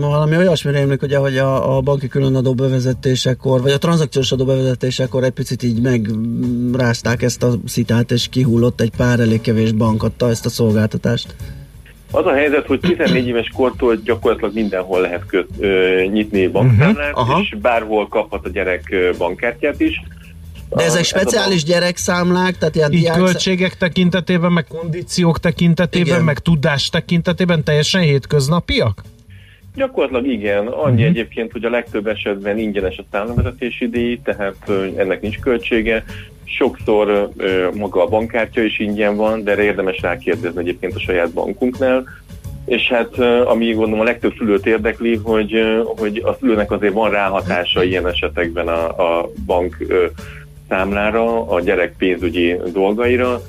valami 0.00 0.36
olyasmire 0.36 0.78
emlék, 0.78 1.02
ugye, 1.02 1.18
hogy 1.18 1.38
a, 1.38 1.76
a 1.76 1.80
banki 1.80 2.08
különadó 2.08 2.54
bevezetésekor, 2.54 3.62
vagy 3.62 3.72
a 3.72 3.78
tranzakciós 3.78 4.32
adó 4.32 4.44
bevezetésekor 4.44 5.24
egy 5.24 5.30
picit 5.30 5.62
így 5.62 5.80
megrázták 5.80 7.22
ezt 7.22 7.42
a 7.42 7.52
szitát, 7.66 8.10
és 8.10 8.28
kihullott 8.28 8.80
egy 8.80 8.92
pár 8.96 9.20
elég 9.20 9.40
kevés 9.40 9.72
bank 9.72 10.02
adta 10.02 10.28
ezt 10.28 10.46
a 10.46 10.48
szolgáltatást. 10.48 11.34
Az 12.10 12.26
a 12.26 12.32
helyzet, 12.32 12.66
hogy 12.66 12.80
14 12.80 13.26
éves 13.26 13.48
kortól 13.54 13.96
gyakorlatilag 13.96 14.54
mindenhol 14.54 15.00
lehet 15.00 15.26
köt, 15.26 15.48
ö, 15.58 16.02
nyitni 16.12 16.46
bankszámlát, 16.48 17.10
Mhm, 17.12 17.18
aha. 17.18 17.40
és 17.40 17.56
bárhol 17.62 18.08
kaphat 18.08 18.46
a 18.46 18.48
gyerek 18.48 18.94
bankkártyát 19.18 19.80
is. 19.80 20.02
De 20.68 20.84
ezek 20.84 21.00
Ez 21.00 21.12
a 21.12 21.18
speciális 21.18 21.64
gyerekszámlák, 21.64 22.58
tehát 22.58 22.74
ilyen 22.74 22.92
így 22.92 23.00
diák... 23.00 23.16
költségek 23.16 23.76
tekintetében, 23.76 24.52
meg 24.52 24.64
kondíciók 24.66 25.38
tekintetében, 25.40 26.06
Igen. 26.06 26.24
meg 26.24 26.38
tudás 26.38 26.88
tekintetében 26.88 27.64
teljesen 27.64 28.00
hétköznapiak? 28.00 29.02
Gyakorlatilag 29.74 30.26
igen, 30.32 30.66
annyi 30.66 31.02
egyébként, 31.04 31.52
hogy 31.52 31.64
a 31.64 31.70
legtöbb 31.70 32.06
esetben 32.06 32.58
ingyenes 32.58 32.96
a 32.96 33.04
számlavezetési 33.12 33.88
díj, 33.88 34.20
tehát 34.24 34.70
ennek 34.96 35.20
nincs 35.20 35.38
költsége, 35.38 36.04
Sokszor 36.58 37.30
maga 37.74 38.02
a 38.02 38.08
bankkártya 38.08 38.62
is 38.62 38.78
ingyen 38.78 39.16
van, 39.16 39.44
de 39.44 39.50
erre 39.50 39.62
érdemes 39.62 40.00
rákérdezni 40.00 40.60
egyébként 40.60 40.94
a 40.94 41.00
saját 41.00 41.32
bankunknál. 41.32 42.04
És 42.66 42.88
hát 42.88 43.18
ami 43.44 43.72
gondolom 43.72 44.00
a 44.00 44.04
legtöbb 44.04 44.34
szülőt 44.38 44.66
érdekli, 44.66 45.20
hogy, 45.22 45.52
hogy 45.96 46.22
a 46.24 46.36
szülőnek 46.40 46.70
azért 46.70 46.92
van 46.92 47.10
ráhatása 47.10 47.82
ilyen 47.82 48.08
esetekben 48.08 48.68
a, 48.68 48.86
a 48.86 49.30
bank 49.46 49.76
számlára, 50.68 51.48
a 51.48 51.60
gyerek 51.60 51.94
pénzügyi 51.96 52.56
dolgaira, 52.72 53.40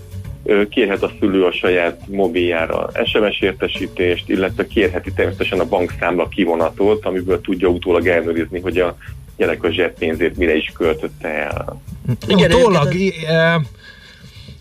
kérhet 0.70 1.04
a 1.04 1.12
szülő 1.20 1.46
a 1.46 1.52
saját 1.52 2.02
mobiljára 2.08 2.90
SMS 3.06 3.42
értesítést, 3.42 4.30
illetve 4.30 4.68
kérheti 4.68 5.12
természetesen 5.14 5.60
a 5.60 5.68
bankszámla 5.68 6.28
kivonatot, 6.28 7.06
amiből 7.06 7.42
tudja 7.42 7.68
utólag 7.68 8.08
ellenőrizni, 8.08 8.60
hogy 8.60 8.78
a 8.78 8.98
gyerek 9.42 9.64
a 9.64 9.72
zseppénzét 9.72 10.38
mire 10.38 10.56
is 10.56 10.72
költötte 10.78 11.28
el. 11.28 11.82
Igen, 12.28 12.52
Utólag, 12.54 12.94
i- 12.94 13.26
e, 13.28 13.62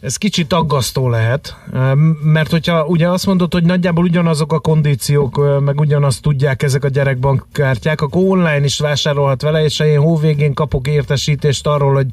ez 0.00 0.16
kicsit 0.16 0.52
aggasztó 0.52 1.08
lehet, 1.08 1.56
e, 1.74 1.94
mert 2.22 2.50
hogyha 2.50 2.84
ugye 2.86 3.08
azt 3.08 3.26
mondod, 3.26 3.52
hogy 3.52 3.64
nagyjából 3.64 4.04
ugyanazok 4.04 4.52
a 4.52 4.58
kondíciók, 4.58 5.38
e, 5.38 5.58
meg 5.60 5.80
ugyanazt 5.80 6.22
tudják 6.22 6.62
ezek 6.62 6.84
a 6.84 6.88
gyerekbankkártyák, 6.88 8.00
akkor 8.00 8.22
online 8.24 8.64
is 8.64 8.78
vásárolhat 8.78 9.42
vele, 9.42 9.64
és 9.64 9.78
ha 9.78 9.86
én 9.86 10.00
hóvégén 10.00 10.54
kapok 10.54 10.88
értesítést 10.88 11.66
arról, 11.66 11.94
hogy 11.94 12.06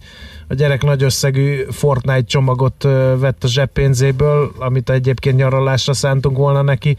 a 0.48 0.54
gyerek 0.54 0.84
nagy 0.84 1.04
összegű 1.04 1.66
Fortnite 1.72 2.22
csomagot 2.26 2.84
vett 3.20 3.44
a 3.44 3.48
zseppénzéből, 3.48 4.52
amit 4.60 4.90
egyébként 4.90 5.36
nyaralásra 5.38 5.94
szántunk 5.94 6.38
volna 6.38 6.62
neki, 6.62 6.98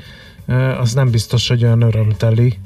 az 0.81 0.93
nem 0.93 1.11
biztos, 1.11 1.49
hogy 1.49 1.65
olyan 1.65 1.83
örömteli. 1.83 2.59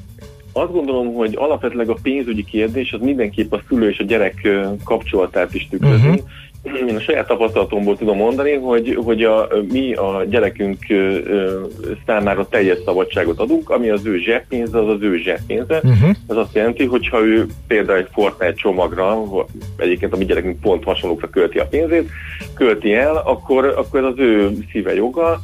Azt 0.53 0.71
gondolom, 0.71 1.13
hogy 1.13 1.33
alapvetőleg 1.35 1.89
a 1.89 1.97
pénzügyi 2.03 2.43
kérdés 2.43 2.93
az 2.93 3.01
mindenképp 3.01 3.53
a 3.53 3.61
szülő 3.67 3.89
és 3.89 3.99
a 3.99 4.03
gyerek 4.03 4.47
kapcsolatát 4.83 5.53
is 5.53 5.67
tükrözi. 5.69 6.07
Uh-huh. 6.07 6.87
Én 6.87 6.95
a 6.95 6.99
saját 6.99 7.27
tapasztalatomból 7.27 7.97
tudom 7.97 8.17
mondani, 8.17 8.53
hogy, 8.53 8.97
hogy 9.03 9.23
a, 9.23 9.47
mi 9.71 9.93
a 9.93 10.23
gyerekünk 10.29 10.77
számára 12.05 12.47
teljes 12.47 12.77
szabadságot 12.85 13.39
adunk, 13.39 13.69
ami 13.69 13.89
az 13.89 14.05
ő 14.05 14.17
zseppénze, 14.17 14.79
az 14.79 14.87
az 14.87 15.01
ő 15.01 15.17
zseppénze. 15.17 15.75
Uh-huh. 15.83 16.09
Ez 16.27 16.35
azt 16.35 16.55
jelenti, 16.55 16.85
hogy 16.85 17.07
ha 17.07 17.19
ő 17.19 17.47
például 17.67 17.97
egy 17.97 18.07
Fortnite 18.11 18.53
csomagra, 18.53 19.23
egyébként 19.77 20.13
a 20.13 20.17
mi 20.17 20.25
gyerekünk 20.25 20.59
pont 20.59 20.83
hasonlókra 20.83 21.29
költi 21.29 21.59
a 21.59 21.67
pénzét, 21.67 22.09
költi 22.53 22.93
el, 22.93 23.15
akkor, 23.25 23.65
akkor 23.65 23.99
ez 23.99 24.05
az 24.05 24.17
ő 24.17 24.51
szíve 24.71 24.95
joga, 24.95 25.41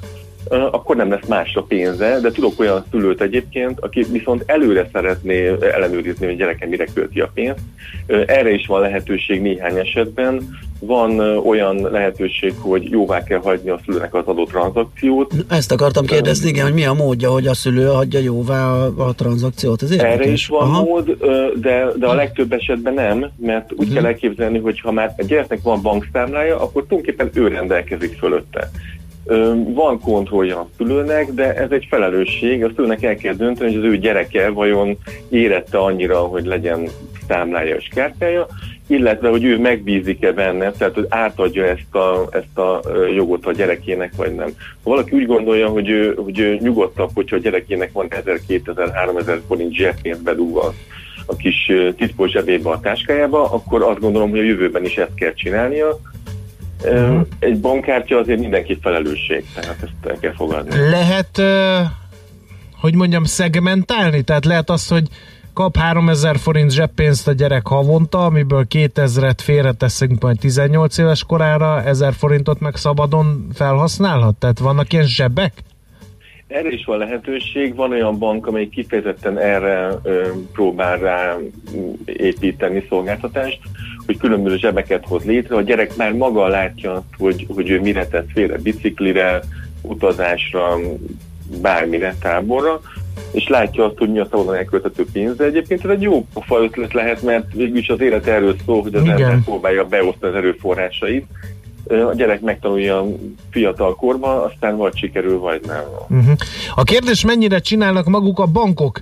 akkor 0.50 0.96
nem 0.96 1.10
lesz 1.10 1.28
másra 1.28 1.62
pénze, 1.62 2.20
de 2.20 2.32
tudok 2.32 2.60
olyan 2.60 2.86
szülőt 2.92 3.22
egyébként, 3.22 3.80
aki 3.80 4.06
viszont 4.12 4.44
előre 4.46 4.90
szeretné 4.92 5.48
ellenőrizni, 5.48 6.26
hogy 6.26 6.34
a 6.36 6.38
gyereke 6.38 6.68
mire 6.68 6.86
költi 6.94 7.20
a 7.20 7.32
pénzt. 7.34 7.60
Erre 8.08 8.52
is 8.52 8.68
van 8.68 8.82
lehetőség 8.82 9.42
néhány 9.42 9.78
esetben. 9.78 10.58
Van 10.80 11.20
olyan 11.20 11.76
lehetőség, 11.92 12.54
hogy 12.60 12.92
jóvá 12.92 13.24
kell 13.24 13.40
hagyni 13.40 13.70
a 13.70 13.80
szülőnek 13.86 14.14
az 14.14 14.26
adott 14.26 14.50
tranzakciót, 14.50 15.34
Ezt 15.50 15.72
akartam 15.72 16.06
kérdezni, 16.06 16.50
igen, 16.50 16.64
hogy 16.64 16.74
mi 16.74 16.86
a 16.86 16.94
módja, 16.94 17.32
hogy 17.32 17.48
a 17.48 17.54
szülő 17.54 17.86
hagyja 17.86 18.20
jóvá 18.20 18.72
a, 18.72 19.08
a 19.08 19.14
tranzakciót. 19.14 19.82
Ez 19.82 19.92
érdekes. 19.92 20.14
Erre 20.14 20.32
is 20.32 20.48
van 20.48 20.62
Aha. 20.62 20.84
mód, 20.84 21.18
de, 21.56 21.88
de 21.96 22.08
a 22.08 22.14
legtöbb 22.14 22.54
esetben 22.54 22.94
nem, 22.94 23.30
mert 23.38 23.74
úgy 23.76 23.94
kell 23.94 24.06
elképzelni, 24.06 24.60
hogy 24.60 24.80
ha 24.80 24.92
már 24.92 25.14
a 25.18 25.24
gyereknek 25.24 25.62
van 25.62 25.82
bankszámlája, 25.82 26.62
akkor 26.62 26.86
tulajdonképpen 26.88 27.44
ő 27.44 27.48
rendelkezik 27.48 28.18
fölötte. 28.18 28.70
Van 29.74 30.00
kontrollja 30.00 30.60
a 30.60 30.70
szülőnek, 30.78 31.32
de 31.32 31.54
ez 31.54 31.72
egy 31.72 31.88
felelősség. 31.90 32.64
A 32.64 32.72
szülőnek 32.76 33.04
el 33.04 33.16
kell 33.16 33.34
dönteni, 33.34 33.76
hogy 33.76 33.86
az 33.86 33.92
ő 33.92 33.98
gyereke 33.98 34.50
vajon 34.50 34.98
érette 35.30 35.78
annyira, 35.78 36.20
hogy 36.20 36.46
legyen 36.46 36.88
számlája 37.28 37.76
és 37.76 37.88
kártyája, 37.94 38.48
illetve 38.88 39.30
hogy 39.30 39.44
ő 39.44 39.60
megbízik-e 39.60 40.32
benne, 40.32 40.72
tehát 40.72 40.94
hogy 40.94 41.06
átadja 41.10 41.66
ezt 41.66 41.96
a, 41.96 42.28
ezt 42.32 42.58
a 42.58 42.82
jogot 43.16 43.46
a 43.46 43.52
gyerekének, 43.52 44.16
vagy 44.16 44.36
nem. 44.36 44.50
Ha 44.84 44.90
valaki 44.90 45.16
úgy 45.16 45.26
gondolja, 45.26 45.68
hogy 45.68 45.90
ő, 45.90 46.14
hogy 46.14 46.40
ő 46.40 46.58
nyugodtabb, 46.62 47.10
hogyha 47.14 47.36
a 47.36 47.40
gyerekének 47.40 47.92
van 47.92 48.08
1000, 48.10 48.40
2000, 48.48 48.92
3000 48.94 49.42
forint 49.48 49.74
zseppénz 49.74 50.22
bedugva 50.22 50.74
a 51.26 51.36
kis 51.36 51.72
titkos 51.98 52.32
zsebébe 52.32 52.70
a 52.70 52.80
táskájába, 52.80 53.52
akkor 53.52 53.84
azt 53.84 54.00
gondolom, 54.00 54.30
hogy 54.30 54.40
a 54.40 54.44
jövőben 54.44 54.86
is 54.86 54.98
ezt 54.98 55.14
kell 55.16 55.34
csinálnia. 55.34 56.00
Ö, 56.84 57.20
Egy 57.40 57.60
bankkártya 57.60 58.18
azért 58.18 58.40
mindenki 58.40 58.80
felelősség, 58.82 59.46
tehát 59.54 59.78
ezt 59.82 60.12
el 60.12 60.18
kell 60.20 60.34
fogadni. 60.34 60.90
Lehet, 60.90 61.42
hogy 62.80 62.96
mondjam, 62.96 63.24
szegmentálni? 63.24 64.22
Tehát 64.22 64.46
lehet 64.46 64.70
az, 64.70 64.88
hogy 64.88 65.08
kap 65.54 65.78
3000 65.78 66.38
forint 66.38 66.72
zseppénzt 66.72 67.28
a 67.28 67.32
gyerek 67.32 67.68
havonta, 67.68 68.26
amiből 68.26 68.66
2000-et 68.70 69.38
félreteszünk 69.38 70.22
majd 70.22 70.40
18 70.40 70.98
éves 70.98 71.24
korára, 71.24 71.84
1000 71.84 72.14
forintot 72.14 72.60
meg 72.60 72.76
szabadon 72.76 73.48
felhasználhat? 73.54 74.36
Tehát 74.36 74.60
vannak 74.60 74.94
ilyen 74.94 75.06
zsebek? 75.06 75.54
Erre 76.50 76.70
is 76.70 76.86
van 76.86 76.98
lehetőség, 76.98 77.76
van 77.76 77.92
olyan 77.92 78.18
bank, 78.18 78.48
amely 78.48 78.68
kifejezetten 78.68 79.38
erre 79.38 80.00
ö, 80.04 80.28
próbál 80.54 80.98
rá 80.98 81.38
építeni 82.06 82.86
szolgáltatást, 82.90 83.60
hogy 84.06 84.18
különböző 84.18 84.58
zsebeket 84.58 85.06
hoz 85.08 85.24
létre. 85.24 85.56
A 85.56 85.62
gyerek 85.62 85.96
már 85.96 86.14
maga 86.14 86.48
látja, 86.48 87.04
hogy, 87.18 87.46
hogy 87.54 87.70
ő 87.70 87.82
mire 87.82 88.08
tesz 88.08 88.26
félre 88.34 88.58
biciklire, 88.58 89.42
utazásra, 89.82 90.78
bármire, 91.62 92.16
táborra, 92.22 92.82
és 93.32 93.48
látja 93.48 93.86
azt, 93.86 93.98
hogy 93.98 94.12
mi 94.12 94.20
a 94.20 94.28
szabadon 94.30 94.56
elkölthető 94.56 95.06
pénze. 95.14 95.44
Egyébként 95.44 95.84
ez 95.84 95.90
egy 95.90 96.02
jó 96.02 96.26
pofa 96.34 96.62
ötlet 96.62 96.94
lehet, 96.94 97.22
mert 97.22 97.54
végülis 97.54 97.90
az 97.90 98.02
élet 98.02 98.28
erről 98.28 98.56
szól, 98.66 98.82
hogy 98.82 98.96
az 98.96 99.04
Igen. 99.04 99.22
ember 99.22 99.44
próbálja 99.44 99.86
beosztani 99.86 100.32
az 100.32 100.38
erőforrásait. 100.38 101.26
A 101.88 102.14
gyerek 102.16 102.42
megtanulja 102.42 103.06
fiatal 103.50 103.96
korban, 103.96 104.44
aztán 104.44 104.78
vagy 104.78 104.98
sikerül, 104.98 105.40
vagy 105.40 105.62
nem. 105.68 105.84
Uh-huh. 106.10 106.36
A 106.76 106.84
kérdés, 106.84 107.26
mennyire 107.26 107.60
csinálnak 107.60 108.06
maguk 108.06 108.40
a 108.40 108.46
bankok 108.46 109.02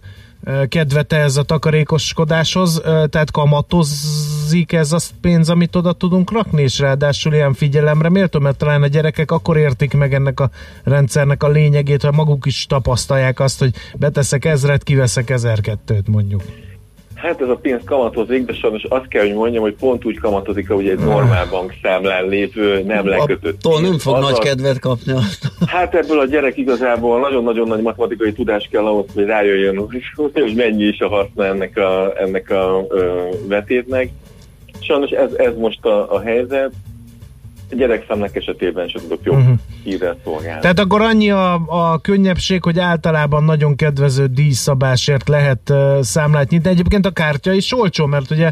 kedvet 0.70 1.14
ez 1.14 1.38
a 1.38 1.44
takarékoskodáshoz, 1.44 2.82
tehát 2.84 3.32
kamatozik 3.32 4.72
ez 4.72 4.92
a 4.92 4.98
pénz, 5.22 5.50
amit 5.50 5.76
oda 5.76 5.94
tudunk 5.94 6.32
rakni, 6.32 6.62
és 6.62 6.80
ráadásul 6.80 7.34
ilyen 7.34 7.54
figyelemre 7.54 8.10
méltó, 8.10 8.40
mert 8.40 8.58
talán 8.58 8.84
a 8.84 8.88
gyerekek 8.88 9.32
akkor 9.32 9.58
értik 9.58 9.94
meg 9.94 10.14
ennek 10.14 10.40
a 10.40 10.50
rendszernek 10.84 11.44
a 11.44 11.50
lényegét, 11.50 12.02
hogy 12.02 12.14
maguk 12.14 12.46
is 12.46 12.66
tapasztalják 12.66 13.40
azt, 13.40 13.60
hogy 13.60 13.74
beteszek 13.96 14.46
ezret, 14.46 14.84
kiveszek 14.84 15.30
ezer 15.30 15.62
kettőt 15.62 16.08
mondjuk. 16.08 16.42
Hát 17.18 17.42
ez 17.42 17.50
a 17.50 17.56
pénz 17.56 17.82
kamatozik, 17.86 18.46
de 18.46 18.54
sajnos 18.54 18.84
azt 18.84 19.08
kell, 19.08 19.22
hogy 19.22 19.34
mondjam, 19.34 19.62
hogy 19.62 19.76
pont 19.76 20.06
úgy 20.06 20.20
kamatozik, 20.20 20.70
ahogy 20.70 20.90
egy 20.90 21.00
normál 21.00 21.48
bankszámlán 21.50 22.28
lévő 22.28 22.84
nem 22.84 23.08
lekötött. 23.08 23.66
Attól 23.66 23.82
nem 23.82 23.98
fog 23.98 24.16
Az 24.16 24.22
nagy 24.22 24.40
kedvet 24.40 24.80
kapni. 24.80 25.14
Hát 25.66 25.96
ebből 25.96 26.20
a 26.20 26.26
gyerek 26.26 26.58
igazából 26.58 27.20
nagyon-nagyon 27.20 27.68
nagy 27.68 27.82
matematikai 27.82 28.34
tudás 28.34 28.68
kell 28.72 28.86
ahhoz, 28.86 29.06
hogy 29.14 29.26
rájöjjön, 29.26 29.78
hogy, 29.78 30.04
hogy 30.34 30.56
mennyi 30.56 30.84
is 30.84 31.00
a 31.00 31.08
haszna 31.08 31.46
ennek 31.46 31.78
a, 31.78 32.14
ennek 32.18 32.50
a 32.50 32.86
ö, 32.90 33.30
vetétnek. 33.48 34.10
Sajnos 34.80 35.10
ez, 35.10 35.34
ez 35.34 35.58
most 35.58 35.86
a, 35.86 36.14
a 36.14 36.22
helyzet. 36.22 36.72
A 37.72 37.76
gyerekszemnek 37.76 38.36
esetében 38.36 38.88
sem 38.88 39.02
tudok 39.02 39.20
jobb 39.24 39.38
uh-huh. 39.38 39.56
hírrel 39.84 40.18
szolgálni. 40.24 40.62
Tehát 40.62 40.80
akkor 40.80 41.02
annyi 41.02 41.30
a, 41.30 41.54
a 41.68 42.00
könnyebbség, 42.00 42.64
hogy 42.64 42.80
általában 42.80 43.44
nagyon 43.44 43.76
kedvező 43.76 44.26
díjszabásért 44.26 45.28
lehet 45.28 45.70
uh, 45.70 46.02
számlát 46.02 46.50
nyitni. 46.50 46.70
Egyébként 46.70 47.06
a 47.06 47.12
kártya 47.12 47.52
is 47.52 47.74
olcsó, 47.74 48.06
mert 48.06 48.32
ugye 48.32 48.52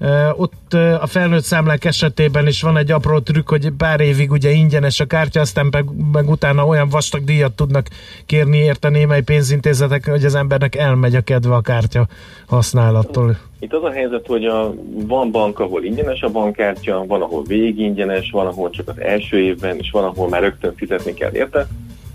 uh, 0.00 0.40
ott 0.40 0.74
uh, 0.74 1.02
a 1.02 1.06
felnőtt 1.06 1.42
számlák 1.42 1.84
esetében 1.84 2.46
is 2.46 2.62
van 2.62 2.76
egy 2.76 2.90
apró 2.90 3.18
trükk, 3.18 3.48
hogy 3.48 3.70
pár 3.70 4.00
évig 4.00 4.30
ugye 4.30 4.50
ingyenes 4.50 5.00
a 5.00 5.06
kártya, 5.06 5.40
aztán 5.40 5.68
meg, 5.70 5.84
meg 6.12 6.28
utána 6.28 6.66
olyan 6.66 6.88
vastag 6.88 7.24
díjat 7.24 7.52
tudnak 7.52 7.86
kérni 8.26 8.56
érte 8.56 8.88
némely 8.88 9.22
pénzintézetek, 9.22 10.08
hogy 10.08 10.24
az 10.24 10.34
embernek 10.34 10.74
elmegy 10.74 11.14
a 11.14 11.20
kedve 11.20 11.54
a 11.54 11.60
kártya 11.60 12.06
használattól. 12.46 13.36
Itt 13.64 13.72
az 13.72 13.84
a 13.84 13.90
helyzet, 13.90 14.26
hogy 14.26 14.44
a, 14.44 14.74
van 15.06 15.30
bank, 15.30 15.58
ahol 15.58 15.84
ingyenes 15.84 16.22
a 16.22 16.30
bankkártya, 16.30 17.04
van, 17.06 17.22
ahol 17.22 17.42
végig 17.42 17.78
ingyenes, 17.78 18.30
van, 18.30 18.46
ahol 18.46 18.70
csak 18.70 18.88
az 18.88 19.00
első 19.00 19.38
évben, 19.38 19.76
és 19.76 19.90
van, 19.90 20.04
ahol 20.04 20.28
már 20.28 20.40
rögtön 20.40 20.74
fizetni 20.76 21.14
kell 21.14 21.34
érte. 21.34 21.66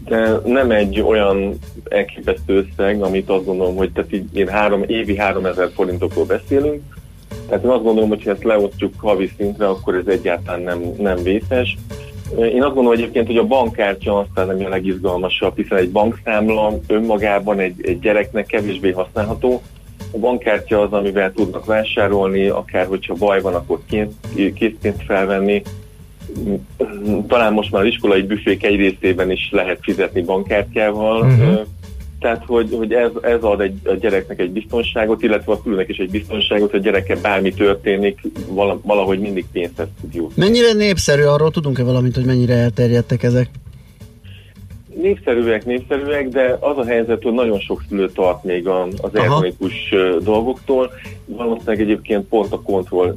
De 0.05 0.31
nem 0.45 0.71
egy 0.71 1.01
olyan 1.01 1.59
elképesztő 1.83 2.67
összeg, 2.67 3.01
amit 3.01 3.29
azt 3.29 3.45
gondolom, 3.45 3.75
hogy 3.75 3.91
tehát 3.91 4.13
így, 4.13 4.37
én 4.37 4.47
három, 4.47 4.83
évi 4.87 5.17
3000 5.17 5.69
forintokról 5.73 6.25
beszélünk. 6.25 6.81
Tehát 7.47 7.63
én 7.63 7.69
azt 7.69 7.83
gondolom, 7.83 8.09
hogy 8.09 8.23
ha 8.23 8.31
ezt 8.31 8.43
leosztjuk 8.43 8.93
havi 8.97 9.31
szintre, 9.37 9.67
akkor 9.67 9.95
ez 9.95 10.07
egyáltalán 10.07 10.61
nem, 10.61 10.81
nem 10.97 11.23
vészes. 11.23 11.77
Én 12.37 12.63
azt 12.63 12.73
gondolom 12.73 12.91
egyébként, 12.91 13.27
hogy 13.27 13.37
a 13.37 13.47
bankkártya 13.47 14.17
aztán 14.17 14.47
nem 14.47 14.65
a 14.65 14.69
legizgalmasabb, 14.69 15.55
hiszen 15.55 15.77
egy 15.77 15.91
bankszámla 15.91 16.79
önmagában 16.87 17.59
egy, 17.59 17.75
egy 17.81 17.99
gyereknek 17.99 18.45
kevésbé 18.45 18.91
használható. 18.91 19.61
A 20.11 20.17
bankkártya 20.17 20.81
az, 20.81 20.93
amivel 20.93 21.31
tudnak 21.31 21.65
vásárolni, 21.65 22.47
akár 22.47 22.85
hogyha 22.85 23.13
baj 23.13 23.41
van, 23.41 23.53
akkor 23.53 23.79
kész- 23.89 24.53
készpénzt 24.55 25.03
felvenni. 25.05 25.61
Talán 27.27 27.53
most 27.53 27.71
már 27.71 27.81
az 27.81 27.87
iskolai 27.87 28.21
büfék 28.21 28.63
egy 28.63 28.75
részében 28.75 29.31
is 29.31 29.49
lehet 29.51 29.77
fizetni 29.81 30.21
bankkártyával. 30.21 31.21
Uh-huh. 31.21 31.59
tehát 32.19 32.43
hogy, 32.45 32.75
hogy 32.77 32.93
ez, 32.93 33.09
ez 33.21 33.43
ad 33.43 33.61
egy, 33.61 33.79
a 33.83 33.93
gyereknek 33.93 34.39
egy 34.39 34.51
biztonságot, 34.51 35.21
illetve 35.23 35.51
a 35.51 35.59
szülőnek 35.63 35.89
is 35.89 35.97
egy 35.97 36.09
biztonságot, 36.09 36.71
hogy 36.71 36.79
a 36.79 36.83
gyereke 36.83 37.15
bármi 37.15 37.53
történik, 37.53 38.19
vala- 38.47 38.79
valahogy 38.83 39.19
mindig 39.19 39.45
pénzhez 39.51 39.87
tud 40.01 40.13
jutni. 40.13 40.43
Mennyire 40.45 40.73
népszerű, 40.73 41.23
arról 41.23 41.51
tudunk-e 41.51 41.83
valamit, 41.83 42.15
hogy 42.15 42.25
mennyire 42.25 42.53
elterjedtek 42.53 43.23
ezek? 43.23 43.49
Népszerűek, 45.01 45.65
népszerűek, 45.65 46.27
de 46.27 46.57
az 46.59 46.77
a 46.77 46.85
helyzet, 46.85 47.23
hogy 47.23 47.33
nagyon 47.33 47.59
sok 47.59 47.83
szülő 47.89 48.09
tart 48.09 48.43
még 48.43 48.67
az 48.67 49.11
ö, 49.91 50.17
dolgoktól. 50.23 50.91
Valószínűleg 51.25 51.81
egyébként 51.81 52.27
pont 52.27 52.53
a 52.53 52.61
kontroll 52.61 53.13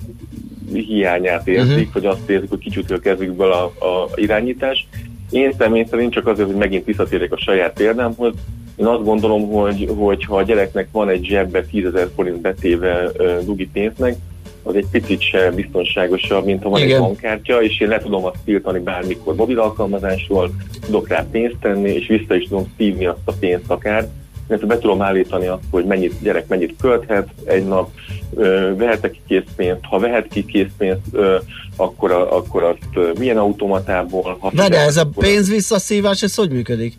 hiányát 0.73 1.49
érzik, 1.49 1.77
uh-huh. 1.77 1.93
hogy 1.93 2.07
azt 2.07 2.29
érzik, 2.29 2.49
hogy 2.49 2.59
kicsútja 2.59 2.97
a 2.97 2.99
kezükből 2.99 3.53
a, 3.53 3.65
a 3.65 4.09
irányítás. 4.15 4.87
Én 5.31 5.53
személy 5.59 5.87
szerint 5.91 6.13
csak 6.13 6.27
azért, 6.27 6.49
hogy 6.49 6.57
megint 6.57 6.85
visszatérjek 6.85 7.33
a 7.33 7.39
saját 7.39 7.73
példámhoz, 7.73 8.35
én 8.77 8.87
azt 8.87 9.05
gondolom, 9.05 9.49
hogy, 9.49 9.89
hogy 9.97 10.25
ha 10.25 10.37
a 10.37 10.43
gyereknek 10.43 10.89
van 10.93 11.09
egy 11.09 11.25
zsebbe 11.25 11.65
10 11.65 11.85
ezer 11.85 12.09
forint 12.15 12.41
betéve 12.41 13.11
ö, 13.17 13.39
dugi 13.45 13.69
pénznek, 13.73 14.17
az 14.63 14.75
egy 14.75 14.87
picit 14.91 15.21
se 15.21 15.51
biztonságosabb, 15.51 16.45
mint 16.45 16.63
ha 16.63 16.69
van 16.69 16.81
Igen. 16.81 16.95
egy 16.95 17.01
bankkártya, 17.01 17.63
és 17.63 17.81
én 17.81 17.89
le 17.89 17.99
tudom 17.99 18.25
azt 18.25 18.39
tiltani 18.45 18.79
bármikor 18.79 19.35
mobil 19.35 19.61
alkalmazásról, 19.61 20.51
tudok 20.81 21.09
rá 21.09 21.27
pénzt 21.31 21.57
tenni, 21.61 21.91
és 21.91 22.07
vissza 22.07 22.35
is 22.35 22.49
tudom 22.49 22.73
szívni 22.77 23.07
azt 23.07 23.19
a 23.25 23.33
pénzt 23.33 23.71
akár, 23.71 24.09
mert 24.49 24.67
be 24.67 24.79
tudom 24.79 25.03
állítani 25.03 25.47
azt, 25.47 25.63
hogy 25.71 25.85
mennyit 25.85 26.15
gyerek 26.23 26.49
mennyit 26.49 26.75
költhet 26.81 27.29
egy 27.45 27.67
nap, 27.67 27.91
ö, 28.35 28.75
vehet 28.77 29.11
ki 29.11 29.21
készpénzt, 29.29 29.81
ha 29.83 29.99
vehet 29.99 30.29
ki 30.29 30.45
készpénzt, 30.45 31.01
ö, 31.13 31.37
akkor, 31.77 32.11
a, 32.11 32.37
akkor 32.37 32.63
azt 32.63 32.87
ö, 32.95 33.11
milyen 33.19 33.39
automatából. 33.39 34.37
Ha 34.41 34.51
Várj, 34.55 34.73
fizet, 34.73 34.87
ez 34.87 34.97
a 34.97 35.09
pénz 35.19 35.51
visszaszívás, 35.51 36.23
ez 36.23 36.35
hogy 36.35 36.51
működik? 36.51 36.95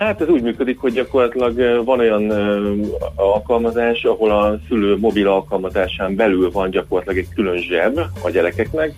Hát 0.00 0.20
ez 0.20 0.28
úgy 0.28 0.42
működik, 0.42 0.78
hogy 0.78 0.92
gyakorlatilag 0.92 1.84
van 1.84 1.98
olyan 1.98 2.30
alkalmazás, 3.14 4.04
ahol 4.04 4.30
a 4.30 4.58
szülő 4.68 4.96
mobil 4.96 5.28
alkalmazásán 5.28 6.14
belül 6.14 6.50
van 6.50 6.70
gyakorlatilag 6.70 7.18
egy 7.18 7.34
külön 7.34 7.56
zseb 7.56 8.00
a 8.22 8.30
gyerekeknek, 8.30 8.92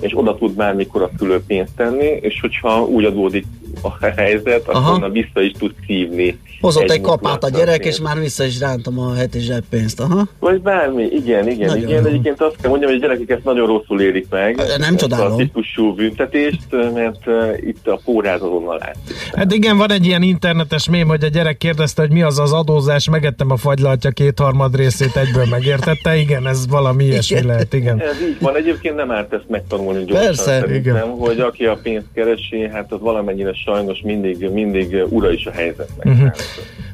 és 0.00 0.12
oda 0.16 0.34
tud 0.34 0.54
bármikor 0.54 1.02
a 1.02 1.10
szülő 1.18 1.42
pénzt 1.46 1.72
tenni, 1.76 2.06
és 2.20 2.40
hogyha 2.40 2.82
úgy 2.82 3.04
adódik 3.04 3.44
a 3.82 4.06
helyzet, 4.16 4.68
Aha. 4.68 4.92
akkor 4.92 5.12
vissza 5.12 5.40
is 5.40 5.52
tud 5.58 5.74
szívni. 5.86 6.38
Hozott 6.60 6.90
egy 6.90 7.00
kapát 7.00 7.44
a 7.44 7.48
gyerek, 7.48 7.80
pénzt. 7.80 7.98
és 7.98 8.04
már 8.04 8.18
vissza 8.18 8.44
is 8.44 8.60
rántam 8.60 8.98
a 8.98 9.14
heti 9.14 9.38
zseppénzt. 9.38 10.00
Aha. 10.00 10.26
Vagy 10.38 10.60
bármi, 10.60 11.02
igen, 11.02 11.48
igen, 11.48 11.66
Nagyon 11.66 11.88
igen. 11.88 12.02
jó. 12.02 12.08
Egyébként 12.08 12.40
azt 12.40 12.56
kell 12.60 12.70
mondjam, 12.70 12.90
hogy 12.90 13.00
a 13.00 13.06
gyerekek 13.06 13.30
ezt 13.30 13.44
nagyon 13.44 13.66
rosszul 13.66 14.00
érik 14.00 14.26
meg. 14.30 14.60
Nem 14.78 14.96
csodálom. 14.96 15.32
A 15.32 15.36
típusú 15.36 15.94
büntetést, 15.94 16.66
mert 16.94 17.26
uh, 17.26 17.58
itt 17.60 17.88
a 17.88 18.00
póráz 18.04 18.42
azonnal 18.42 18.78
látszik. 18.78 19.16
Hát 19.32 19.52
igen, 19.52 19.76
van 19.76 19.92
egy 19.92 20.06
ilyen 20.06 20.22
internetes 20.22 20.88
mém, 20.88 21.08
hogy 21.08 21.24
a 21.24 21.28
gyerek 21.28 21.56
kérdezte, 21.56 22.02
hogy 22.02 22.10
mi 22.10 22.22
az 22.22 22.38
az 22.38 22.52
adózás, 22.52 23.08
megettem 23.08 23.50
a 23.50 23.56
fagylaltja 23.56 24.10
kétharmad 24.10 24.76
részét, 24.76 25.16
egyből 25.16 25.46
megértette. 25.50 26.16
Igen, 26.16 26.46
ez 26.46 26.68
valami 26.68 27.04
ilyesmi 27.04 27.36
Igen. 27.36 27.48
lehet, 27.48 27.74
igen. 27.74 28.00
Ez 28.00 28.20
így 28.20 28.36
van, 28.40 28.56
egyébként 28.56 28.96
nem 28.96 29.10
árt 29.10 29.32
ezt 29.32 29.48
megtanulni 29.48 29.83
gyorsan 29.92 30.26
Persze, 30.26 30.42
szerintem, 30.42 30.74
igen. 30.74 31.08
hogy 31.08 31.40
aki 31.40 31.64
a 31.64 31.78
pénzt 31.82 32.06
keresi, 32.14 32.68
hát 32.68 32.92
az 32.92 33.00
valamennyire 33.00 33.52
sajnos 33.52 34.00
mindig, 34.04 34.50
mindig 34.50 34.96
ura 35.08 35.32
is 35.32 35.46
a 35.46 35.50
helyzetnek. 35.50 36.06
Uh-huh. 36.06 36.30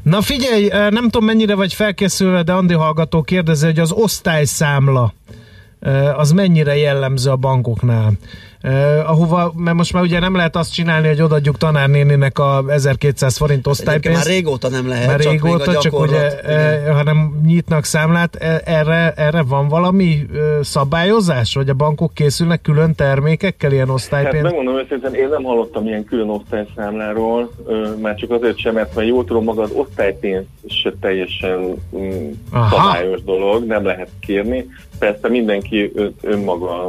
Na 0.03 0.21
figyelj, 0.21 0.69
nem 0.69 1.05
tudom 1.05 1.25
mennyire 1.25 1.55
vagy 1.55 1.75
felkészülve, 1.75 2.43
de 2.43 2.53
Andi 2.53 2.75
hallgató 2.75 3.23
kérdezi, 3.23 3.67
hogy 3.67 3.79
az 3.79 3.93
osztályszámla 3.93 5.13
az 6.17 6.33
mennyire 6.33 6.77
jellemző 6.77 7.31
a 7.31 7.37
bankoknál. 7.37 8.13
Uh, 8.65 9.11
ahova, 9.11 9.53
mert 9.57 9.77
most 9.77 9.93
már 9.93 10.03
ugye 10.03 10.21
nem 10.21 10.37
lehet 10.37 10.57
azt 10.57 10.73
csinálni, 10.73 11.09
hogy 11.09 11.23
odaadjuk 11.23 11.57
tanárnéninek 11.57 12.39
a 12.39 12.65
1200 12.69 13.37
forint 13.37 13.67
Egyébként 13.67 13.67
osztálypénzt. 13.67 14.25
már 14.25 14.35
régóta 14.35 14.69
nem 14.69 14.89
lehet, 14.89 15.07
Mert 15.07 15.23
csak 15.23 15.33
régóta, 15.33 15.67
még 15.67 15.77
a 15.77 15.81
csak 15.81 16.01
ugye, 16.01 16.41
e, 16.41 16.93
hanem 16.93 17.41
nyitnak 17.47 17.85
számlát. 17.85 18.37
E, 18.37 18.61
Erre, 18.65 19.13
erre 19.17 19.43
van 19.43 19.69
valami 19.69 20.27
szabályozás? 20.63 21.55
Vagy 21.55 21.69
a 21.69 21.75
bankok 21.75 22.15
készülnek 22.15 22.61
külön 22.63 22.95
termékekkel, 22.95 23.73
ilyen 23.73 23.87
Hát 23.87 23.95
osztálypénz? 23.95 24.43
megmondom 24.43 24.77
őszintén, 24.77 25.15
én 25.15 25.29
nem 25.29 25.43
hallottam 25.43 25.87
ilyen 25.87 26.05
külön 26.05 26.29
osztályszámláról, 26.29 27.51
már 28.03 28.15
csak 28.15 28.31
azért 28.31 28.59
sem, 28.59 28.75
mert 28.75 28.95
ha 28.95 29.03
jól 29.03 29.25
tudom, 29.25 29.45
maga 29.45 29.63
az 29.63 29.71
osztálypénz 29.73 30.45
se 30.69 30.93
teljesen 31.01 31.75
mm, 31.97 32.31
szabályos 32.71 33.23
dolog, 33.23 33.67
nem 33.67 33.85
lehet 33.85 34.09
kérni. 34.21 34.67
Persze 35.01 35.29
mindenki 35.29 35.93
önmaga 36.23 36.89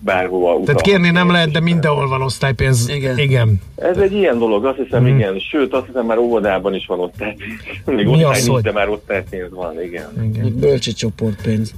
bárhova 0.00 0.52
utal. 0.52 0.64
Tehát 0.64 0.80
kérni 0.80 1.10
nem 1.10 1.30
lehet, 1.30 1.50
de 1.50 1.60
mindenhol 1.60 2.08
van 2.08 2.22
osztálypénz. 2.22 2.88
Igen. 2.88 3.18
Igen. 3.18 3.60
Ez 3.76 3.96
egy 3.96 4.12
ilyen 4.12 4.38
dolog, 4.38 4.64
azt 4.64 4.76
hiszem, 4.76 5.02
Mhm. 5.04 5.14
igen. 5.18 5.38
Sőt, 5.38 5.72
azt 5.74 5.86
hiszem 5.86 6.06
már 6.06 6.18
óvodában 6.18 6.74
is 6.74 6.86
van 6.86 7.00
osztálypénz. 7.00 7.50
Még 7.84 8.06
Mi 8.06 8.24
osztály 8.24 8.42
nincs, 8.46 8.60
de 8.60 8.72
már 8.72 8.88
osztálypénz 8.88 9.50
van, 9.50 9.82
igen. 9.82 10.32
Igen. 10.32 10.58
Bölcsi 10.58 10.92
csoportpénz. 10.92 11.74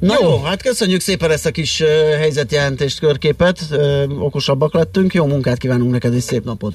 Na 0.00 0.14
jó. 0.20 0.28
jó, 0.28 0.42
hát 0.42 0.62
köszönjük 0.62 1.00
szépen 1.00 1.30
ezt 1.30 1.46
a 1.46 1.50
kis 1.50 1.80
uh, 1.80 1.88
helyzetjelentést, 2.18 2.98
körképet. 2.98 3.58
Uh, 3.70 4.22
okosabbak 4.24 4.74
lettünk. 4.74 5.14
Jó 5.14 5.26
munkát 5.26 5.58
kívánunk 5.58 5.90
neked, 5.90 6.14
és 6.14 6.22
szép 6.22 6.44
napot. 6.44 6.74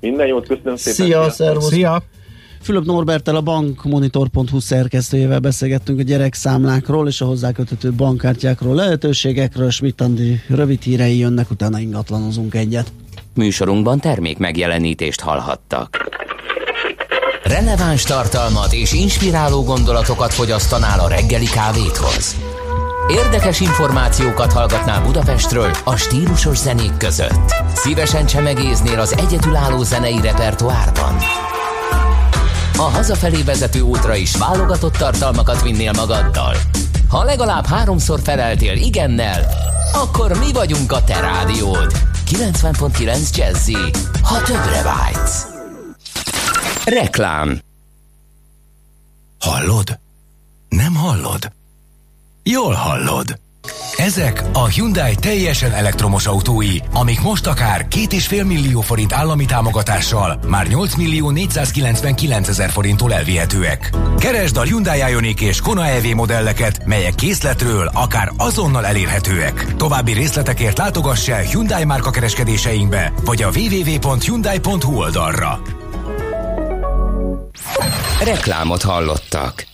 Minden 0.00 0.26
jót, 0.26 0.46
köszönöm 0.46 0.76
szépen. 0.76 1.06
Szia, 1.06 1.30
szervusz. 1.30 1.72
Szia! 1.72 2.02
Fülöp 2.64 2.84
Norbertel 2.84 3.36
a 3.36 3.40
bankmonitor.hu 3.40 4.60
szerkesztőjével 4.60 5.38
beszélgettünk 5.38 5.98
a 5.98 6.02
gyerekszámlákról 6.02 7.08
és 7.08 7.20
a 7.20 7.24
hozzáköthető 7.24 7.92
bankkártyákról, 7.92 8.74
lehetőségekről. 8.74 9.70
Schmidt 9.70 10.00
Andi 10.00 10.40
rövid 10.48 10.82
hírei 10.82 11.18
jönnek, 11.18 11.50
utána 11.50 11.78
ingatlanozunk 11.78 12.54
egyet. 12.54 12.92
Műsorunkban 13.34 14.00
termék 14.00 14.38
megjelenítést 14.38 15.20
hallhattak. 15.20 16.10
Releváns 17.42 18.02
tartalmat 18.02 18.72
és 18.72 18.92
inspiráló 18.92 19.62
gondolatokat 19.62 20.34
fogyasztanál 20.34 21.00
a 21.00 21.08
reggeli 21.08 21.46
kávéthoz. 21.46 22.36
Érdekes 23.08 23.60
információkat 23.60 24.52
hallgatnál 24.52 25.02
Budapestről 25.02 25.70
a 25.84 25.96
stílusos 25.96 26.58
zenék 26.58 26.96
között. 26.96 27.54
Szívesen 27.74 28.26
csemegéznél 28.26 28.98
az 28.98 29.16
egyedülálló 29.18 29.82
zenei 29.82 30.20
repertoárban. 30.20 31.14
A 32.76 32.82
hazafelé 32.82 33.42
vezető 33.42 33.80
útra 33.80 34.14
is 34.14 34.36
válogatott 34.36 34.96
tartalmakat 34.96 35.62
vinnél 35.62 35.92
magaddal. 35.92 36.56
Ha 37.08 37.24
legalább 37.24 37.66
háromszor 37.66 38.20
feleltél 38.22 38.76
igennel, 38.76 39.46
akkor 39.92 40.38
mi 40.38 40.52
vagyunk 40.52 40.92
a 40.92 41.04
te 41.04 41.20
rádiód. 41.20 41.92
90.9 42.30 43.36
Jazzy, 43.36 43.76
ha 44.22 44.42
többre 44.42 44.82
vágysz. 44.82 45.46
Reklám 46.84 47.60
Hallod? 49.40 49.98
Nem 50.68 50.94
hallod? 50.94 51.52
Jól 52.42 52.72
hallod. 52.72 53.38
Ezek 53.96 54.44
a 54.52 54.64
Hyundai 54.66 55.14
teljesen 55.14 55.72
elektromos 55.72 56.26
autói, 56.26 56.76
amik 56.92 57.20
most 57.20 57.46
akár 57.46 57.86
2,5 57.90 58.46
millió 58.46 58.80
forint 58.80 59.12
állami 59.12 59.44
támogatással 59.44 60.38
már 60.46 60.66
8 60.66 60.94
millió 60.94 61.30
499 61.30 62.48
ezer 62.48 62.70
forinttól 62.70 63.12
elvihetőek. 63.12 63.90
Keresd 64.18 64.56
a 64.56 64.62
Hyundai 64.62 64.98
Ioniq 64.98 65.46
és 65.46 65.60
Kona 65.60 65.86
EV 65.86 66.04
modelleket, 66.04 66.84
melyek 66.84 67.14
készletről 67.14 67.90
akár 67.92 68.32
azonnal 68.36 68.86
elérhetőek. 68.86 69.74
További 69.76 70.12
részletekért 70.12 70.78
látogass 70.78 71.28
el 71.28 71.42
Hyundai 71.42 71.84
márka 71.84 72.10
kereskedéseinkbe, 72.10 73.12
vagy 73.24 73.42
a 73.42 73.50
www.hyundai.hu 73.54 74.96
oldalra. 74.96 75.60
Reklámot 78.24 78.82
hallottak. 78.82 79.73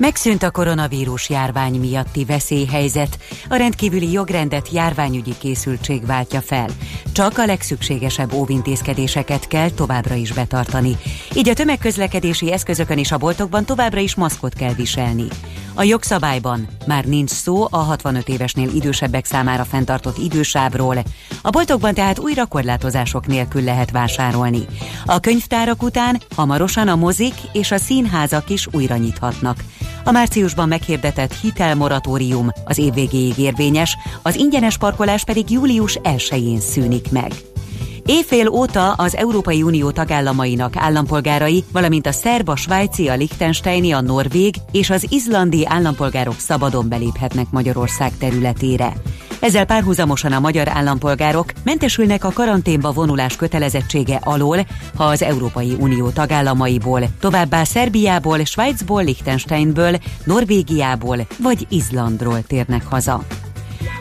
Megszűnt 0.00 0.42
a 0.42 0.50
koronavírus 0.50 1.30
járvány 1.30 1.80
miatti 1.80 2.24
veszélyhelyzet, 2.24 3.18
a 3.48 3.56
rendkívüli 3.56 4.12
jogrendet 4.12 4.70
járványügyi 4.72 5.34
készültség 5.38 6.06
váltja 6.06 6.40
fel. 6.40 6.68
Csak 7.12 7.38
a 7.38 7.44
legszükségesebb 7.44 8.32
óvintézkedéseket 8.32 9.46
kell 9.46 9.70
továbbra 9.70 10.14
is 10.14 10.32
betartani. 10.32 10.96
Így 11.34 11.48
a 11.48 11.54
tömegközlekedési 11.54 12.52
eszközökön 12.52 12.98
és 12.98 13.12
a 13.12 13.18
boltokban 13.18 13.64
továbbra 13.64 14.00
is 14.00 14.14
maszkot 14.14 14.54
kell 14.54 14.72
viselni. 14.72 15.26
A 15.74 15.82
jogszabályban 15.82 16.68
már 16.86 17.04
nincs 17.04 17.30
szó 17.30 17.66
a 17.70 17.76
65 17.76 18.28
évesnél 18.28 18.68
idősebbek 18.74 19.24
számára 19.24 19.64
fenntartott 19.64 20.18
idősávról, 20.18 20.96
a 21.42 21.50
boltokban 21.50 21.94
tehát 21.94 22.18
újra 22.18 22.46
korlátozások 22.46 23.26
nélkül 23.26 23.62
lehet 23.62 23.90
vásárolni. 23.90 24.66
A 25.04 25.20
könyvtárak 25.20 25.82
után 25.82 26.20
hamarosan 26.36 26.88
a 26.88 26.96
mozik 26.96 27.34
és 27.52 27.70
a 27.70 27.78
színházak 27.78 28.50
is 28.50 28.68
újra 28.72 28.96
nyithatnak. 28.96 29.64
A 30.04 30.10
márciusban 30.10 30.68
meghirdetett 30.68 31.34
hitelmoratórium 31.34 32.48
az 32.64 32.78
év 32.78 32.94
végéig 32.94 33.38
érvényes, 33.38 33.96
az 34.22 34.36
ingyenes 34.36 34.78
parkolás 34.78 35.24
pedig 35.24 35.50
július 35.50 35.98
1-én 36.02 36.60
szűnik 36.60 37.10
meg. 37.10 37.32
Éjfél 38.06 38.48
óta 38.48 38.92
az 38.92 39.16
Európai 39.16 39.62
Unió 39.62 39.90
tagállamainak 39.90 40.76
állampolgárai, 40.76 41.64
valamint 41.72 42.06
a 42.06 42.12
szerb, 42.12 42.48
a 42.48 42.56
svájci, 42.56 43.08
a 43.08 43.14
liechtensteini, 43.14 43.92
a 43.92 44.00
norvég 44.00 44.54
és 44.72 44.90
az 44.90 45.06
izlandi 45.08 45.66
állampolgárok 45.66 46.38
szabadon 46.38 46.88
beléphetnek 46.88 47.50
Magyarország 47.50 48.12
területére. 48.18 48.92
Ezzel 49.40 49.64
párhuzamosan 49.64 50.32
a 50.32 50.40
magyar 50.40 50.68
állampolgárok 50.68 51.52
mentesülnek 51.62 52.24
a 52.24 52.30
karanténba 52.30 52.92
vonulás 52.92 53.36
kötelezettsége 53.36 54.20
alól, 54.22 54.66
ha 54.94 55.04
az 55.04 55.22
Európai 55.22 55.76
Unió 55.78 56.08
tagállamaiból, 56.08 57.02
továbbá 57.20 57.64
Szerbiából, 57.64 58.44
Svájcból, 58.44 59.04
Liechtensteinből, 59.04 59.98
Norvégiából 60.24 61.26
vagy 61.38 61.66
Izlandról 61.68 62.42
térnek 62.42 62.86
haza. 62.86 63.24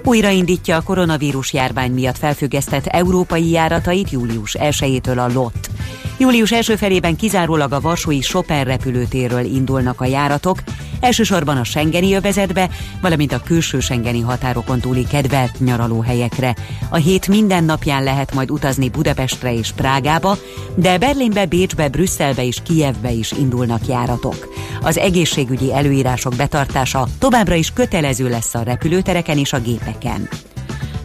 Újraindítja 0.04 0.76
a 0.76 0.82
koronavírus 0.82 1.54
járvány 1.54 1.92
miatt 1.92 2.18
felfüggesztett 2.18 2.86
európai 2.86 3.50
járatait 3.50 4.10
július 4.10 4.56
1-től 4.60 5.18
a 5.18 5.34
LOT. 5.34 5.70
Július 6.18 6.52
első 6.52 6.76
felében 6.76 7.16
kizárólag 7.16 7.74
a 7.74 7.80
Varsói 7.80 8.20
Chopin 8.20 8.64
repülőtérről 8.64 9.46
indulnak 9.46 10.02
a 10.02 10.06
járatok, 10.06 10.60
elsősorban 11.00 11.58
a 11.58 11.64
Schengeni 11.64 12.14
övezetbe, 12.14 12.70
valamint 13.02 13.34
a 13.34 13.42
külső 13.42 13.80
Schengeni 13.80 14.20
határokon 14.20 14.80
túli 14.80 15.04
kedvelt 15.04 15.60
nyaralóhelyekre. 15.60 16.56
A 16.90 16.96
hét 16.96 17.28
minden 17.28 17.64
napján 17.64 18.04
lehet 18.04 18.34
majd 18.34 18.52
utazni 18.52 18.90
Budapestre 18.90 19.54
és 19.54 19.72
Prágába, 19.72 20.38
de 20.76 20.98
Berlinbe, 20.98 21.46
Bécsbe, 21.46 21.88
Brüsszelbe 21.88 22.46
és 22.46 22.58
Kijevbe 22.64 23.12
is 23.12 23.32
indulnak 23.32 23.88
járatok. 23.88 24.54
Az 24.82 24.98
egészségügyi 24.98 25.74
előírások 25.74 26.36
betartása 26.36 27.08
továbbra 27.20 27.56
is 27.56 27.74
kötelező 27.74 28.30
lesz 28.30 28.56
a 28.56 28.64
repülőtereken 28.64 29.38
és 29.38 29.54
a 29.54 29.60
gépeken. 29.60 30.30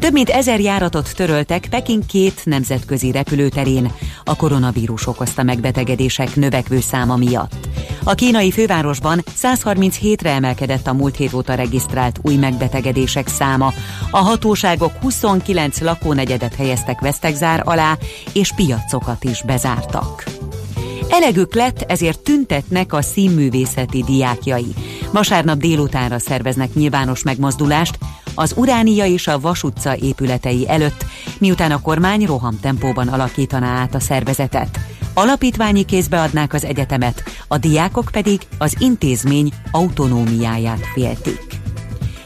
Több 0.05 0.13
mint 0.13 0.29
ezer 0.29 0.61
járatot 0.61 1.15
töröltek 1.17 1.67
Peking 1.71 2.07
két 2.07 2.41
nemzetközi 2.45 3.11
repülőterén 3.11 3.93
a 4.25 4.37
koronavírus 4.37 5.07
okozta 5.07 5.43
megbetegedések 5.43 6.37
növekvő 6.37 6.81
száma 6.81 7.17
miatt. 7.17 7.69
A 8.03 8.15
kínai 8.15 8.51
fővárosban 8.51 9.23
137-re 9.43 10.31
emelkedett 10.31 10.87
a 10.87 10.93
múlt 10.93 11.17
hét 11.17 11.33
óta 11.33 11.55
regisztrált 11.55 12.19
új 12.23 12.35
megbetegedések 12.35 13.29
száma. 13.29 13.73
A 14.11 14.19
hatóságok 14.19 14.93
29 15.01 15.81
lakónegyedet 15.81 16.55
helyeztek 16.55 17.01
vesztegzár 17.01 17.63
alá, 17.65 17.97
és 18.33 18.53
piacokat 18.57 19.25
is 19.25 19.43
bezártak. 19.43 20.25
Elegük 21.11 21.55
lett, 21.55 21.85
ezért 21.89 22.21
tüntetnek 22.21 22.93
a 22.93 23.03
színművészeti 23.03 24.03
diákjai. 24.03 24.75
Vasárnap 25.13 25.59
délutánra 25.59 26.19
szerveznek 26.19 26.75
nyilvános 26.75 27.23
megmozdulást 27.23 27.99
az 28.35 28.55
Uránia 28.57 29.05
és 29.05 29.27
a 29.27 29.41
Vas 29.41 29.63
utca 29.63 29.97
épületei 29.97 30.69
előtt, 30.69 31.05
miután 31.39 31.71
a 31.71 31.81
kormány 31.81 32.27
rohamtempóban 32.27 33.09
alakítaná 33.09 33.81
át 33.81 33.95
a 33.95 34.01
szervezetet. 34.01 34.81
Alapítványi 35.15 35.85
kézbe 35.85 36.21
adnák 36.21 36.53
az 36.53 36.65
egyetemet, 36.65 37.23
a 37.49 37.59
diákok 37.59 38.09
pedig 38.13 38.41
az 38.59 38.77
intézmény 38.79 39.53
autonómiáját 39.71 40.87
féltik. 40.95 41.64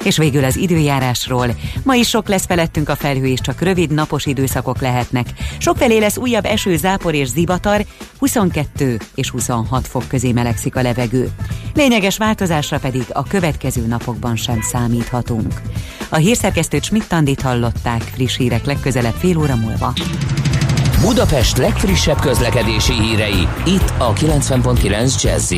És 0.09 0.17
végül 0.17 0.45
az 0.45 0.57
időjárásról. 0.57 1.55
Ma 1.83 1.95
is 1.95 2.09
sok 2.09 2.29
lesz 2.29 2.47
felettünk 2.47 2.89
a 2.89 2.97
felhő, 2.97 3.27
és 3.27 3.41
csak 3.41 3.61
rövid 3.61 3.91
napos 3.91 4.27
időszakok 4.27 4.81
lehetnek. 4.81 5.27
Sokfelé 5.59 5.99
lesz 5.99 6.17
újabb 6.17 6.45
eső, 6.45 6.77
zápor 6.77 7.15
és 7.15 7.29
zivatar, 7.29 7.85
22 8.19 8.99
és 9.15 9.31
26 9.31 9.87
fok 9.87 10.09
közé 10.09 10.33
melegszik 10.33 10.77
a 10.77 10.83
levegő. 10.83 11.31
Lényeges 11.75 12.17
változásra 12.17 12.79
pedig 12.79 13.03
a 13.13 13.23
következő 13.23 13.87
napokban 13.87 14.37
sem 14.37 14.61
számíthatunk. 14.61 15.61
A 16.09 16.17
hírszerkesztőt 16.17 16.85
Schmidt-Tandit 16.85 17.41
hallották, 17.41 18.03
friss 18.03 18.37
hírek 18.37 18.65
legközelebb 18.65 19.15
fél 19.19 19.39
óra 19.39 19.57
múlva. 19.57 19.93
Budapest 21.01 21.57
legfrissebb 21.57 22.21
közlekedési 22.21 22.93
hírei, 22.93 23.49
itt 23.65 23.93
a 23.99 24.13
90.9 24.13 25.23
jazz 25.23 25.53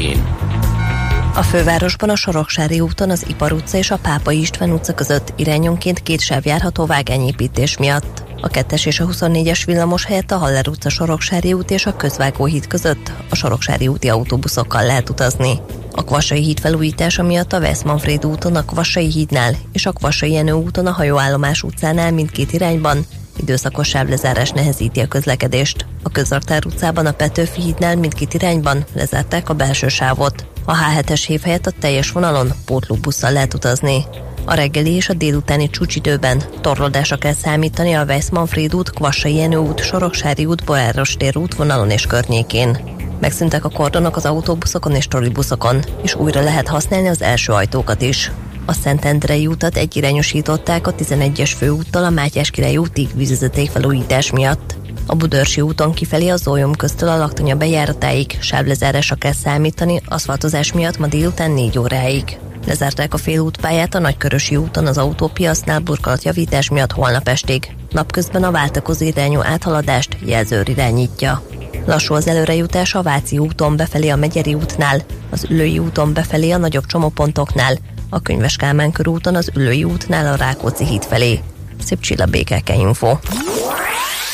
A 1.34 1.42
fővárosban 1.42 2.10
a 2.10 2.16
Soroksári 2.16 2.80
úton 2.80 3.10
az 3.10 3.24
Ipar 3.28 3.52
utca 3.52 3.76
és 3.76 3.90
a 3.90 3.98
Pápai 3.98 4.40
István 4.40 4.70
utca 4.70 4.94
között 4.94 5.32
irányonként 5.36 6.02
két 6.02 6.20
sáv 6.20 6.46
járható 6.46 6.86
vágányépítés 6.86 7.76
miatt. 7.76 8.22
A 8.40 8.48
2-es 8.48 8.86
és 8.86 9.00
a 9.00 9.06
24-es 9.06 9.62
villamos 9.66 10.04
helyett 10.04 10.30
a 10.30 10.36
Haller 10.36 10.68
utca 10.68 10.88
Soroksári 10.88 11.52
út 11.52 11.70
és 11.70 11.86
a 11.86 11.96
Közvágóhíd 11.96 12.66
között 12.66 13.12
a 13.30 13.34
Soroksári 13.34 13.88
úti 13.88 14.08
autóbuszokkal 14.08 14.86
lehet 14.86 15.10
utazni. 15.10 15.60
A 15.92 16.04
Kvassai 16.04 16.42
híd 16.42 16.60
felújítása 16.60 17.22
miatt 17.22 17.52
a 17.52 17.58
Westmanfred 17.58 18.26
úton 18.26 18.56
a 18.56 18.64
Kvassai 18.64 19.10
hídnál 19.10 19.54
és 19.72 19.86
a 19.86 19.92
Kvassai 19.92 20.32
Jenő 20.32 20.52
úton 20.52 20.86
a 20.86 20.92
hajóállomás 20.92 21.62
utcánál 21.62 22.12
mindkét 22.12 22.52
irányban 22.52 23.06
időszakos 23.36 23.88
sávlezárás 23.88 24.50
nehezíti 24.50 25.00
a 25.00 25.08
közlekedést. 25.08 25.86
A 26.02 26.10
Közartár 26.10 26.66
utcában 26.66 27.06
a 27.06 27.12
Petőfi 27.12 27.60
hídnál 27.60 27.96
mindkét 27.96 28.34
irányban 28.34 28.84
lezárták 28.92 29.48
a 29.48 29.54
belső 29.54 29.88
sávot. 29.88 30.46
A 30.70 30.74
H7-es 30.74 31.24
hév 31.26 31.40
helyett 31.40 31.66
a 31.66 31.70
teljes 31.80 32.10
vonalon 32.10 32.52
pótlóbusszal 32.64 33.32
lehet 33.32 33.54
utazni. 33.54 34.04
A 34.44 34.54
reggeli 34.54 34.94
és 34.94 35.08
a 35.08 35.12
délutáni 35.12 35.70
csúcsidőben 35.70 36.42
torlódásra 36.60 37.16
kell 37.16 37.32
számítani 37.32 37.92
a 37.92 38.04
Weiss-Manfred 38.04 38.74
út, 38.74 38.90
Kvassai 38.90 39.34
Jenő 39.34 39.56
út, 39.56 39.80
Soroksári 39.80 40.44
út, 40.44 40.64
Boáros 40.64 41.14
tér 41.14 41.36
útvonalon 41.36 41.90
és 41.90 42.06
környékén. 42.06 42.78
Megszűntek 43.20 43.64
a 43.64 43.68
kordonok 43.68 44.16
az 44.16 44.24
autóbuszokon 44.24 44.94
és 44.94 45.06
trollibuszokon, 45.06 45.84
és 46.02 46.14
újra 46.14 46.42
lehet 46.42 46.68
használni 46.68 47.08
az 47.08 47.22
első 47.22 47.52
ajtókat 47.52 48.02
is. 48.02 48.30
A 48.66 48.72
Szentendrei 48.72 49.46
utat 49.46 49.76
egyirányosították 49.76 50.86
a 50.86 50.94
11-es 50.94 51.52
főúttal 51.56 52.04
a 52.04 52.10
Mátyás 52.10 52.50
Király 52.50 52.76
útig 52.76 53.08
vízvezeték 53.14 53.70
felújítás 53.70 54.30
miatt. 54.30 54.76
A 55.11 55.14
Budörsi 55.14 55.61
úton 55.61 55.92
kifelé 55.92 56.28
a 56.28 56.36
Zólyom 56.36 56.74
köztől 56.74 57.08
a 57.08 57.16
laktanya 57.16 57.56
bejáratáig 57.56 58.38
sávlezárásra 58.40 59.14
kell 59.14 59.32
számítani, 59.32 60.00
aszfaltozás 60.06 60.72
miatt 60.72 60.98
ma 60.98 61.06
délután 61.06 61.50
4 61.50 61.78
óráig. 61.78 62.38
Lezárták 62.66 63.14
a 63.14 63.16
félútpályát 63.16 63.94
a 63.94 63.98
Nagykörösi 63.98 64.56
úton 64.56 64.86
az 64.86 64.98
autópiasznál 64.98 65.78
burkolatjavítás 65.78 66.70
miatt 66.70 66.92
holnap 66.92 67.28
estig. 67.28 67.76
Napközben 67.90 68.44
a 68.44 68.50
váltakozó 68.50 69.04
irányú 69.04 69.40
áthaladást 69.40 70.16
jelzőr 70.24 70.68
irányítja. 70.68 71.42
Lassú 71.86 72.14
az 72.14 72.26
előrejutás 72.26 72.94
a 72.94 73.02
Váci 73.02 73.38
úton 73.38 73.76
befelé 73.76 74.08
a 74.08 74.16
Megyeri 74.16 74.54
útnál, 74.54 75.02
az 75.30 75.46
Ülői 75.48 75.78
úton 75.78 76.12
befelé 76.12 76.50
a 76.50 76.58
nagyobb 76.58 76.86
csomópontoknál, 76.86 77.78
a 78.11 78.20
Könyves 78.20 78.56
Kálmán 78.56 78.92
körúton 78.92 79.34
az 79.34 79.50
Ülői 79.54 79.84
útnál 79.84 80.32
a 80.32 80.36
Rákóczi 80.36 80.84
híd 80.84 81.02
felé. 81.02 81.40
Szép 81.84 82.00
csilla 82.00 82.26
békeke 82.26 82.74
info. 82.74 83.16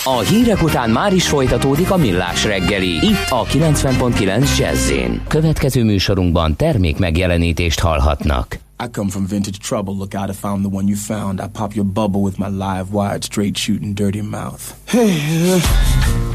A 0.09 0.19
hírek 0.19 0.63
után 0.63 0.91
már 0.91 1.15
is 1.15 1.29
folytatódik 1.29 1.91
a 1.91 1.97
millás 1.97 2.45
reggeli, 2.45 2.89
itt 2.89 3.27
a 3.29 3.45
90.9 3.45 4.59
jazz 4.59 4.93
Következő 5.29 5.85
műsorunkban 5.85 6.57
termék 6.57 6.99
megjelenítést 6.99 7.81
hallhatnak. 7.81 8.59
I 8.85 8.87
come 8.93 9.11
from 9.11 9.27
vintage 9.27 9.59
trouble. 9.59 9.95
Look 9.95 10.15
out, 10.15 10.29
I 10.31 10.33
found 10.33 10.65
the 10.67 10.77
one 10.77 10.87
you 10.89 10.97
found. 10.97 11.41
I 11.41 11.49
pop 11.53 11.75
your 11.75 11.87
bubble 11.87 12.21
with 12.21 12.39
my 12.39 12.49
live 12.49 12.87
wired, 12.91 13.23
straight 13.23 13.57
shooting, 13.57 13.95
dirty 13.95 14.21
mouth. 14.21 14.63
Hey, 14.87 15.53
uh, 15.55 16.26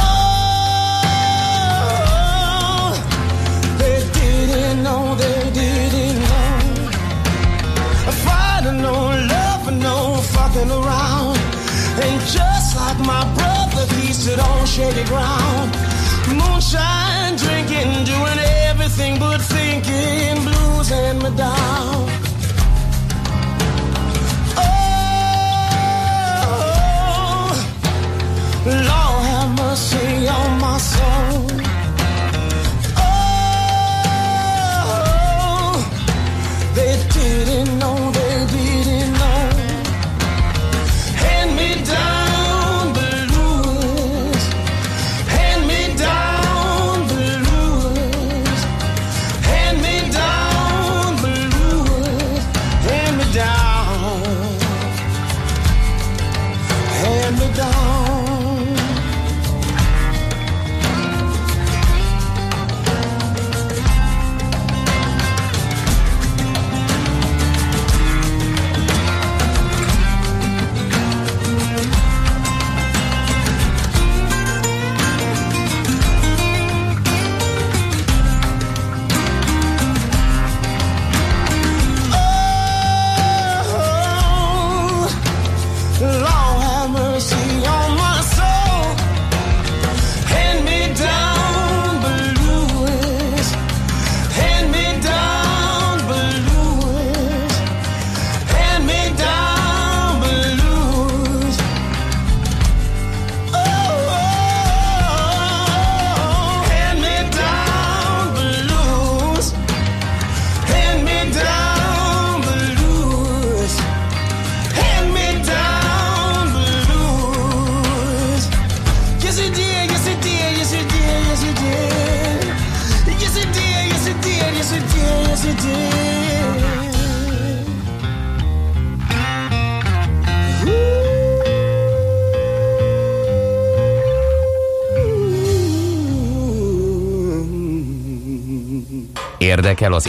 Oh, 0.00 2.92
they 3.78 3.98
didn't 4.18 4.82
know, 4.82 5.14
they 5.14 5.50
didn't 5.50 6.20
know. 6.20 6.90
Fighting, 8.24 8.80
no 8.82 8.94
love, 9.34 9.72
no 9.72 10.16
fucking 10.34 10.70
around. 10.70 11.38
And 12.02 12.20
just 12.36 12.76
like 12.76 12.98
my 13.00 13.24
brother, 13.36 13.84
he 13.96 14.12
stood 14.12 14.38
on 14.38 14.66
shaky 14.66 15.04
ground. 15.04 15.70
Moonshine 16.38 17.36
drinking, 17.36 18.04
doing 18.04 18.38
everything 18.68 19.18
but 19.18 19.40
thinking. 19.40 20.44
Blues 20.44 20.88
hand 20.88 21.22
me 21.22 21.30
down. 21.36 22.07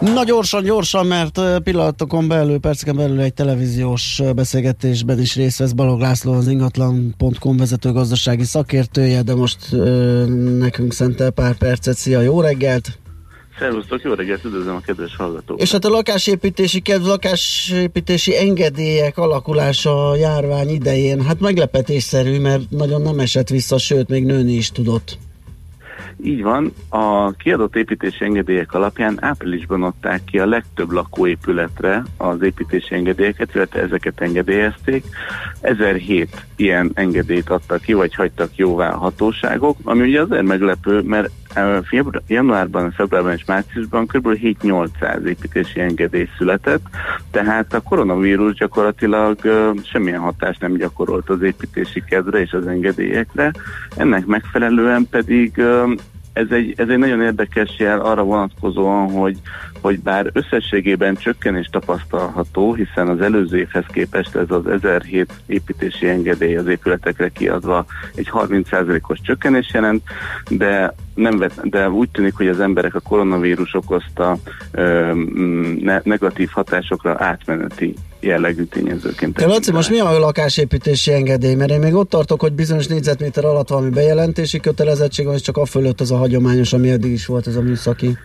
Na 0.00 0.24
gyorsan, 0.24 0.62
gyorsan, 0.62 1.06
mert 1.06 1.40
pillanatokon 1.62 2.28
belül, 2.28 2.58
perceken 2.58 2.96
belül 2.96 3.20
egy 3.20 3.34
televíziós 3.34 4.22
beszélgetésben 4.34 5.20
is 5.20 5.36
részt 5.36 5.58
vesz 5.58 5.72
Balog 5.72 6.00
László, 6.00 6.32
az 6.32 6.48
ingatlan.com 6.48 7.56
vezető 7.56 7.92
gazdasági 7.92 8.44
szakértője, 8.44 9.22
de 9.22 9.34
most 9.34 9.72
ö, 9.72 10.24
nekünk 10.58 10.92
szentel 10.92 11.30
pár 11.30 11.56
percet. 11.56 11.96
Szia, 11.96 12.20
jó 12.20 12.40
reggelt! 12.40 12.98
Szervusztok, 13.58 14.02
jó 14.02 14.12
reggelt, 14.12 14.44
üdvözlöm 14.44 14.74
a 14.74 14.80
kedves 14.80 15.16
hallgatókat. 15.16 15.62
És 15.62 15.72
hát 15.72 15.84
a 15.84 15.88
lakásépítési 15.88 16.80
kedv, 16.80 17.06
lakásépítési 17.06 18.36
engedélyek 18.36 19.18
alakulása 19.18 20.08
a 20.08 20.16
járvány 20.16 20.68
idején, 20.68 21.22
hát 21.22 21.40
meglepetésszerű, 21.40 22.40
mert 22.40 22.70
nagyon 22.70 23.02
nem 23.02 23.18
esett 23.18 23.48
vissza, 23.48 23.78
sőt, 23.78 24.08
még 24.08 24.24
nőni 24.24 24.52
is 24.52 24.70
tudott. 24.70 25.18
Így 26.22 26.42
van, 26.42 26.72
a 26.88 27.32
kiadott 27.32 27.76
építési 27.76 28.24
engedélyek 28.24 28.72
alapján 28.72 29.24
áprilisban 29.24 29.82
adták 29.82 30.24
ki 30.24 30.38
a 30.38 30.46
legtöbb 30.46 30.90
lakóépületre 30.90 32.02
az 32.16 32.42
építési 32.42 32.94
engedélyeket, 32.94 33.54
illetve 33.54 33.80
ezeket 33.80 34.20
engedélyezték. 34.20 35.04
1007 35.60 36.46
ilyen 36.56 36.90
engedélyt 36.94 37.50
adtak 37.50 37.80
ki, 37.80 37.92
vagy 37.92 38.14
hagytak 38.14 38.56
jóvá 38.56 38.90
a 38.90 38.98
hatóságok, 38.98 39.76
ami 39.82 40.00
ugye 40.00 40.22
azért 40.22 40.42
meglepő, 40.42 41.00
mert 41.00 41.30
januárban, 42.26 42.90
februárban 42.90 43.32
és 43.32 43.44
márciusban 43.46 44.06
kb. 44.06 44.28
7-800 44.42 45.24
építési 45.24 45.80
engedély 45.80 46.28
született, 46.38 46.82
tehát 47.30 47.74
a 47.74 47.80
koronavírus 47.80 48.54
gyakorlatilag 48.54 49.38
semmilyen 49.84 50.20
hatást 50.20 50.60
nem 50.60 50.76
gyakorolt 50.76 51.28
az 51.28 51.42
építési 51.42 52.04
kedvre 52.08 52.40
és 52.40 52.52
az 52.52 52.66
engedélyekre, 52.66 53.52
ennek 53.96 54.26
megfelelően 54.26 55.06
pedig 55.10 55.62
ez 56.38 56.46
egy, 56.50 56.74
ez 56.76 56.88
egy 56.88 56.98
nagyon 56.98 57.22
érdekes 57.22 57.78
jel 57.78 58.00
arra 58.00 58.22
vonatkozóan, 58.22 59.10
hogy, 59.10 59.38
hogy 59.80 60.00
bár 60.00 60.30
összességében 60.32 61.14
csökkenés 61.14 61.68
tapasztalható, 61.70 62.74
hiszen 62.74 63.08
az 63.08 63.20
előző 63.20 63.58
évhez 63.58 63.84
képest 63.92 64.36
ez 64.36 64.50
az 64.50 64.66
1007 64.66 65.32
építési 65.46 66.08
engedély 66.08 66.56
az 66.56 66.66
épületekre 66.66 67.28
kiadva 67.28 67.86
egy 68.14 68.30
30%-os 68.32 69.20
csökkenés 69.22 69.70
jelent, 69.72 70.02
de 70.50 70.94
nem 71.14 71.38
vet, 71.38 71.68
de 71.68 71.90
úgy 71.90 72.10
tűnik, 72.10 72.34
hogy 72.34 72.48
az 72.48 72.60
emberek 72.60 72.94
a 72.94 73.00
koronavírus 73.00 73.74
okozta 73.74 74.36
ö, 74.70 75.12
ne, 75.80 76.00
negatív 76.04 76.48
hatásokra 76.52 77.16
átmeneti 77.18 77.94
jellegű 78.20 78.64
tényezőként. 78.64 79.34
Te 79.34 79.46
Laci, 79.46 79.72
most 79.72 79.90
mi 79.90 79.98
a 79.98 80.18
lakásépítési 80.18 81.12
engedély? 81.12 81.54
Mert 81.54 81.70
én 81.70 81.78
még 81.78 81.94
ott 81.94 82.08
tartok, 82.08 82.40
hogy 82.40 82.52
bizonyos 82.52 82.86
négyzetméter 82.86 83.44
alatt 83.44 83.68
valami 83.68 83.90
bejelentési 83.90 84.60
kötelezettség 84.60 85.26
van, 85.26 85.34
és 85.34 85.40
csak 85.40 85.56
a 85.56 85.64
fölött 85.64 86.00
az 86.00 86.10
a 86.10 86.16
hagyományos, 86.16 86.72
ami 86.72 86.90
eddig 86.90 87.12
is 87.12 87.26
volt, 87.26 87.46
ez 87.46 87.56
a 87.56 87.62
műszaki. 87.62 88.18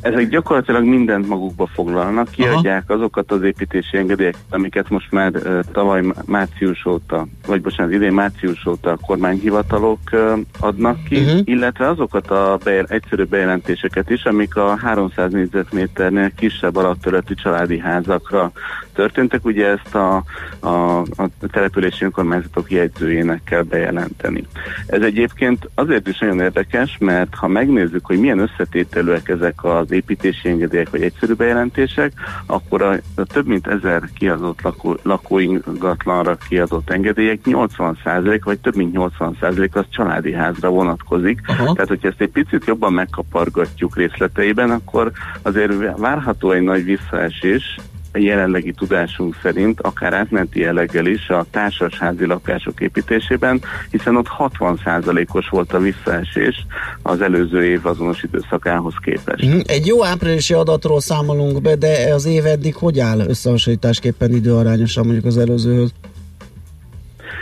Ezek 0.00 0.28
gyakorlatilag 0.28 0.84
mindent 0.84 1.28
magukba 1.28 1.66
foglalnak, 1.66 2.30
kiadják 2.30 2.90
azokat 2.90 3.32
az 3.32 3.42
építési 3.42 3.96
engedélyeket, 3.96 4.44
amiket 4.50 4.88
most 4.88 5.12
már 5.12 5.32
uh, 5.34 5.60
tavaly 5.72 6.02
má- 6.02 6.26
március 6.26 6.86
óta, 6.86 7.26
vagy 7.46 7.60
bocsánat, 7.60 7.92
idén 7.92 8.12
március 8.12 8.66
óta 8.66 8.90
a 8.90 8.98
kormányhivatalok 9.06 9.98
uh, 10.12 10.38
adnak 10.60 11.04
ki, 11.04 11.16
uh-huh. 11.16 11.40
illetve 11.44 11.88
azokat 11.88 12.30
a 12.30 12.58
bejel- 12.64 12.90
egyszerű 12.90 13.24
bejelentéseket 13.24 14.10
is, 14.10 14.24
amik 14.24 14.56
a 14.56 14.76
300 14.76 15.32
négyzetméternél 15.32 16.30
kisebb 16.34 16.76
alattörötti 16.76 17.34
családi 17.34 17.78
házakra 17.78 18.52
történtek, 18.98 19.44
ugye 19.44 19.66
ezt 19.66 19.94
a, 19.94 20.22
a, 20.60 20.98
a 21.00 21.28
települési 21.50 22.04
önkormányzatok 22.04 22.70
jegyzőjének 22.70 23.40
kell 23.44 23.62
bejelenteni. 23.62 24.44
Ez 24.86 25.02
egyébként 25.02 25.70
azért 25.74 26.08
is 26.08 26.18
nagyon 26.18 26.40
érdekes, 26.40 26.96
mert 26.98 27.34
ha 27.34 27.48
megnézzük, 27.48 28.06
hogy 28.06 28.18
milyen 28.18 28.38
összetételűek 28.38 29.28
ezek 29.28 29.64
az 29.64 29.87
építési 29.92 30.48
engedélyek 30.48 30.90
vagy 30.90 31.02
egyszerű 31.02 31.32
bejelentések, 31.32 32.12
akkor 32.46 32.82
a, 32.82 32.92
a 33.14 33.24
több 33.24 33.46
mint 33.46 33.66
ezer 33.66 34.02
kiadott 34.14 34.62
lakó, 34.62 34.98
lakóingatlanra 35.02 36.36
kiadott 36.48 36.90
engedélyek 36.90 37.40
80% 37.44 38.40
vagy 38.44 38.58
több 38.58 38.76
mint 38.76 38.96
80% 38.98 39.70
az 39.72 39.84
családi 39.90 40.32
házra 40.32 40.68
vonatkozik. 40.68 41.40
Aha. 41.46 41.72
Tehát, 41.72 41.88
hogyha 41.88 42.08
ezt 42.08 42.20
egy 42.20 42.30
picit 42.30 42.66
jobban 42.66 42.92
megkapargatjuk 42.92 43.96
részleteiben, 43.96 44.70
akkor 44.70 45.12
azért 45.42 45.98
várható 45.98 46.50
egy 46.50 46.62
nagy 46.62 46.84
visszaesés, 46.84 47.78
a 48.12 48.18
jelenlegi 48.18 48.72
tudásunk 48.72 49.36
szerint 49.42 49.80
akár 49.80 50.12
átmenti 50.12 50.60
jelleggel 50.60 51.06
is 51.06 51.28
a 51.28 51.46
társasházi 51.50 52.26
lakások 52.26 52.80
építésében, 52.80 53.60
hiszen 53.90 54.16
ott 54.16 54.28
60%-os 54.38 55.48
volt 55.48 55.72
a 55.72 55.78
visszaesés 55.78 56.66
az 57.02 57.20
előző 57.20 57.64
év 57.64 57.86
azonos 57.86 58.22
időszakához 58.22 58.94
képest. 59.02 59.44
Mhm. 59.44 59.60
Egy 59.66 59.86
jó 59.86 60.04
áprilisi 60.04 60.54
adatról 60.54 61.00
számolunk 61.00 61.62
be, 61.62 61.76
de 61.76 62.14
az 62.14 62.24
év 62.24 62.46
eddig 62.46 62.74
hogy 62.74 62.98
áll 62.98 63.18
összehasonlításképpen 63.18 64.32
időarányosan 64.32 65.04
mondjuk 65.04 65.26
az 65.26 65.38
előzőhöz? 65.38 65.92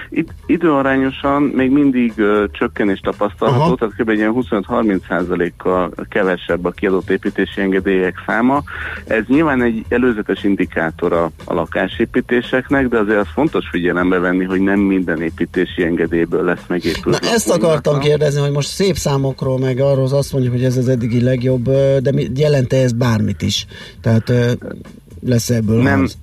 Itt 0.09 0.31
időarányosan 0.47 1.43
még 1.43 1.71
mindig 1.71 2.13
uh, 2.17 2.51
csökkenés 2.51 3.01
tapasztalható, 3.01 3.63
Aha. 3.63 3.75
tehát 3.75 3.95
kb. 3.97 4.09
egy 4.09 4.19
ilyen 4.19 4.35
25-30%-kal 4.35 5.93
kevesebb 6.09 6.65
a 6.65 6.71
kiadott 6.71 7.11
építési 7.11 7.61
engedélyek 7.61 8.23
száma. 8.27 8.63
Ez 9.07 9.25
nyilván 9.27 9.63
egy 9.63 9.85
előzetes 9.89 10.45
indikátor 10.45 11.13
a, 11.13 11.31
lakásépítéseknek, 11.47 12.89
de 12.89 12.99
azért 12.99 13.19
az 13.19 13.29
fontos 13.33 13.69
figyelembe 13.69 14.19
venni, 14.19 14.45
hogy 14.45 14.61
nem 14.61 14.81
minden 14.81 15.23
építési 15.23 15.85
engedélyből 15.85 16.45
lesz 16.45 16.65
megépült. 16.67 17.21
Na 17.21 17.29
ezt 17.29 17.51
akartam 17.51 17.99
kérdezni, 17.99 18.41
hogy 18.41 18.51
most 18.51 18.69
szép 18.69 18.97
számokról, 18.97 19.59
meg 19.59 19.79
arról 19.79 20.09
azt 20.13 20.33
mondjuk, 20.33 20.55
hogy 20.55 20.65
ez 20.65 20.77
az 20.77 20.89
eddigi 20.89 21.23
legjobb, 21.23 21.65
de 22.03 22.13
jelente 22.35 22.77
ez 22.77 22.93
bármit 22.93 23.43
is? 23.43 23.67
Tehát 24.01 24.33
lesz 25.21 25.51
ebből 25.51 25.83
Nem, 25.83 26.03
az? 26.03 26.17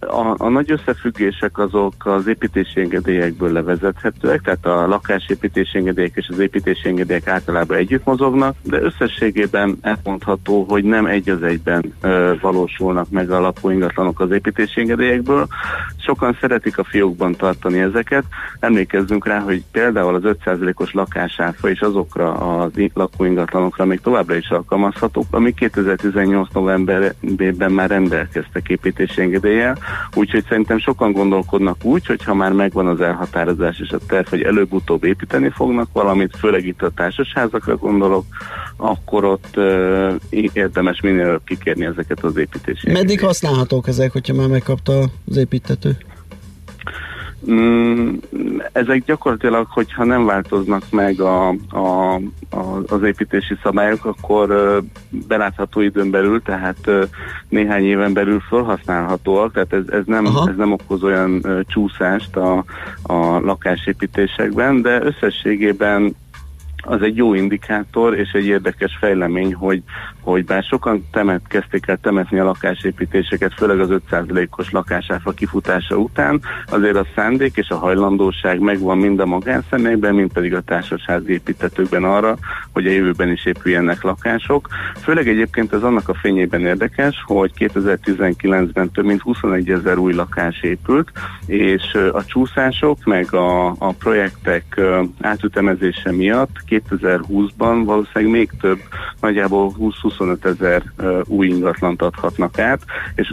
A, 0.00 0.34
a 0.36 0.48
nagy 0.48 0.70
összefüggések 0.70 1.58
azok 1.58 1.94
az 1.98 2.26
építési 2.26 2.80
engedélyekből 2.80 3.52
levezethetőek, 3.52 4.40
tehát 4.40 4.66
a 4.66 4.86
lakásépítési 4.86 5.78
engedélyek 5.78 6.12
és 6.14 6.28
az 6.28 6.38
építési 6.38 6.88
engedélyek 6.88 7.28
általában 7.28 7.76
együtt 7.76 8.04
mozognak, 8.04 8.54
de 8.62 8.80
összességében 8.80 9.78
elmondható, 9.80 10.64
hogy 10.68 10.84
nem 10.84 11.06
egy 11.06 11.30
az 11.30 11.42
egyben 11.42 11.92
ö, 12.00 12.34
valósulnak 12.40 13.10
meg 13.10 13.30
a 13.30 13.40
lakóingatlanok 13.40 14.20
az 14.20 14.30
építési 14.30 14.80
engedélyekből. 14.80 15.46
Sokan 15.96 16.36
szeretik 16.40 16.78
a 16.78 16.84
fiókban 16.84 17.34
tartani 17.34 17.78
ezeket. 17.78 18.24
Emlékezzünk 18.60 19.26
rá, 19.26 19.38
hogy 19.38 19.64
például 19.72 20.14
az 20.14 20.22
5%-os 20.44 20.92
lakásáfa 20.92 21.70
és 21.70 21.80
azokra 21.80 22.32
az 22.32 22.78
i- 22.78 22.90
lakóingatlanokra 22.94 23.84
még 23.84 24.00
továbbra 24.00 24.34
is 24.34 24.48
alkalmazhatók, 24.48 25.26
amik 25.30 25.54
2018 25.54 26.48
novemberében 26.52 27.72
már 27.72 27.90
rendelkeztek 27.90 28.68
építési 28.68 29.20
engedéllyel, 29.20 29.75
úgyhogy 30.14 30.44
szerintem 30.48 30.78
sokan 30.78 31.12
gondolkodnak 31.12 31.84
úgy, 31.84 32.06
hogy 32.06 32.24
ha 32.24 32.34
már 32.34 32.52
megvan 32.52 32.86
az 32.86 33.00
elhatározás 33.00 33.78
és 33.78 33.90
a 33.90 33.98
terv, 34.06 34.26
hogy 34.26 34.42
előbb-utóbb 34.42 35.04
építeni 35.04 35.50
fognak 35.50 35.88
valamit, 35.92 36.36
főleg 36.36 36.66
itt 36.66 36.82
a 36.82 36.90
társasházakra 36.90 37.76
gondolok, 37.76 38.24
akkor 38.76 39.24
ott 39.24 39.56
uh, 39.56 40.14
érdemes 40.52 41.00
minél 41.00 41.40
kikérni 41.44 41.84
ezeket 41.84 42.24
az 42.24 42.36
építési 42.36 42.92
Meddig 42.92 43.20
használhatók 43.20 43.88
ezek, 43.88 44.12
hogyha 44.12 44.34
már 44.34 44.48
megkapta 44.48 44.98
az 45.28 45.36
építető? 45.36 45.96
Mm, 47.50 48.14
ezek 48.72 49.04
gyakorlatilag, 49.04 49.66
hogyha 49.70 50.04
nem 50.04 50.24
változnak 50.24 50.82
meg 50.90 51.20
a, 51.20 51.48
a, 51.70 52.14
a, 52.50 52.82
az 52.86 53.02
építési 53.02 53.54
szabályok, 53.62 54.04
akkor 54.04 54.80
belátható 55.28 55.80
időn 55.80 56.10
belül, 56.10 56.42
tehát 56.42 56.90
néhány 57.48 57.84
éven 57.84 58.12
belül 58.12 58.40
felhasználhatóak, 58.40 59.52
tehát 59.52 59.72
ez, 59.72 59.84
ez, 59.88 60.02
nem, 60.06 60.26
ez 60.26 60.56
nem 60.56 60.72
okoz 60.72 61.02
olyan 61.02 61.46
csúszást 61.66 62.36
a, 62.36 62.64
a 63.02 63.40
lakásépítésekben, 63.40 64.82
de 64.82 65.02
összességében 65.02 66.14
az 66.86 67.02
egy 67.02 67.16
jó 67.16 67.34
indikátor 67.34 68.18
és 68.18 68.30
egy 68.32 68.46
érdekes 68.46 68.96
fejlemény, 69.00 69.54
hogy, 69.54 69.82
hogy 70.20 70.44
bár 70.44 70.62
sokan 70.62 71.06
temet, 71.12 71.40
kezdték 71.48 71.86
el 71.86 71.98
temetni 72.02 72.38
a 72.38 72.44
lakásépítéseket, 72.44 73.54
főleg 73.54 73.80
az 73.80 73.88
5%-os 74.10 74.70
lakásáfa 74.70 75.30
kifutása 75.30 75.96
után, 75.96 76.40
azért 76.66 76.96
a 76.96 77.06
szándék 77.14 77.56
és 77.56 77.68
a 77.68 77.76
hajlandóság 77.76 78.60
megvan 78.60 78.98
mind 78.98 79.20
a 79.20 79.26
magánszemélyben, 79.26 80.14
mind 80.14 80.32
pedig 80.32 80.54
a 80.54 80.60
társasházi 80.60 81.32
építetőkben 81.32 82.04
arra, 82.04 82.36
hogy 82.72 82.86
a 82.86 82.90
jövőben 82.90 83.30
is 83.30 83.44
épüljenek 83.44 84.02
lakások. 84.02 84.68
Főleg 85.02 85.28
egyébként 85.28 85.72
ez 85.72 85.82
annak 85.82 86.08
a 86.08 86.14
fényében 86.14 86.60
érdekes, 86.60 87.22
hogy 87.26 87.52
2019-ben 87.58 88.90
több 88.90 89.04
mint 89.04 89.20
21 89.20 89.70
ezer 89.70 89.98
új 89.98 90.12
lakás 90.12 90.62
épült, 90.62 91.10
és 91.46 91.98
a 92.12 92.24
csúszások 92.24 93.04
meg 93.04 93.34
a, 93.34 93.68
a 93.68 93.92
projektek 93.98 94.80
átütemezése 95.20 96.12
miatt 96.12 96.64
2020-ban 96.90 97.82
valószínűleg 97.84 98.38
még 98.38 98.50
több, 98.60 98.78
nagyjából 99.20 99.74
20-25 100.02 100.44
ezer 100.44 100.82
új 101.26 101.46
ingatlant 101.46 102.02
adhatnak 102.02 102.58
át, 102.58 102.80
és 103.14 103.30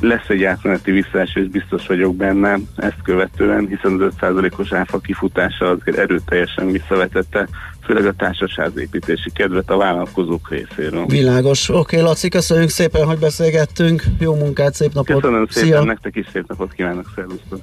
lesz 0.00 0.28
egy 0.28 0.44
átmeneti 0.44 0.90
visszaesés, 0.90 1.48
biztos 1.48 1.86
vagyok 1.86 2.16
benne 2.16 2.58
ezt 2.76 3.02
követően, 3.02 3.66
hiszen 3.66 4.00
az 4.00 4.12
5%-os 4.20 4.72
áfa 4.72 4.98
kifutása 4.98 5.68
azért 5.68 5.98
erőteljesen 5.98 6.70
visszavetette, 6.70 7.48
főleg 7.84 8.06
a 8.06 8.12
társasházépítési 8.12 9.30
kedvet 9.32 9.70
a 9.70 9.76
vállalkozók 9.76 10.50
részéről. 10.50 11.06
Világos. 11.06 11.68
Oké, 11.68 11.78
okay, 11.78 12.00
Laci, 12.00 12.28
köszönjük 12.28 12.68
szépen, 12.68 13.06
hogy 13.06 13.18
beszélgettünk. 13.18 14.02
Jó 14.18 14.34
munkát, 14.34 14.74
szép 14.74 14.92
napot. 14.92 15.20
Köszönöm 15.20 15.46
szépen, 15.46 15.68
Szia. 15.68 15.84
nektek 15.84 16.16
is 16.16 16.26
szép 16.32 16.44
napot 16.48 16.72
kívánok, 16.72 17.12
szervusztok! 17.14 17.60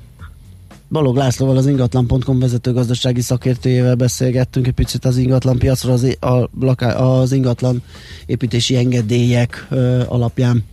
Balog 0.89 1.15
Lászlóval 1.15 1.57
az 1.57 1.67
ingatlan.com 1.67 2.39
vezető 2.39 2.73
gazdasági 2.73 3.21
szakértőjével 3.21 3.95
beszélgettünk 3.95 4.67
egy 4.67 4.73
picit 4.73 5.05
az 5.05 5.17
ingatlan 5.17 5.59
piacról, 5.59 5.93
az, 5.93 6.17
a, 6.19 6.49
laká, 6.59 6.95
az 6.95 7.31
ingatlan 7.31 7.83
építési 8.25 8.75
engedélyek 8.75 9.67
ö, 9.69 10.01
alapján. 10.07 10.63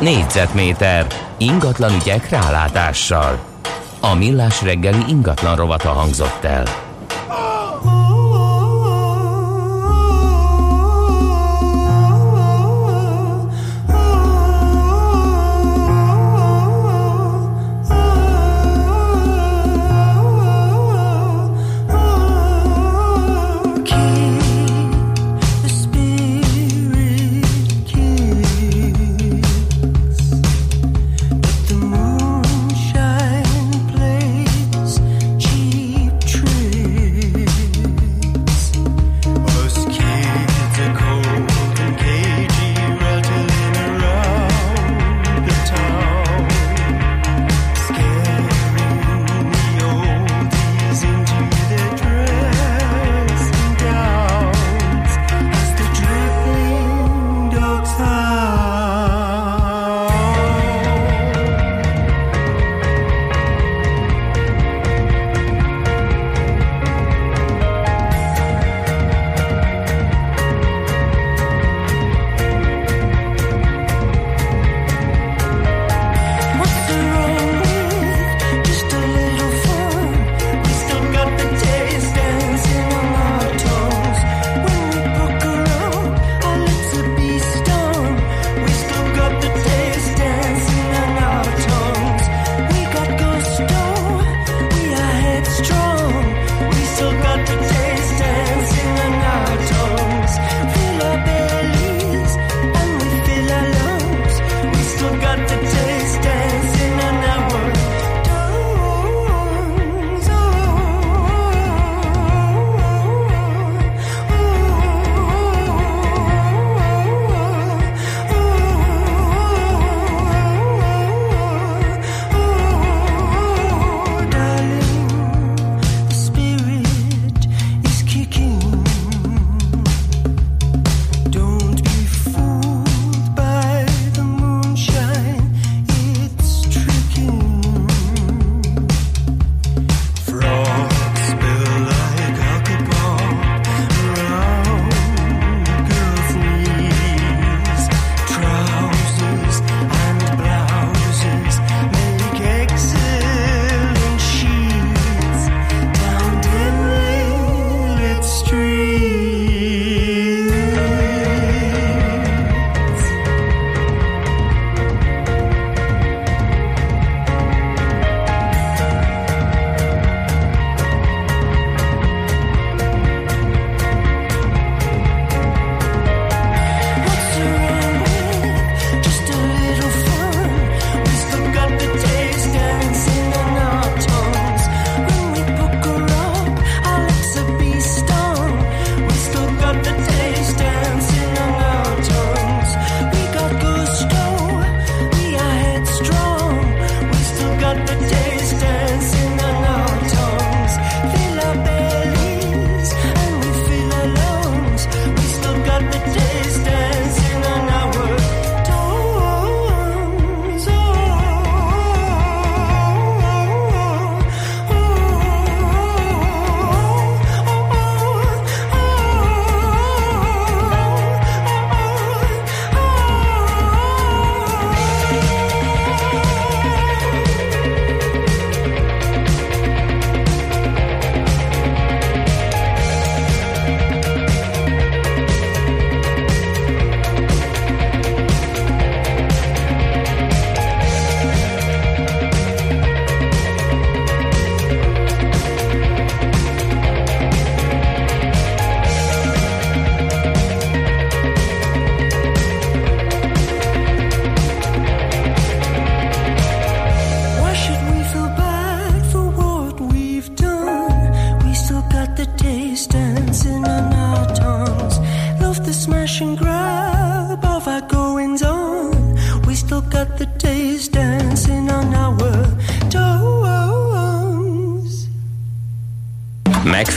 Négyzetméter 0.00 1.06
ingatlan 1.36 1.94
ügyek 2.02 2.28
rálátással. 2.28 3.38
A 4.00 4.14
millás 4.14 4.62
reggeli 4.62 5.02
ingatlan 5.08 5.56
rovata 5.56 5.88
hangzott 5.88 6.44
el. 6.44 6.87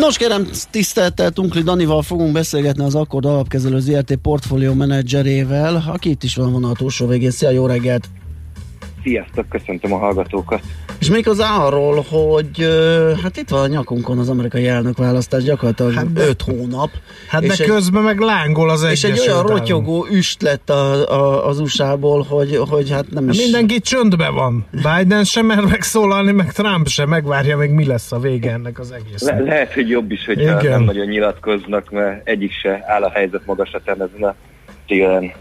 Nos 0.00 0.16
kérem, 0.16 0.46
tisztelettel 0.70 1.30
Tunkli 1.30 1.62
Danival 1.62 2.02
fogunk 2.02 2.32
beszélgetni 2.32 2.84
az 2.84 2.94
Akkord 2.94 3.24
Alapkezelő 3.24 3.78
ZRT 3.78 4.16
portfólió 4.16 4.72
menedzserével, 4.74 5.84
aki 5.86 6.10
itt 6.10 6.22
is 6.22 6.34
van 6.34 6.52
vonal 6.52 6.74
túlsó 6.74 7.06
végén. 7.06 7.30
Szia, 7.30 7.50
jó 7.50 7.66
reggelt! 7.66 8.08
Sziasztok, 9.02 9.48
köszöntöm 9.48 9.92
a 9.92 9.98
hallgatókat. 9.98 10.62
És 11.02 11.10
méghozzá 11.10 11.56
arról, 11.56 12.04
hogy 12.08 12.68
hát 13.22 13.36
itt 13.36 13.48
van 13.48 13.60
a 13.60 13.66
nyakunkon 13.66 14.18
az 14.18 14.28
amerikai 14.28 14.68
elnök 14.68 14.96
választás 14.96 15.42
gyakorlatilag 15.42 15.92
hát 15.92 16.06
5 16.14 16.42
hónap. 16.42 16.90
Hát 17.28 17.42
és 17.42 17.56
de 17.56 17.64
közben 17.64 18.02
meg 18.02 18.18
lángol 18.18 18.70
az 18.70 18.82
És 18.82 19.04
egy 19.04 19.18
olyan 19.18 19.36
Állam. 19.36 19.46
rotyogó 19.46 20.06
üst 20.10 20.42
lett 20.42 20.70
a, 20.70 21.10
a, 21.10 21.48
az 21.48 21.58
USA-ból, 21.58 22.22
hogy, 22.28 22.56
hogy 22.68 22.90
hát 22.90 23.10
nem 23.10 23.28
is... 23.28 23.42
Mindenki 23.42 23.80
csöndben 23.80 24.34
van. 24.34 24.66
Biden 24.70 25.24
sem 25.24 25.46
mer 25.46 25.60
megszólalni, 25.60 26.32
meg 26.32 26.52
Trump 26.52 26.88
sem 26.88 27.08
megvárja 27.08 27.56
még 27.56 27.70
mi 27.70 27.86
lesz 27.86 28.12
a 28.12 28.18
vége 28.18 28.52
ennek 28.52 28.78
az 28.78 28.92
egész. 28.92 29.22
Le- 29.22 29.40
lehet, 29.40 29.72
hogy 29.72 29.88
jobb 29.88 30.10
is, 30.10 30.24
hogyha 30.24 30.60
Igen. 30.60 30.70
nem 30.70 30.82
nagyon 30.82 31.06
nyilatkoznak, 31.06 31.90
mert 31.90 32.28
egyik 32.28 32.52
se 32.52 32.84
áll 32.86 33.02
a 33.02 33.10
helyzet 33.10 33.42
magaslatán 33.46 34.02
ezen 34.02 34.28
a 34.28 34.34
télen. 34.86 35.32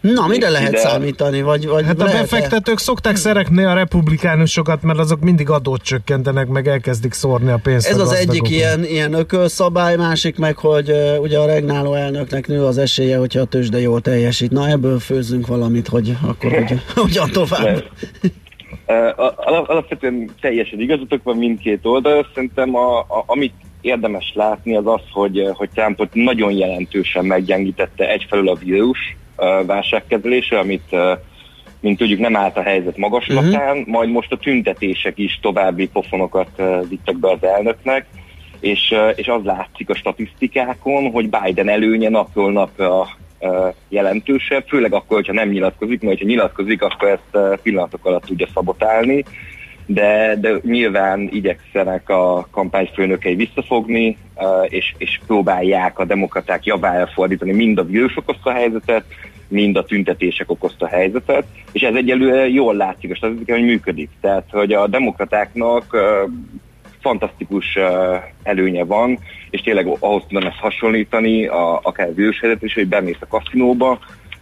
Na, 0.00 0.26
mire 0.26 0.48
lehet 0.48 0.68
Ide- 0.68 0.80
számítani? 0.80 1.42
Vagy, 1.42 1.66
vagy 1.66 1.84
Hát 1.84 2.00
a 2.00 2.04
lehet-e- 2.04 2.20
befektetők 2.20 2.78
szokták 2.78 3.16
szeretni 3.16 3.62
a 3.62 3.74
republikánusokat, 3.74 4.82
mert 4.82 4.98
azok 4.98 5.20
mindig 5.20 5.50
adót 5.50 5.82
csökkentenek, 5.82 6.48
meg 6.48 6.68
elkezdik 6.68 7.12
szórni 7.12 7.50
a 7.50 7.58
pénzt 7.62 7.88
Ez 7.88 7.98
a 7.98 8.02
az 8.02 8.12
egyik 8.12 8.48
ilyen, 8.48 8.84
ilyen 8.84 9.12
ökölszabály, 9.12 9.96
másik 9.96 10.38
meg, 10.38 10.56
hogy 10.56 10.90
uh, 10.90 11.20
ugye 11.20 11.38
a 11.38 11.46
regnáló 11.46 11.94
elnöknek 11.94 12.46
nő 12.46 12.64
az 12.64 12.78
esélye, 12.78 13.18
hogyha 13.18 13.40
a 13.40 13.44
tőzsde 13.44 13.80
jól 13.80 14.00
teljesít. 14.00 14.50
Na 14.50 14.68
ebből 14.68 14.98
főzzünk 14.98 15.46
valamit, 15.46 15.88
hogy 15.88 16.16
akkor 16.22 16.52
hogy, 16.52 16.80
hogyan 16.94 17.30
tovább. 17.30 17.84
Alap, 19.36 19.68
alapvetően 19.68 20.30
teljesen 20.40 20.80
igazatok 20.80 21.22
van 21.22 21.36
mindkét 21.36 21.86
oldal. 21.86 22.26
Szerintem 22.34 22.74
a, 22.74 22.98
a, 22.98 23.24
amit 23.26 23.52
érdemes 23.80 24.32
látni 24.34 24.76
az 24.76 24.86
az, 24.86 25.02
hogy, 25.12 25.38
eh, 25.38 25.54
hogy 25.54 25.68
Trumpot 25.74 26.14
nagyon 26.14 26.52
jelentősen 26.52 27.24
meggyengítette 27.24 28.08
egyfelől 28.08 28.48
a 28.48 28.54
vírus 28.54 29.16
uh, 29.36 29.66
válságkezelése, 29.66 30.58
amit 30.58 30.88
uh, 30.90 31.18
mint 31.80 31.98
tudjuk 31.98 32.18
nem 32.18 32.36
állt 32.36 32.56
a 32.56 32.62
helyzet 32.62 32.96
magaslatán, 32.96 33.76
uh-huh. 33.76 33.86
majd 33.86 34.10
most 34.10 34.32
a 34.32 34.36
tüntetések 34.36 35.18
is 35.18 35.38
további 35.42 35.88
pofonokat 35.88 36.62
vittek 36.88 37.16
be 37.16 37.30
az 37.30 37.44
elnöknek, 37.44 38.06
és, 38.60 38.94
és 39.14 39.26
az 39.26 39.44
látszik 39.44 39.90
a 39.90 39.94
statisztikákon, 39.94 41.10
hogy 41.10 41.30
Biden 41.30 41.68
előnye 41.68 42.08
napról 42.08 42.52
napra 42.52 43.08
jelentősebb, 43.88 44.64
főleg 44.68 44.92
akkor, 44.92 45.16
hogyha 45.16 45.32
nem 45.32 45.48
nyilatkozik, 45.48 46.02
mert 46.02 46.18
ha 46.18 46.24
nyilatkozik, 46.24 46.82
akkor 46.82 47.08
ezt 47.08 47.60
pillanatok 47.62 48.06
alatt 48.06 48.24
tudja 48.24 48.46
szabotálni, 48.54 49.24
de, 49.86 50.36
de 50.40 50.58
nyilván 50.62 51.28
igyekszenek 51.32 52.08
a 52.08 52.48
kampányfőnökei 52.50 53.34
visszafogni, 53.34 54.16
és, 54.68 54.94
és 54.98 55.20
próbálják 55.26 55.98
a 55.98 56.04
demokraták 56.04 56.64
javára 56.64 57.06
fordítani 57.06 57.52
mind 57.52 57.78
a 57.78 57.84
vírus 57.84 58.16
okozta 58.16 58.52
helyzetet, 58.52 59.04
mind 59.48 59.76
a 59.76 59.84
tüntetések 59.84 60.50
okozta 60.50 60.86
helyzetet, 60.86 61.44
és 61.72 61.82
ez 61.82 61.94
egyelőre 61.94 62.48
jól 62.48 62.74
látszik 62.74 63.10
a 63.10 63.14
statisztikán, 63.14 63.58
hogy 63.58 63.66
működik. 63.66 64.10
Tehát, 64.20 64.44
hogy 64.50 64.72
a 64.72 64.86
demokratáknak 64.86 65.96
fantasztikus 67.00 67.78
előnye 68.42 68.84
van, 68.84 69.18
és 69.50 69.60
tényleg 69.60 69.86
ahhoz 69.98 70.22
tudom 70.28 70.46
ezt 70.46 70.58
hasonlítani, 70.58 71.46
a, 71.46 71.80
akár 71.82 72.08
a 72.08 72.14
vírushetet 72.14 72.62
is, 72.62 72.74
hogy 72.74 72.88
bemész 72.88 73.20
a 73.20 73.26
kaszinóba, 73.26 73.98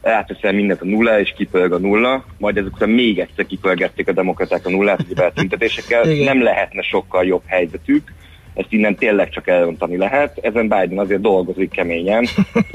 áteszel 0.08 0.52
mindent 0.52 0.80
a 0.80 0.84
nulla, 0.84 1.20
és 1.20 1.32
kipörg 1.36 1.72
a 1.72 1.78
nulla, 1.78 2.24
majd 2.38 2.56
ezek 2.56 2.74
után 2.74 2.88
még 2.88 3.18
egyszer 3.18 3.46
kipörgették 3.46 4.08
a 4.08 4.12
demokraták 4.12 4.66
a 4.66 4.70
nullát, 4.70 5.04
ugye 5.10 5.24
a 5.24 5.32
tüntetésekkel, 5.32 6.10
Igen. 6.10 6.24
nem 6.24 6.42
lehetne 6.42 6.82
sokkal 6.82 7.24
jobb 7.24 7.42
helyzetük, 7.46 8.12
ezt 8.54 8.72
innen 8.72 8.96
tényleg 8.96 9.30
csak 9.30 9.48
elrontani 9.48 9.96
lehet. 9.96 10.38
Ezen 10.38 10.68
Biden 10.68 10.98
azért 10.98 11.20
dolgozik 11.20 11.70
keményen, 11.70 12.26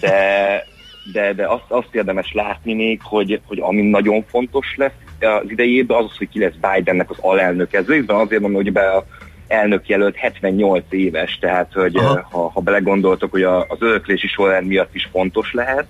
de, 0.00 0.64
de, 1.12 1.32
de 1.32 1.46
azt, 1.46 1.64
azt 1.68 1.94
érdemes 1.94 2.32
látni 2.32 2.74
még, 2.74 3.00
hogy, 3.02 3.40
hogy 3.46 3.58
ami 3.60 3.82
nagyon 3.82 4.24
fontos 4.28 4.74
lesz 4.76 4.92
az 5.20 5.50
idejében, 5.50 5.96
az 5.96 6.04
az, 6.10 6.16
hogy 6.16 6.28
ki 6.28 6.38
lesz 6.38 6.74
Bidennek 6.74 7.10
az 7.10 7.18
alelnök. 7.20 7.72
Ez 7.72 7.86
részben 7.86 8.16
azért 8.16 8.40
mondom, 8.40 8.62
hogy 8.62 8.72
be 8.72 8.90
a 8.90 9.06
elnök 9.48 9.88
jelölt 9.88 10.16
78 10.16 10.84
éves, 10.90 11.38
tehát 11.40 11.72
hogy 11.72 11.96
Aha. 11.96 12.26
ha, 12.30 12.50
ha 12.54 12.60
belegondoltok, 12.60 13.30
hogy 13.30 13.42
a, 13.42 13.60
az 13.60 13.76
öröklési 13.80 14.26
sorrend 14.26 14.66
miatt 14.66 14.94
is 14.94 15.08
fontos 15.12 15.52
lehet, 15.52 15.86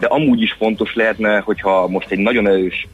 de 0.00 0.06
amúgy 0.06 0.42
is 0.42 0.52
fontos 0.52 0.94
lehetne, 0.94 1.38
hogyha 1.38 1.88
most 1.88 2.10
egy 2.10 2.18
nagyon 2.18 2.46
erős 2.46 2.88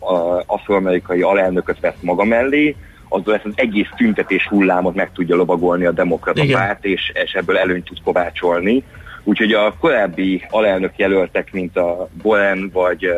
afroamerikai 0.47 1.23
alelnököt 1.23 1.81
vesz 1.81 2.01
maga 2.01 2.25
mellé, 2.25 2.77
azzal 3.09 3.35
ezt 3.35 3.45
az 3.45 3.53
egész 3.55 3.89
tüntetés 3.97 4.47
hullámot 4.47 4.95
meg 4.95 5.13
tudja 5.13 5.37
lovagolni 5.37 5.85
a 5.85 5.93
demokrata 5.93 6.43
Igen. 6.43 6.59
párt, 6.59 6.85
és, 6.85 7.13
és 7.25 7.33
ebből 7.33 7.59
előnyt 7.59 7.85
tud 7.85 8.03
kovácsolni. 8.05 8.83
Úgyhogy 9.25 9.53
a 9.53 9.75
korábbi 9.81 10.47
alelnök 10.51 10.93
jelöltek, 10.97 11.53
mint 11.53 11.77
a 11.77 12.09
Bowen, 12.23 12.71
vagy, 12.73 13.11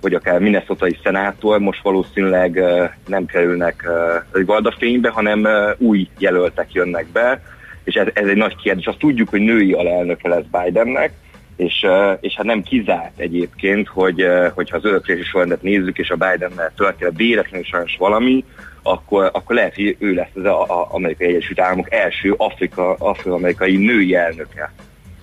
vagy 0.00 0.14
akár 0.14 0.40
Minnesota-i 0.40 0.98
szenátor, 1.02 1.58
most 1.58 1.82
valószínűleg 1.82 2.62
nem 3.06 3.26
kerülnek 3.26 3.88
gardafénybe, 4.32 5.08
hanem 5.08 5.48
új 5.78 6.08
jelöltek 6.18 6.72
jönnek 6.72 7.06
be, 7.12 7.42
és 7.84 7.94
ez, 7.94 8.06
ez 8.12 8.26
egy 8.26 8.36
nagy 8.36 8.56
kérdés. 8.56 8.86
Azt 8.86 8.98
tudjuk, 8.98 9.28
hogy 9.28 9.40
női 9.40 9.72
alelnöke 9.72 10.28
lesz 10.28 10.64
Bidennek, 10.64 11.12
és, 11.56 11.86
és 12.20 12.34
hát 12.34 12.46
nem 12.46 12.62
kizárt 12.62 13.18
egyébként, 13.18 13.88
hogy 13.88 14.26
hogyha 14.54 14.76
az 14.76 14.84
öröklési 14.84 15.22
sorrendet 15.22 15.62
nézzük, 15.62 15.98
és 15.98 16.10
a 16.10 16.16
Bidennel 16.16 16.72
történet 16.76 17.16
véletlenül 17.16 17.66
sajnos 17.66 17.96
valami, 17.98 18.44
akkor, 18.82 19.30
akkor 19.32 19.54
lehet, 19.54 19.74
hogy 19.74 19.96
ő 19.98 20.14
lesz 20.14 20.34
az 20.34 20.44
a- 20.44 20.62
a- 20.62 20.88
amerikai 20.90 21.26
Egyesült 21.26 21.60
Államok 21.60 21.92
első 21.92 22.34
Afrika, 22.36 22.94
afroamerikai 22.94 23.76
női 23.76 24.14
elnöke. 24.14 24.72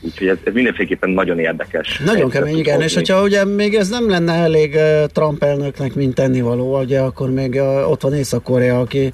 Úgyhogy 0.02 0.28
ez, 0.28 0.38
ez 0.44 0.54
mindenféleképpen 0.54 1.10
nagyon 1.10 1.40
érdekes. 1.40 2.02
Nagyon 2.06 2.30
kemény, 2.30 2.58
igen, 2.58 2.82
és 2.82 2.94
hogyha 2.94 3.24
ugye 3.24 3.46
még 3.46 3.76
ez 3.76 3.90
nem 3.90 4.10
lenne 4.10 4.34
elég 4.34 4.76
eh, 4.76 5.04
Trump 5.14 5.44
elnöknek, 5.44 5.96
mint 5.96 6.16
tennivaló, 6.16 6.80
ugye 6.80 7.00
akkor 7.00 7.32
még 7.32 7.56
eh, 7.56 7.90
ott 7.90 8.02
van 8.02 8.14
Észak-Korea, 8.14 8.80
aki 8.80 9.14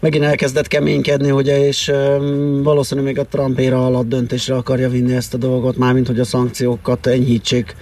megint 0.00 0.24
elkezdett 0.24 0.66
keménykedni, 0.66 1.30
ugye, 1.30 1.66
és 1.66 1.88
um, 1.88 2.62
valószínűleg 2.62 3.14
még 3.14 3.24
a 3.24 3.26
Trump 3.26 3.58
éra 3.58 3.86
alatt 3.86 4.08
döntésre 4.08 4.54
akarja 4.54 4.88
vinni 4.88 5.14
ezt 5.14 5.34
a 5.34 5.38
dolgot, 5.38 5.76
mármint 5.76 6.06
hogy 6.06 6.20
a 6.20 6.24
szankciókat 6.24 7.06
enyhítsék 7.06 7.74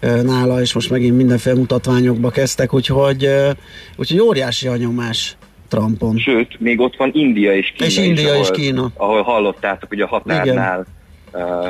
eh, 0.00 0.22
nála, 0.22 0.60
és 0.60 0.74
most 0.74 0.90
megint 0.90 1.16
mindenféle 1.16 1.56
mutatványokba 1.56 2.30
kezdtek, 2.30 2.74
úgyhogy, 2.74 3.24
eh, 3.24 3.50
úgyhogy 3.96 4.20
óriási 4.20 4.66
a 4.68 4.76
nyomás 4.76 5.36
Trumpon. 5.68 6.18
Sőt, 6.18 6.60
még 6.60 6.80
ott 6.80 6.96
van 6.96 7.10
India 7.12 7.54
és 7.54 7.72
Kína 7.76 7.86
És 7.86 7.98
is, 7.98 8.04
India 8.04 8.34
és 8.34 8.48
ahol, 8.48 8.50
Kína. 8.50 8.90
ahol 8.96 9.22
hallottátok, 9.22 9.88
hogy 9.88 10.00
a 10.00 10.06
határnál 10.06 10.78
uh, 10.78 10.86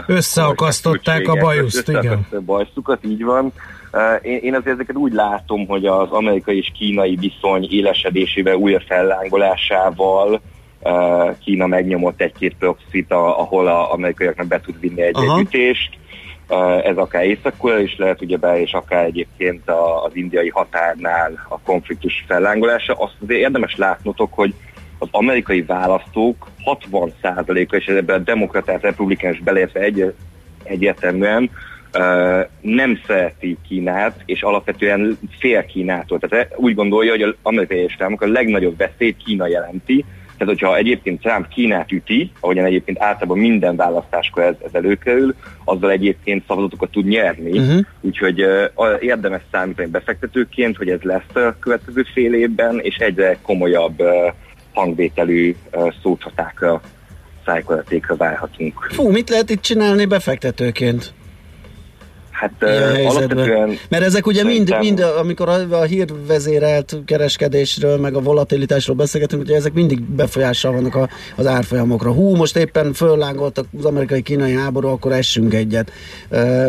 Összeakasztották 0.06 1.28
a 1.28 1.34
bajuszt, 1.34 1.88
igen. 1.88 2.26
a 2.30 2.40
bajszukat, 2.40 3.04
így 3.04 3.24
van. 3.24 3.52
Én, 4.22 4.38
én 4.42 4.54
azért 4.54 4.74
ezeket 4.74 4.96
úgy 4.96 5.12
látom, 5.12 5.66
hogy 5.66 5.86
az 5.86 6.10
amerikai 6.10 6.56
és 6.56 6.72
kínai 6.78 7.16
viszony 7.20 7.66
élesedésével, 7.70 8.54
újra 8.54 8.80
fellángolásával 8.86 10.40
Kína 11.44 11.66
megnyomott 11.66 12.20
egy-két 12.20 12.56
proxit, 12.58 13.10
a, 13.10 13.40
ahol 13.40 13.66
az 13.68 13.90
amerikaiaknak 13.90 14.46
be 14.46 14.60
tud 14.60 14.80
vinni 14.80 15.02
egy. 15.02 15.16
Uh, 16.48 16.86
ez 16.86 16.96
akár 16.96 17.24
észak 17.24 17.54
is 17.82 17.96
lehet, 17.96 18.22
ugyebár, 18.22 18.58
és 18.58 18.72
akár 18.72 19.04
egyébként 19.04 19.68
a, 19.68 20.04
az 20.04 20.10
indiai 20.14 20.48
határnál 20.48 21.46
a 21.48 21.60
konfliktus 21.60 22.24
fellángolása. 22.26 22.92
Azt 22.92 23.14
azért 23.22 23.40
érdemes 23.40 23.76
látnotok, 23.76 24.32
hogy 24.32 24.54
az 24.98 25.08
amerikai 25.10 25.62
választók 25.62 26.48
60%-a, 26.64 27.76
és 27.76 27.86
ebben 27.86 28.20
a 28.20 28.24
demokratát, 28.24 28.82
republikánus 28.82 29.40
beleértve 29.40 29.80
egy, 29.80 30.14
egyértelműen 30.62 31.50
uh, 31.94 32.46
nem 32.60 33.00
szereti 33.06 33.56
Kínát, 33.68 34.22
és 34.24 34.42
alapvetően 34.42 35.18
fél 35.38 35.64
Kínától. 35.64 36.18
Tehát 36.18 36.52
úgy 36.56 36.74
gondolja, 36.74 37.10
hogy 37.10 37.22
az 37.22 37.34
amerikai 37.42 37.78
Egyesült 37.78 38.22
a 38.22 38.26
legnagyobb 38.26 38.76
veszélyt 38.76 39.16
Kína 39.24 39.46
jelenti, 39.46 40.04
tehát, 40.38 40.52
hogyha 40.52 40.76
egyébként 40.76 41.20
Trump 41.20 41.48
Kínát 41.48 41.92
üti, 41.92 42.30
ahogyan 42.40 42.64
egyébként 42.64 43.00
általában 43.00 43.38
minden 43.38 43.76
választáskor 43.76 44.42
ez, 44.42 44.54
ez 44.64 44.70
előkerül, 44.72 45.34
azzal 45.64 45.90
egyébként 45.90 46.44
szavazatokat 46.46 46.90
tud 46.90 47.06
nyerni. 47.06 47.58
Mhm. 47.58 47.78
Úgyhogy 48.00 48.42
uh, 48.42 48.86
érdemes 49.00 49.42
számítani 49.52 49.88
befektetőként, 49.88 50.76
hogy 50.76 50.88
ez 50.88 51.00
lesz 51.02 51.34
a 51.34 51.56
következő 51.60 52.04
fél 52.12 52.34
évben, 52.34 52.78
és 52.80 52.96
egyre 52.96 53.38
komolyabb 53.42 54.00
uh, 54.00 54.08
hangvételű 54.76 55.56
szócsatákra, 56.02 56.80
szájkoratékra 57.44 58.16
várhatunk. 58.16 58.88
Fú, 58.90 59.10
mit 59.10 59.28
lehet 59.28 59.50
itt 59.50 59.60
csinálni 59.60 60.04
befektetőként? 60.04 61.12
Hát 62.36 62.52
helyzetben? 62.58 63.06
alapvetően 63.06 63.78
Mert 63.88 64.04
ezek 64.04 64.26
ugye 64.26 64.44
mind, 64.44 64.68
szerintem- 64.68 64.80
mind, 64.80 65.00
amikor 65.18 65.48
a, 65.48 65.80
a 65.80 65.82
hírvezérelt 65.82 66.96
kereskedésről, 67.04 67.96
meg 67.98 68.14
a 68.14 68.20
volatilitásról 68.20 68.96
beszélgetünk, 68.96 69.42
ugye 69.42 69.56
ezek 69.56 69.72
mindig 69.72 70.00
befolyással 70.02 70.72
vannak 70.72 70.94
a, 70.94 71.08
az 71.36 71.46
árfolyamokra. 71.46 72.12
Hú, 72.12 72.34
most 72.34 72.56
éppen 72.56 72.92
föllángolt 72.92 73.64
az 73.78 73.84
amerikai-kínai 73.84 74.52
háború, 74.54 74.88
akkor 74.88 75.12
essünk 75.12 75.54
egyet. 75.54 75.90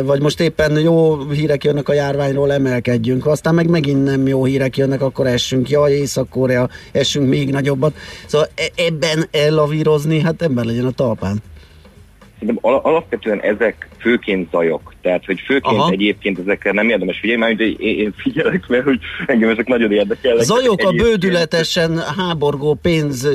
Vagy 0.03 0.21
most 0.21 0.39
éppen 0.39 0.79
jó 0.79 1.29
hírek 1.29 1.63
jönnek 1.63 1.89
a 1.89 1.93
járványról, 1.93 2.51
emelkedjünk. 2.53 3.25
Aztán 3.25 3.55
meg 3.55 3.69
megint 3.69 4.03
nem 4.03 4.27
jó 4.27 4.45
hírek 4.45 4.77
jönnek, 4.77 5.01
akkor 5.01 5.27
essünk. 5.27 5.69
Jaj, 5.69 5.91
Észak-Korea, 5.91 6.69
essünk 6.91 7.29
még 7.29 7.49
nagyobbat. 7.51 7.95
Szóval 8.25 8.47
e- 8.55 8.71
ebben 8.85 9.27
ellavírozni, 9.31 10.19
hát 10.19 10.41
ember 10.41 10.65
legyen 10.65 10.85
a 10.85 10.91
talpán. 10.91 11.41
Szerintem 12.39 12.71
al- 12.71 12.85
alapvetően 12.85 13.41
ezek 13.41 13.87
főként 13.99 14.49
zajok. 14.51 14.93
Tehát, 15.01 15.25
hogy 15.25 15.39
főként 15.39 15.77
Aha. 15.79 15.91
egyébként 15.91 16.39
ezekkel 16.39 16.73
nem 16.73 16.89
érdemes 16.89 17.19
figyelni, 17.19 17.41
mert 17.41 17.59
én, 17.59 17.75
én 17.97 18.13
figyelek, 18.17 18.67
mert 18.67 18.83
hogy 18.83 18.99
engem 19.25 19.49
ezek 19.49 19.67
nagyon 19.67 19.91
érdekelnek. 19.91 20.43
Zajok 20.43 20.81
a 20.81 20.91
bődületesen 20.91 21.97
háborgó 22.17 22.73
pénz 22.81 23.27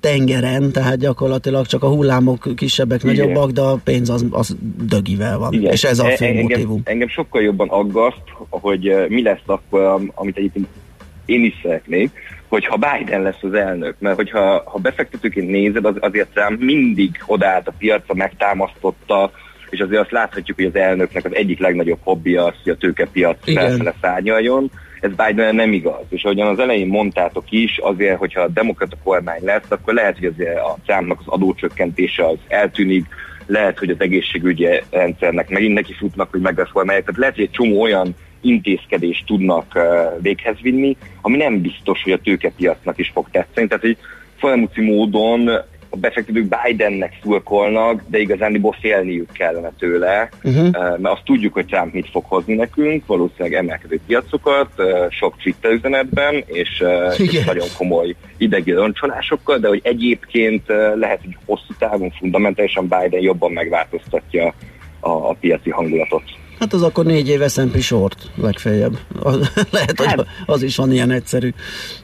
tengeren, 0.00 0.72
tehát 0.72 0.98
gyakorlatilag 0.98 1.66
csak 1.66 1.82
a 1.82 1.88
hullámok 1.88 2.48
kisebbek, 2.56 3.02
Igen. 3.02 3.14
nagyobbak, 3.16 3.50
de 3.50 3.60
a 3.60 3.78
pénz 3.84 4.08
az, 4.10 4.26
az 4.30 4.56
dögivel 4.82 5.38
van. 5.38 5.52
Igen. 5.52 5.72
És 5.72 5.84
ez 5.84 5.98
a 5.98 6.10
E- 6.10 6.16
fő 6.16 6.24
engem, 6.24 6.42
motivum. 6.42 6.80
engem 6.84 7.08
sokkal 7.08 7.42
jobban 7.42 7.68
aggaszt, 7.68 8.22
hogy 8.50 8.94
mi 9.08 9.22
lesz 9.22 9.38
akkor, 9.46 9.80
am- 9.80 10.12
amit 10.14 10.36
egyébként 10.36 10.66
én 11.26 11.44
is 11.44 11.54
szeretnék, 11.62 12.10
hogyha 12.50 12.76
Biden 12.76 13.22
lesz 13.22 13.42
az 13.42 13.54
elnök. 13.54 13.94
Mert 13.98 14.16
hogyha 14.16 14.62
ha 14.66 14.78
befektetőként 14.78 15.50
nézed, 15.50 15.84
az, 15.84 15.94
azért 16.00 16.32
szám 16.34 16.54
mindig 16.54 17.22
odaállt 17.26 17.68
a 17.68 17.72
piacra, 17.78 18.14
megtámasztotta, 18.14 19.30
és 19.70 19.80
azért 19.80 20.00
azt 20.00 20.10
láthatjuk, 20.10 20.56
hogy 20.56 20.66
az 20.66 20.74
elnöknek 20.74 21.24
az 21.24 21.34
egyik 21.34 21.58
legnagyobb 21.58 21.98
hobbija 22.02 22.44
az, 22.44 22.54
hogy 22.62 22.72
a 22.72 22.76
tőkepiac 22.76 23.52
felfele 23.52 23.94
szárnyaljon. 24.00 24.70
Ez 25.00 25.10
Biden 25.10 25.54
nem 25.54 25.72
igaz. 25.72 26.04
És 26.08 26.24
ahogyan 26.24 26.48
az 26.48 26.58
elején 26.58 26.86
mondtátok 26.86 27.44
is, 27.50 27.78
azért, 27.78 28.18
hogyha 28.18 28.40
a 28.40 28.48
demokrata 28.48 28.96
kormány 29.04 29.44
lesz, 29.44 29.70
akkor 29.70 29.94
lehet, 29.94 30.18
hogy 30.18 30.32
azért 30.38 30.58
a 30.58 30.76
Trumpnak 30.86 31.18
az 31.18 31.26
adócsökkentése 31.26 32.26
az 32.26 32.38
eltűnik, 32.48 33.06
lehet, 33.46 33.78
hogy 33.78 33.90
az 33.90 34.00
egészségügyi 34.00 34.68
rendszernek 34.90 35.48
megint 35.48 35.74
neki 35.74 35.92
futnak, 35.92 36.30
hogy 36.30 36.40
megreformálják. 36.40 37.04
Tehát 37.04 37.20
lehet, 37.20 37.34
hogy 37.34 37.44
egy 37.44 37.50
csomó 37.50 37.80
olyan 37.80 38.14
intézkedést 38.40 39.26
tudnak 39.26 39.78
véghez 40.20 40.56
vinni, 40.62 40.96
ami 41.20 41.36
nem 41.36 41.60
biztos, 41.60 42.02
hogy 42.02 42.12
a 42.12 42.20
tőkepiacnak 42.20 42.98
is 42.98 43.10
fog 43.14 43.30
tetszeni. 43.30 43.66
Tehát, 43.66 43.84
hogy 43.84 43.96
folyamúci 44.36 44.80
módon 44.80 45.48
a 45.92 45.96
befektetők 45.96 46.48
Bidennek 46.48 47.18
szurkolnak, 47.22 48.02
de 48.06 48.18
igazándiból 48.18 48.76
félniük 48.80 49.32
kellene 49.32 49.72
tőle, 49.78 50.28
Uh-huh. 50.42 50.66
uh, 50.66 50.72
mert 50.72 51.14
azt 51.14 51.24
tudjuk, 51.24 51.52
hogy 51.52 51.66
Trump 51.66 51.92
mit 51.92 52.08
fog 52.10 52.24
hozni 52.24 52.54
nekünk, 52.54 53.06
valószínűleg 53.06 53.54
emelkedő 53.54 54.00
piacokat, 54.06 54.70
sok 55.10 55.36
Twitter 55.42 55.70
üzenetben, 55.70 56.42
és, 56.46 56.84
és 57.18 57.44
nagyon 57.44 57.66
komoly 57.78 58.14
idegi 58.36 58.72
roncsolásokkal, 58.72 59.58
de 59.58 59.68
hogy 59.68 59.80
egyébként 59.82 60.62
lehet, 60.94 61.20
hogy 61.20 61.36
hosszú 61.46 61.74
távon 61.78 62.10
fundamentálisan 62.10 62.82
Biden 62.88 63.20
jobban 63.20 63.52
megváltoztatja 63.52 64.54
a, 65.00 65.10
a 65.10 65.36
piaci 65.40 65.70
hangulatot. 65.70 66.22
Hát 66.60 66.72
az 66.72 66.82
akkor 66.82 67.04
négy 67.04 67.28
év 67.28 67.48
S&P 67.48 67.80
short 67.80 68.30
legfeljebb. 68.36 68.98
Az, 69.22 69.52
lehet, 69.70 70.00
hogy 70.00 70.26
az 70.46 70.62
is 70.62 70.76
van 70.76 70.92
ilyen 70.92 71.10
egyszerű. 71.10 71.52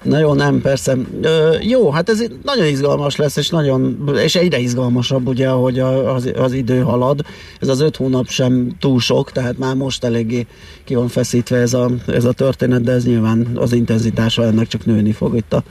Na 0.03 0.19
jó, 0.19 0.35
nem, 0.35 0.61
persze. 0.61 0.97
Ö, 1.23 1.57
jó, 1.61 1.91
hát 1.91 2.09
ez 2.09 2.25
nagyon 2.43 2.67
izgalmas 2.67 3.17
lesz, 3.17 3.37
és 3.37 3.49
nagyon, 3.49 4.11
és 4.23 4.35
egyre 4.37 4.59
izgalmasabb, 4.59 5.27
ugye, 5.29 5.49
ahogy 5.49 5.79
a- 5.79 6.15
az, 6.15 6.33
az 6.37 6.53
idő 6.53 6.81
halad. 6.81 7.21
Ez 7.61 7.69
az 7.69 7.81
öt 7.81 7.97
hónap 7.97 8.29
sem 8.29 8.77
túl 8.81 9.01
sok, 9.01 9.33
tehát 9.33 9.59
már 9.59 9.75
most 9.75 10.05
eléggé 10.05 10.47
ki 10.85 10.95
van 10.95 11.09
feszítve 11.09 11.57
ez 11.57 11.75
a, 11.75 11.91
ez 12.07 12.25
a 12.25 12.33
történet, 12.33 12.83
de 12.83 12.93
ez 12.93 13.05
nyilván 13.05 13.47
az 13.55 13.73
intenzitása 13.73 14.45
ennek 14.45 14.67
csak 14.67 14.85
nőni 14.85 15.13
fog 15.13 15.37
itt 15.37 15.53
a 15.53 15.63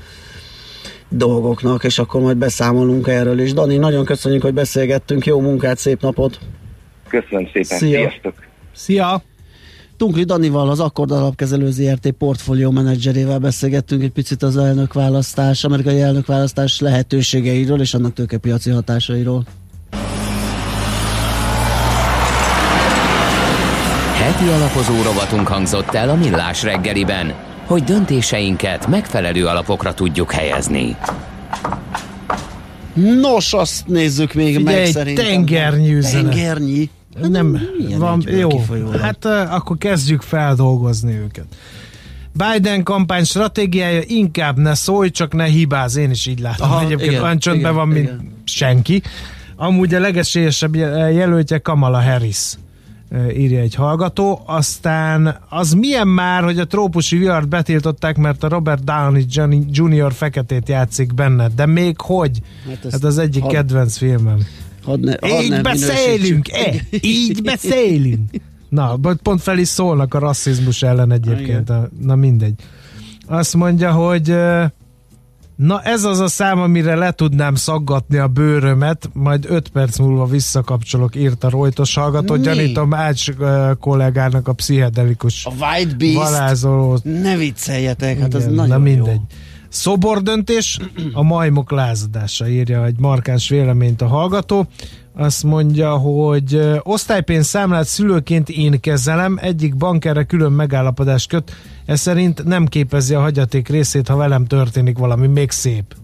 dolgoknak, 1.10 1.84
és 1.84 1.99
akkor 1.99 2.22
majd 2.22 2.38
beszámolunk 2.38 3.07
erről 3.07 3.40
is. 3.40 3.53
Dani, 3.53 3.78
nagyon 3.78 4.06
köszönjük, 4.06 4.41
hogy 4.41 4.53
beszélgettünk, 4.53 5.26
jó 5.26 5.40
munkát, 5.41 5.78
szép 5.78 6.02
napot! 6.02 6.40
Köszönöm 7.07 7.45
szépen, 7.45 7.78
Szia. 7.78 7.99
sziasztok! 7.99 8.34
Szia! 8.76 9.22
Tunkli 9.98 10.24
Danival, 10.24 10.70
az 10.70 10.80
Akkord 10.80 11.12
Alapkezelő 11.12 11.72
ZRT 11.72 12.12
portfólió 12.12 12.72
menedzserével 12.72 13.40
beszélgettünk 13.40 14.04
egy 14.04 14.12
picit 14.12 14.44
az 14.44 14.58
elnökválasztás, 14.58 15.64
amerikai 15.64 16.02
elnökválasztás 16.02 16.80
lehetőségeiről 16.80 17.82
és 17.82 17.94
annak 17.94 18.14
tőkepiaci 18.14 18.70
hatásairól. 18.70 19.44
Heti 24.14 24.48
alapozó 24.48 25.02
rovatunk 25.02 25.48
hangzott 25.48 25.94
el 25.94 26.10
a 26.10 26.16
Millás 26.16 26.64
reggeliben, 26.64 27.34
hogy 27.66 27.84
döntéseinket 27.84 28.88
megfelelő 28.88 29.46
alapokra 29.46 29.94
tudjuk 29.94 30.32
helyezni. 30.32 30.96
Nos, 33.22 33.54
azt 33.54 33.88
nézzük 33.88 34.34
még 34.34 34.56
Figyelj, 34.56 34.78
meg 34.78 34.86
szerintem. 34.86 35.26
tengernyi 35.26 35.94
üzenet. 35.94 36.32
Tengernyi? 36.32 36.90
Hát 37.22 37.30
nem, 37.30 37.60
milyen 37.78 38.00
van, 38.00 38.24
jó, 38.28 38.48
kifolyólag? 38.48 39.00
hát 39.00 39.26
akkor 39.26 39.78
kezdjük 39.78 40.22
feldolgozni 40.22 41.14
őket. 41.14 41.46
Biden 42.32 42.84
kampány 42.84 43.24
stratégiája 43.24 44.02
inkább 44.06 44.58
ne 44.58 44.74
szólj, 44.74 45.10
csak 45.10 45.34
ne 45.34 45.44
hibáz, 45.46 45.96
én 45.96 46.10
is 46.10 46.26
így 46.26 46.40
látom. 46.40 46.72
Aha, 46.72 46.82
Egyébként 46.84 47.12
igen, 47.12 47.24
olyan 47.24 47.40
csöndben 47.40 47.74
van, 47.76 47.88
mint 47.88 48.06
igen. 48.06 48.32
senki. 48.44 49.02
Amúgy 49.56 49.94
a 49.94 50.00
legesélyesebb 50.00 50.76
jel- 50.76 51.14
jelöltje 51.14 51.58
Kamala 51.58 52.02
Harris 52.02 52.54
írja 53.38 53.60
egy 53.60 53.76
hallgató. 53.76 54.42
Aztán 54.46 55.38
az 55.50 55.72
milyen 55.74 56.08
már, 56.08 56.44
hogy 56.44 56.60
a 56.60 56.66
trópusi 56.68 57.18
vihart 57.18 57.48
betiltották, 57.48 58.18
mert 58.18 58.44
a 58.44 58.48
Robert 58.48 58.84
Downey 58.84 59.26
Jr. 59.72 60.14
feketét 60.14 60.70
játszik 60.70 61.14
benne, 61.14 61.48
de 61.56 61.66
még 61.66 62.02
hogy? 62.02 62.40
Hát 62.68 62.78
Hát, 62.84 62.92
hát 62.92 63.04
az 63.04 63.18
egyik 63.18 63.42
hadd- 63.42 63.54
kedvenc 63.54 63.98
filmem. 63.98 64.38
Hadd 64.86 64.99
ne, 64.99 65.14
hadd 65.22 65.44
Így 65.44 65.49
ne 65.49 65.62
beszélünk, 65.62 66.52
e, 66.52 66.57
minősítsük. 66.66 67.06
így 67.06 67.41
beszélünk. 67.44 68.30
Na, 68.70 68.98
pont 69.24 69.41
fel 69.41 69.57
is 69.57 69.68
szólnak 69.68 70.14
a 70.14 70.20
rasszizmus 70.20 70.82
ellen 70.84 71.12
egyébként. 71.12 71.68
Na, 71.68 71.88
na 72.02 72.16
mindegy. 72.16 72.53
Azt 73.28 73.53
mondja, 73.56 73.91
hogy 73.91 74.30
ö, 74.30 74.64
na 75.56 75.82
ez 75.82 76.03
az 76.03 76.20
a 76.20 76.28
szám, 76.28 76.60
amire 76.60 76.95
le 76.95 77.12
tudnám 77.12 77.56
szaggatni 77.56 78.18
a 78.18 78.28
bőrömet, 78.28 79.10
majd 79.14 79.45
5 79.49 79.68
perc 79.68 79.98
múlva 79.99 80.26
visszakapcsolok, 80.26 81.16
írt 81.16 81.44
a 81.44 81.49
rojtos 81.49 81.95
hallgató. 81.95 82.34
Mi? 82.36 82.41
Gyanítom 82.41 82.94
Ács 82.94 83.30
ö, 83.40 83.72
kollégának 83.80 84.48
a 84.48 84.53
pszichedelikus 84.53 85.45
A 85.45 85.52
White 85.60 85.95
Beast? 85.95 86.16
varázsoló 86.16 86.99
Ne 87.03 87.36
vicceljetek, 87.38 88.20
hát 88.20 88.34
ez 88.36 88.41
igen, 88.41 88.53
nagyon 88.53 88.78
na 88.78 88.84
mindegy. 88.84 89.16
jó. 89.16 89.22
Szobordöntés, 89.76 90.80
a 91.14 91.24
majmok 91.24 91.72
lázadása 91.72 92.48
írja 92.48 92.86
egy 92.86 93.00
markáns 93.00 93.50
véleményt 93.50 94.02
a 94.02 94.08
hallgató. 94.08 94.68
Azt 95.16 95.44
mondja, 95.44 95.98
hogy 95.98 96.62
osztálypénz 96.84 97.48
számlát 97.48 97.86
szülőként 97.86 98.50
én 98.50 98.80
kezelem, 98.80 99.38
egyik 99.42 99.76
bank 99.76 100.06
erre 100.06 100.24
külön 100.24 100.52
megállapodást 100.52 101.30
köt, 101.30 101.52
ez 101.86 102.00
szerint 102.00 102.44
nem 102.44 102.66
képezi 102.66 103.14
a 103.14 103.20
hagyaték 103.20 103.68
részét, 103.68 104.08
ha 104.08 104.16
velem 104.16 104.46
történik 104.46 104.98
valami 104.98 105.28
még 105.28 105.52
szép. 105.52 105.96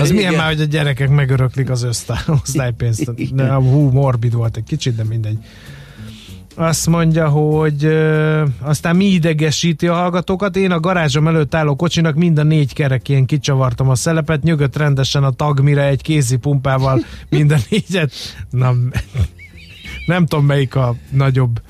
Az 0.00 0.10
milyen 0.10 0.32
Igen. 0.32 0.34
már, 0.34 0.46
hogy 0.46 0.60
a 0.60 0.64
gyerekek 0.64 1.08
megöröklik 1.08 1.70
az 1.70 1.84
osztály- 1.84 2.24
osztálypénzt. 2.42 3.10
Hú, 3.38 3.90
morbid 3.90 4.34
volt 4.34 4.56
egy 4.56 4.64
kicsit, 4.64 4.96
de 4.96 5.04
mindegy. 5.04 5.38
Azt 6.54 6.86
mondja, 6.86 7.28
hogy 7.28 7.84
ö, 7.84 8.44
aztán 8.60 8.96
mi 8.96 9.04
idegesíti 9.04 9.86
a 9.86 9.94
hallgatókat. 9.94 10.56
Én 10.56 10.70
a 10.70 10.80
garázsom 10.80 11.28
előtt 11.28 11.54
álló 11.54 11.76
kocsinak 11.76 12.14
mind 12.14 12.38
a 12.38 12.42
négy 12.42 12.72
kerekén 12.72 13.26
kicsavartam 13.26 13.88
a 13.88 13.94
szelepet, 13.94 14.42
nyögött 14.42 14.76
rendesen 14.76 15.24
a 15.24 15.30
tag, 15.30 15.60
mire 15.60 15.84
egy 15.84 16.02
kézi 16.02 16.36
pumpával 16.36 17.04
mind 17.28 17.50
a 17.50 17.56
négyet. 17.70 18.12
Na, 18.50 18.72
nem 20.06 20.26
tudom 20.26 20.44
melyik 20.44 20.74
a 20.74 20.94
nagyobb. 21.10 21.60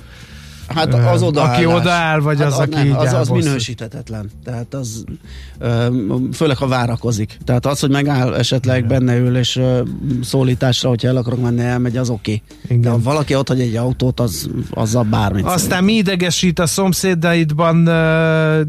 Hát 0.69 0.95
az 0.95 1.23
odaállás. 1.23 1.57
Aki 1.57 1.67
odaáll, 1.67 2.21
vagy 2.21 2.39
hát 2.39 2.47
az, 2.47 2.59
aki 2.59 2.89
nem, 2.89 2.97
az, 2.97 3.13
az 3.13 3.29
minősíthetetlen. 3.29 4.31
Tehát 4.45 4.75
az, 4.75 5.05
főleg 6.33 6.57
ha 6.57 6.67
várakozik. 6.67 7.39
Tehát 7.45 7.67
az, 7.67 7.81
hogy 7.81 7.91
megáll 7.91 8.35
esetleg 8.35 8.87
benne 8.87 9.17
ül, 9.17 9.37
és 9.37 9.61
szólításra, 10.23 10.89
hogyha 10.89 11.09
el 11.09 11.17
akarok 11.17 11.41
menni, 11.41 11.61
elmegy, 11.61 11.97
az 11.97 12.11
oké. 12.11 12.43
Okay. 12.65 12.79
De 12.79 12.91
ha 12.91 12.99
valaki 13.03 13.35
ott 13.35 13.49
hagy 13.49 13.61
egy 13.61 13.77
autót, 13.77 14.21
az, 14.21 14.51
azzal 14.71 15.03
bármit 15.03 15.45
Aztán 15.45 15.85
mi 15.85 15.93
idegesít 15.93 16.59
a 16.59 16.67
szomszédaidban 16.67 17.85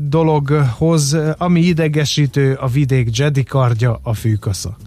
dologhoz, 0.09 1.17
ami 1.38 1.61
idegesítő 1.61 2.53
a 2.53 2.67
vidék 2.67 3.17
Jedi 3.17 3.43
kardja, 3.43 3.99
a 4.03 4.13
fűkasza. 4.13 4.77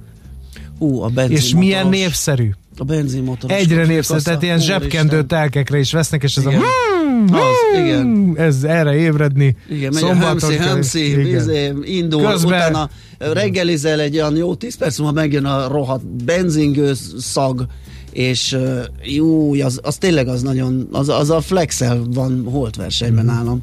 Hú, 0.79 1.01
a 1.01 1.11
És 1.29 1.55
milyen 1.55 1.89
népszerű. 1.89 2.51
A 2.77 2.85
benzinmotoros. 2.85 3.57
Egyre 3.57 3.87
népszerű, 3.87 4.21
tehát 4.21 4.43
ilyen 4.43 4.59
zsebkendő 4.59 5.25
telkekre 5.25 5.79
is 5.79 5.93
vesznek, 5.93 6.23
és 6.23 6.37
ez 6.37 6.43
Igen. 6.43 6.55
a 6.55 6.59
hmm, 6.59 6.98
Az, 7.33 7.81
igen. 7.85 8.33
ez 8.37 8.63
erre 8.65 8.95
ébredni. 8.97 9.57
Igen, 9.71 9.93
megy 9.95 10.03
a 10.03 10.07
Szombaton 10.07 10.53
hömszi, 10.53 11.11
igen. 11.11 11.27
izé, 11.27 11.73
indul, 11.83 12.31
Közben- 12.31 12.51
utána 12.71 12.91
reggelizel 13.19 14.01
egy 14.01 14.15
olyan 14.15 14.37
jó 14.37 14.55
10 14.55 14.77
perc 14.77 14.99
múlva 14.99 15.13
megjön 15.13 15.45
a 15.45 15.69
rohadt 15.69 16.07
benzingőz 16.25 17.15
szag, 17.19 17.67
és 18.13 18.57
jó, 19.03 19.53
az, 19.55 19.81
az 19.83 19.97
tényleg 19.97 20.29
az 20.29 20.43
nagyon, 20.43 20.89
az, 20.93 21.09
az 21.09 21.31
a 21.31 21.41
flexel 21.41 22.03
van 22.15 22.45
holt 22.51 22.77
versenyben 22.77 23.25
Mhm. 23.25 23.35
nálam. 23.35 23.63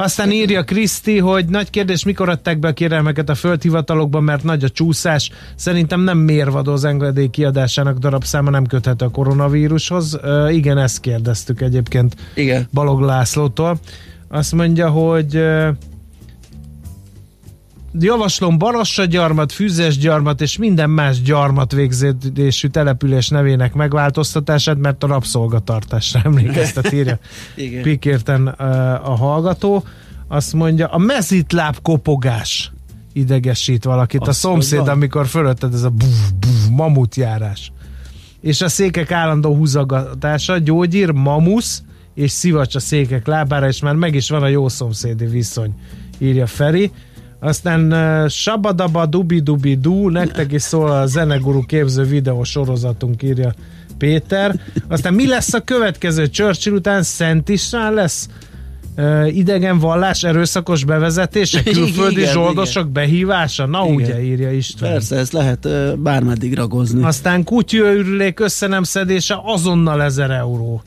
Aztán 0.00 0.30
írja 0.30 0.62
Kriszti, 0.62 1.18
hogy 1.18 1.46
nagy 1.46 1.70
kérdés, 1.70 2.04
mikor 2.04 2.28
adták 2.28 2.58
be 2.58 2.68
a 2.68 2.72
kérelmeket 2.72 3.28
a 3.28 3.34
földhivatalokban, 3.34 4.22
mert 4.22 4.44
nagy 4.44 4.64
a 4.64 4.68
csúszás. 4.68 5.30
Szerintem 5.54 6.00
nem 6.00 6.18
mérvadó 6.18 6.72
az 6.72 6.84
engedély 6.84 7.28
kiadásának 7.28 7.98
darabszáma 7.98 8.50
nem 8.50 8.66
köthető 8.66 9.04
a 9.04 9.10
koronavírushoz. 9.10 10.18
Uh, 10.22 10.54
igen, 10.54 10.78
ezt 10.78 11.00
kérdeztük 11.00 11.60
egyébként 11.60 12.16
igen. 12.34 12.68
Balog 12.72 13.00
Lászlótól. 13.00 13.78
Azt 14.28 14.52
mondja, 14.52 14.88
hogy 14.88 15.36
uh, 15.36 15.68
javaslom 17.98 18.58
Barassa 18.58 19.04
gyarmat, 19.04 19.52
Füzes 19.52 19.98
gyarmat 19.98 20.40
és 20.40 20.58
minden 20.58 20.90
más 20.90 21.22
gyarmat 21.22 21.72
végződésű 21.72 22.68
település 22.68 23.28
nevének 23.28 23.74
megváltoztatását, 23.74 24.78
mert 24.78 25.04
a 25.04 25.06
rabszolgatartásra 25.06 26.20
emlékeztet, 26.28 26.92
írja. 26.92 27.18
Pikérten 27.82 28.46
a 29.04 29.16
hallgató. 29.16 29.84
Azt 30.28 30.52
mondja, 30.52 30.86
a 30.86 30.98
mezitláb 30.98 31.76
kopogás 31.82 32.72
idegesít 33.12 33.84
valakit. 33.84 34.20
a 34.20 34.28
Azt 34.28 34.38
szomszéd, 34.38 34.74
mondja? 34.74 34.92
amikor 34.92 35.26
fölötted 35.26 35.74
ez 35.74 35.82
a 35.82 35.90
buf, 35.90 36.30
buf, 36.40 36.68
mamutjárás. 36.70 37.72
És 38.40 38.60
a 38.60 38.68
székek 38.68 39.10
állandó 39.10 39.54
húzogatása, 39.54 40.58
gyógyír, 40.58 41.10
mamusz 41.10 41.82
és 42.14 42.30
szivacs 42.30 42.74
a 42.74 42.80
székek 42.80 43.26
lábára, 43.26 43.68
és 43.68 43.80
már 43.80 43.94
meg 43.94 44.14
is 44.14 44.30
van 44.30 44.42
a 44.42 44.48
jó 44.48 44.68
szomszédi 44.68 45.26
viszony, 45.26 45.74
írja 46.18 46.46
Feri. 46.46 46.90
Aztán 47.40 47.92
uh, 47.92 48.28
Sabadaba 48.28 49.06
Dubi 49.06 49.40
Dubi 49.40 49.74
Du, 49.74 50.08
nektek 50.08 50.52
is 50.52 50.62
szól 50.62 50.90
a 50.90 51.06
Zeneguru 51.06 51.66
képző 51.66 52.02
videó 52.02 52.44
sorozatunk, 52.44 53.22
írja 53.22 53.54
Péter. 53.98 54.60
Aztán 54.88 55.14
mi 55.14 55.26
lesz 55.26 55.54
a 55.54 55.60
következő? 55.60 56.26
Churchill 56.26 56.74
után 56.74 57.02
Szent 57.02 57.48
István 57.48 57.94
lesz? 57.94 58.28
Uh, 58.96 59.36
idegen 59.36 59.78
vallás 59.78 60.24
erőszakos 60.24 60.84
bevezetése, 60.84 61.62
külföldi 61.72 62.20
Igen, 62.20 62.32
zsoldosok 62.32 62.88
behívása? 62.88 63.66
Na 63.66 63.82
Igen. 63.84 63.94
ugye, 63.94 64.22
írja 64.22 64.52
István. 64.52 64.90
Persze, 64.90 65.16
ezt 65.16 65.32
lehet 65.32 65.64
ö, 65.64 65.92
bármeddig 65.96 66.54
ragozni. 66.54 67.04
Aztán 67.04 67.44
kutyőrülék 67.44 68.40
össze 68.40 68.66
nem 68.66 68.82
szedése 68.82 69.40
azonnal 69.44 70.02
1000 70.02 70.30
euró 70.30 70.82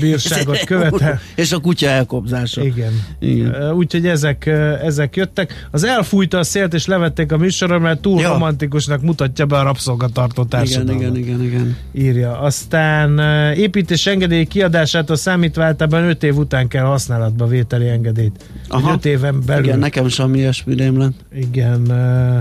bírságot 0.00 0.58
követel. 0.72 1.20
És 1.34 1.52
a 1.52 1.58
kutya 1.58 1.88
elkobzása. 1.88 2.64
Igen. 2.64 2.92
Igen. 3.18 3.72
Úgyhogy 3.72 4.06
ezek, 4.06 4.46
ezek 4.82 5.16
jöttek. 5.16 5.68
Az 5.70 5.84
elfújta 5.84 6.38
a 6.38 6.42
szélt 6.42 6.74
és 6.74 6.86
levették 6.86 7.32
a 7.32 7.36
műsorra, 7.36 7.78
mert 7.78 8.00
túl 8.00 8.20
Ja. 8.20 8.28
romantikusnak 8.32 9.02
mutatja 9.02 9.46
be 9.46 9.58
a 9.58 9.62
rabszolgatartó 9.62 10.42
Igen, 10.42 10.48
társadalmat. 10.48 11.02
igen, 11.02 11.16
igen, 11.16 11.42
igen. 11.42 11.76
Írja. 11.92 12.40
Aztán 12.40 13.18
építés 13.54 14.06
engedély 14.06 14.44
kiadásától 14.44 15.16
számítváltában 15.16 16.04
5 16.04 16.22
év 16.22 16.36
után 16.36 16.68
kell 16.68 16.84
használatba 16.84 17.46
vételi 17.46 17.88
engedélyt. 17.88 18.44
5 18.92 19.04
éven 19.06 19.42
belül. 19.46 19.64
Igen, 19.64 19.78
nekem 19.78 20.08
sem 20.08 20.34
ilyesmi 20.34 20.74
lett. 20.96 21.12
Igen, 21.34 21.90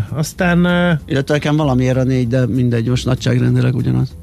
aztán 0.10 0.60
Illetve 1.06 1.34
nekem 1.34 1.56
valamiért 1.56 1.98
a 1.98 2.04
négy, 2.04 2.28
de 2.28 2.46
mindegy, 2.48 2.88
most 2.88 3.06
nagyságrendileg 3.06 3.76
ugyanaz. 3.76 4.16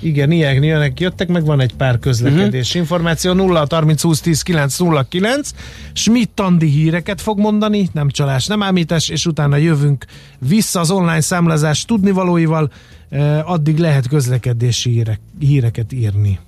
Igen, 0.00 0.30
ilyenek 0.30 0.62
ilyenek 0.62 1.00
jöttek, 1.00 1.28
meg 1.28 1.44
van 1.44 1.60
egy 1.60 1.74
pár 1.74 1.98
közlekedés 1.98 2.66
uh-huh. 2.66 2.80
információ 2.80 3.32
0 3.32 3.66
30 3.70 4.02
20 4.02 4.20
10 4.20 4.42
9 4.42 4.78
0 4.78 5.06
9 5.08 5.50
Schmidt 5.92 6.40
Andi 6.40 6.66
híreket 6.66 7.20
fog 7.20 7.38
mondani, 7.38 7.88
nem 7.92 8.10
csalás, 8.10 8.46
nem 8.46 8.62
ámítás, 8.62 9.08
és 9.08 9.26
utána 9.26 9.56
jövünk 9.56 10.04
vissza 10.38 10.80
az 10.80 10.90
online 10.90 11.20
számlázás 11.20 11.84
tudnivalóival, 11.84 12.70
eh, 13.08 13.50
addig 13.50 13.78
lehet 13.78 14.08
közlekedési 14.08 14.90
hírek, 14.90 15.20
híreket 15.38 15.92
írni. 15.92 16.38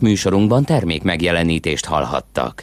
Műsorunkban 0.00 0.64
termék 0.64 1.02
megjelenítést 1.02 1.84
hallhattak. 1.84 2.56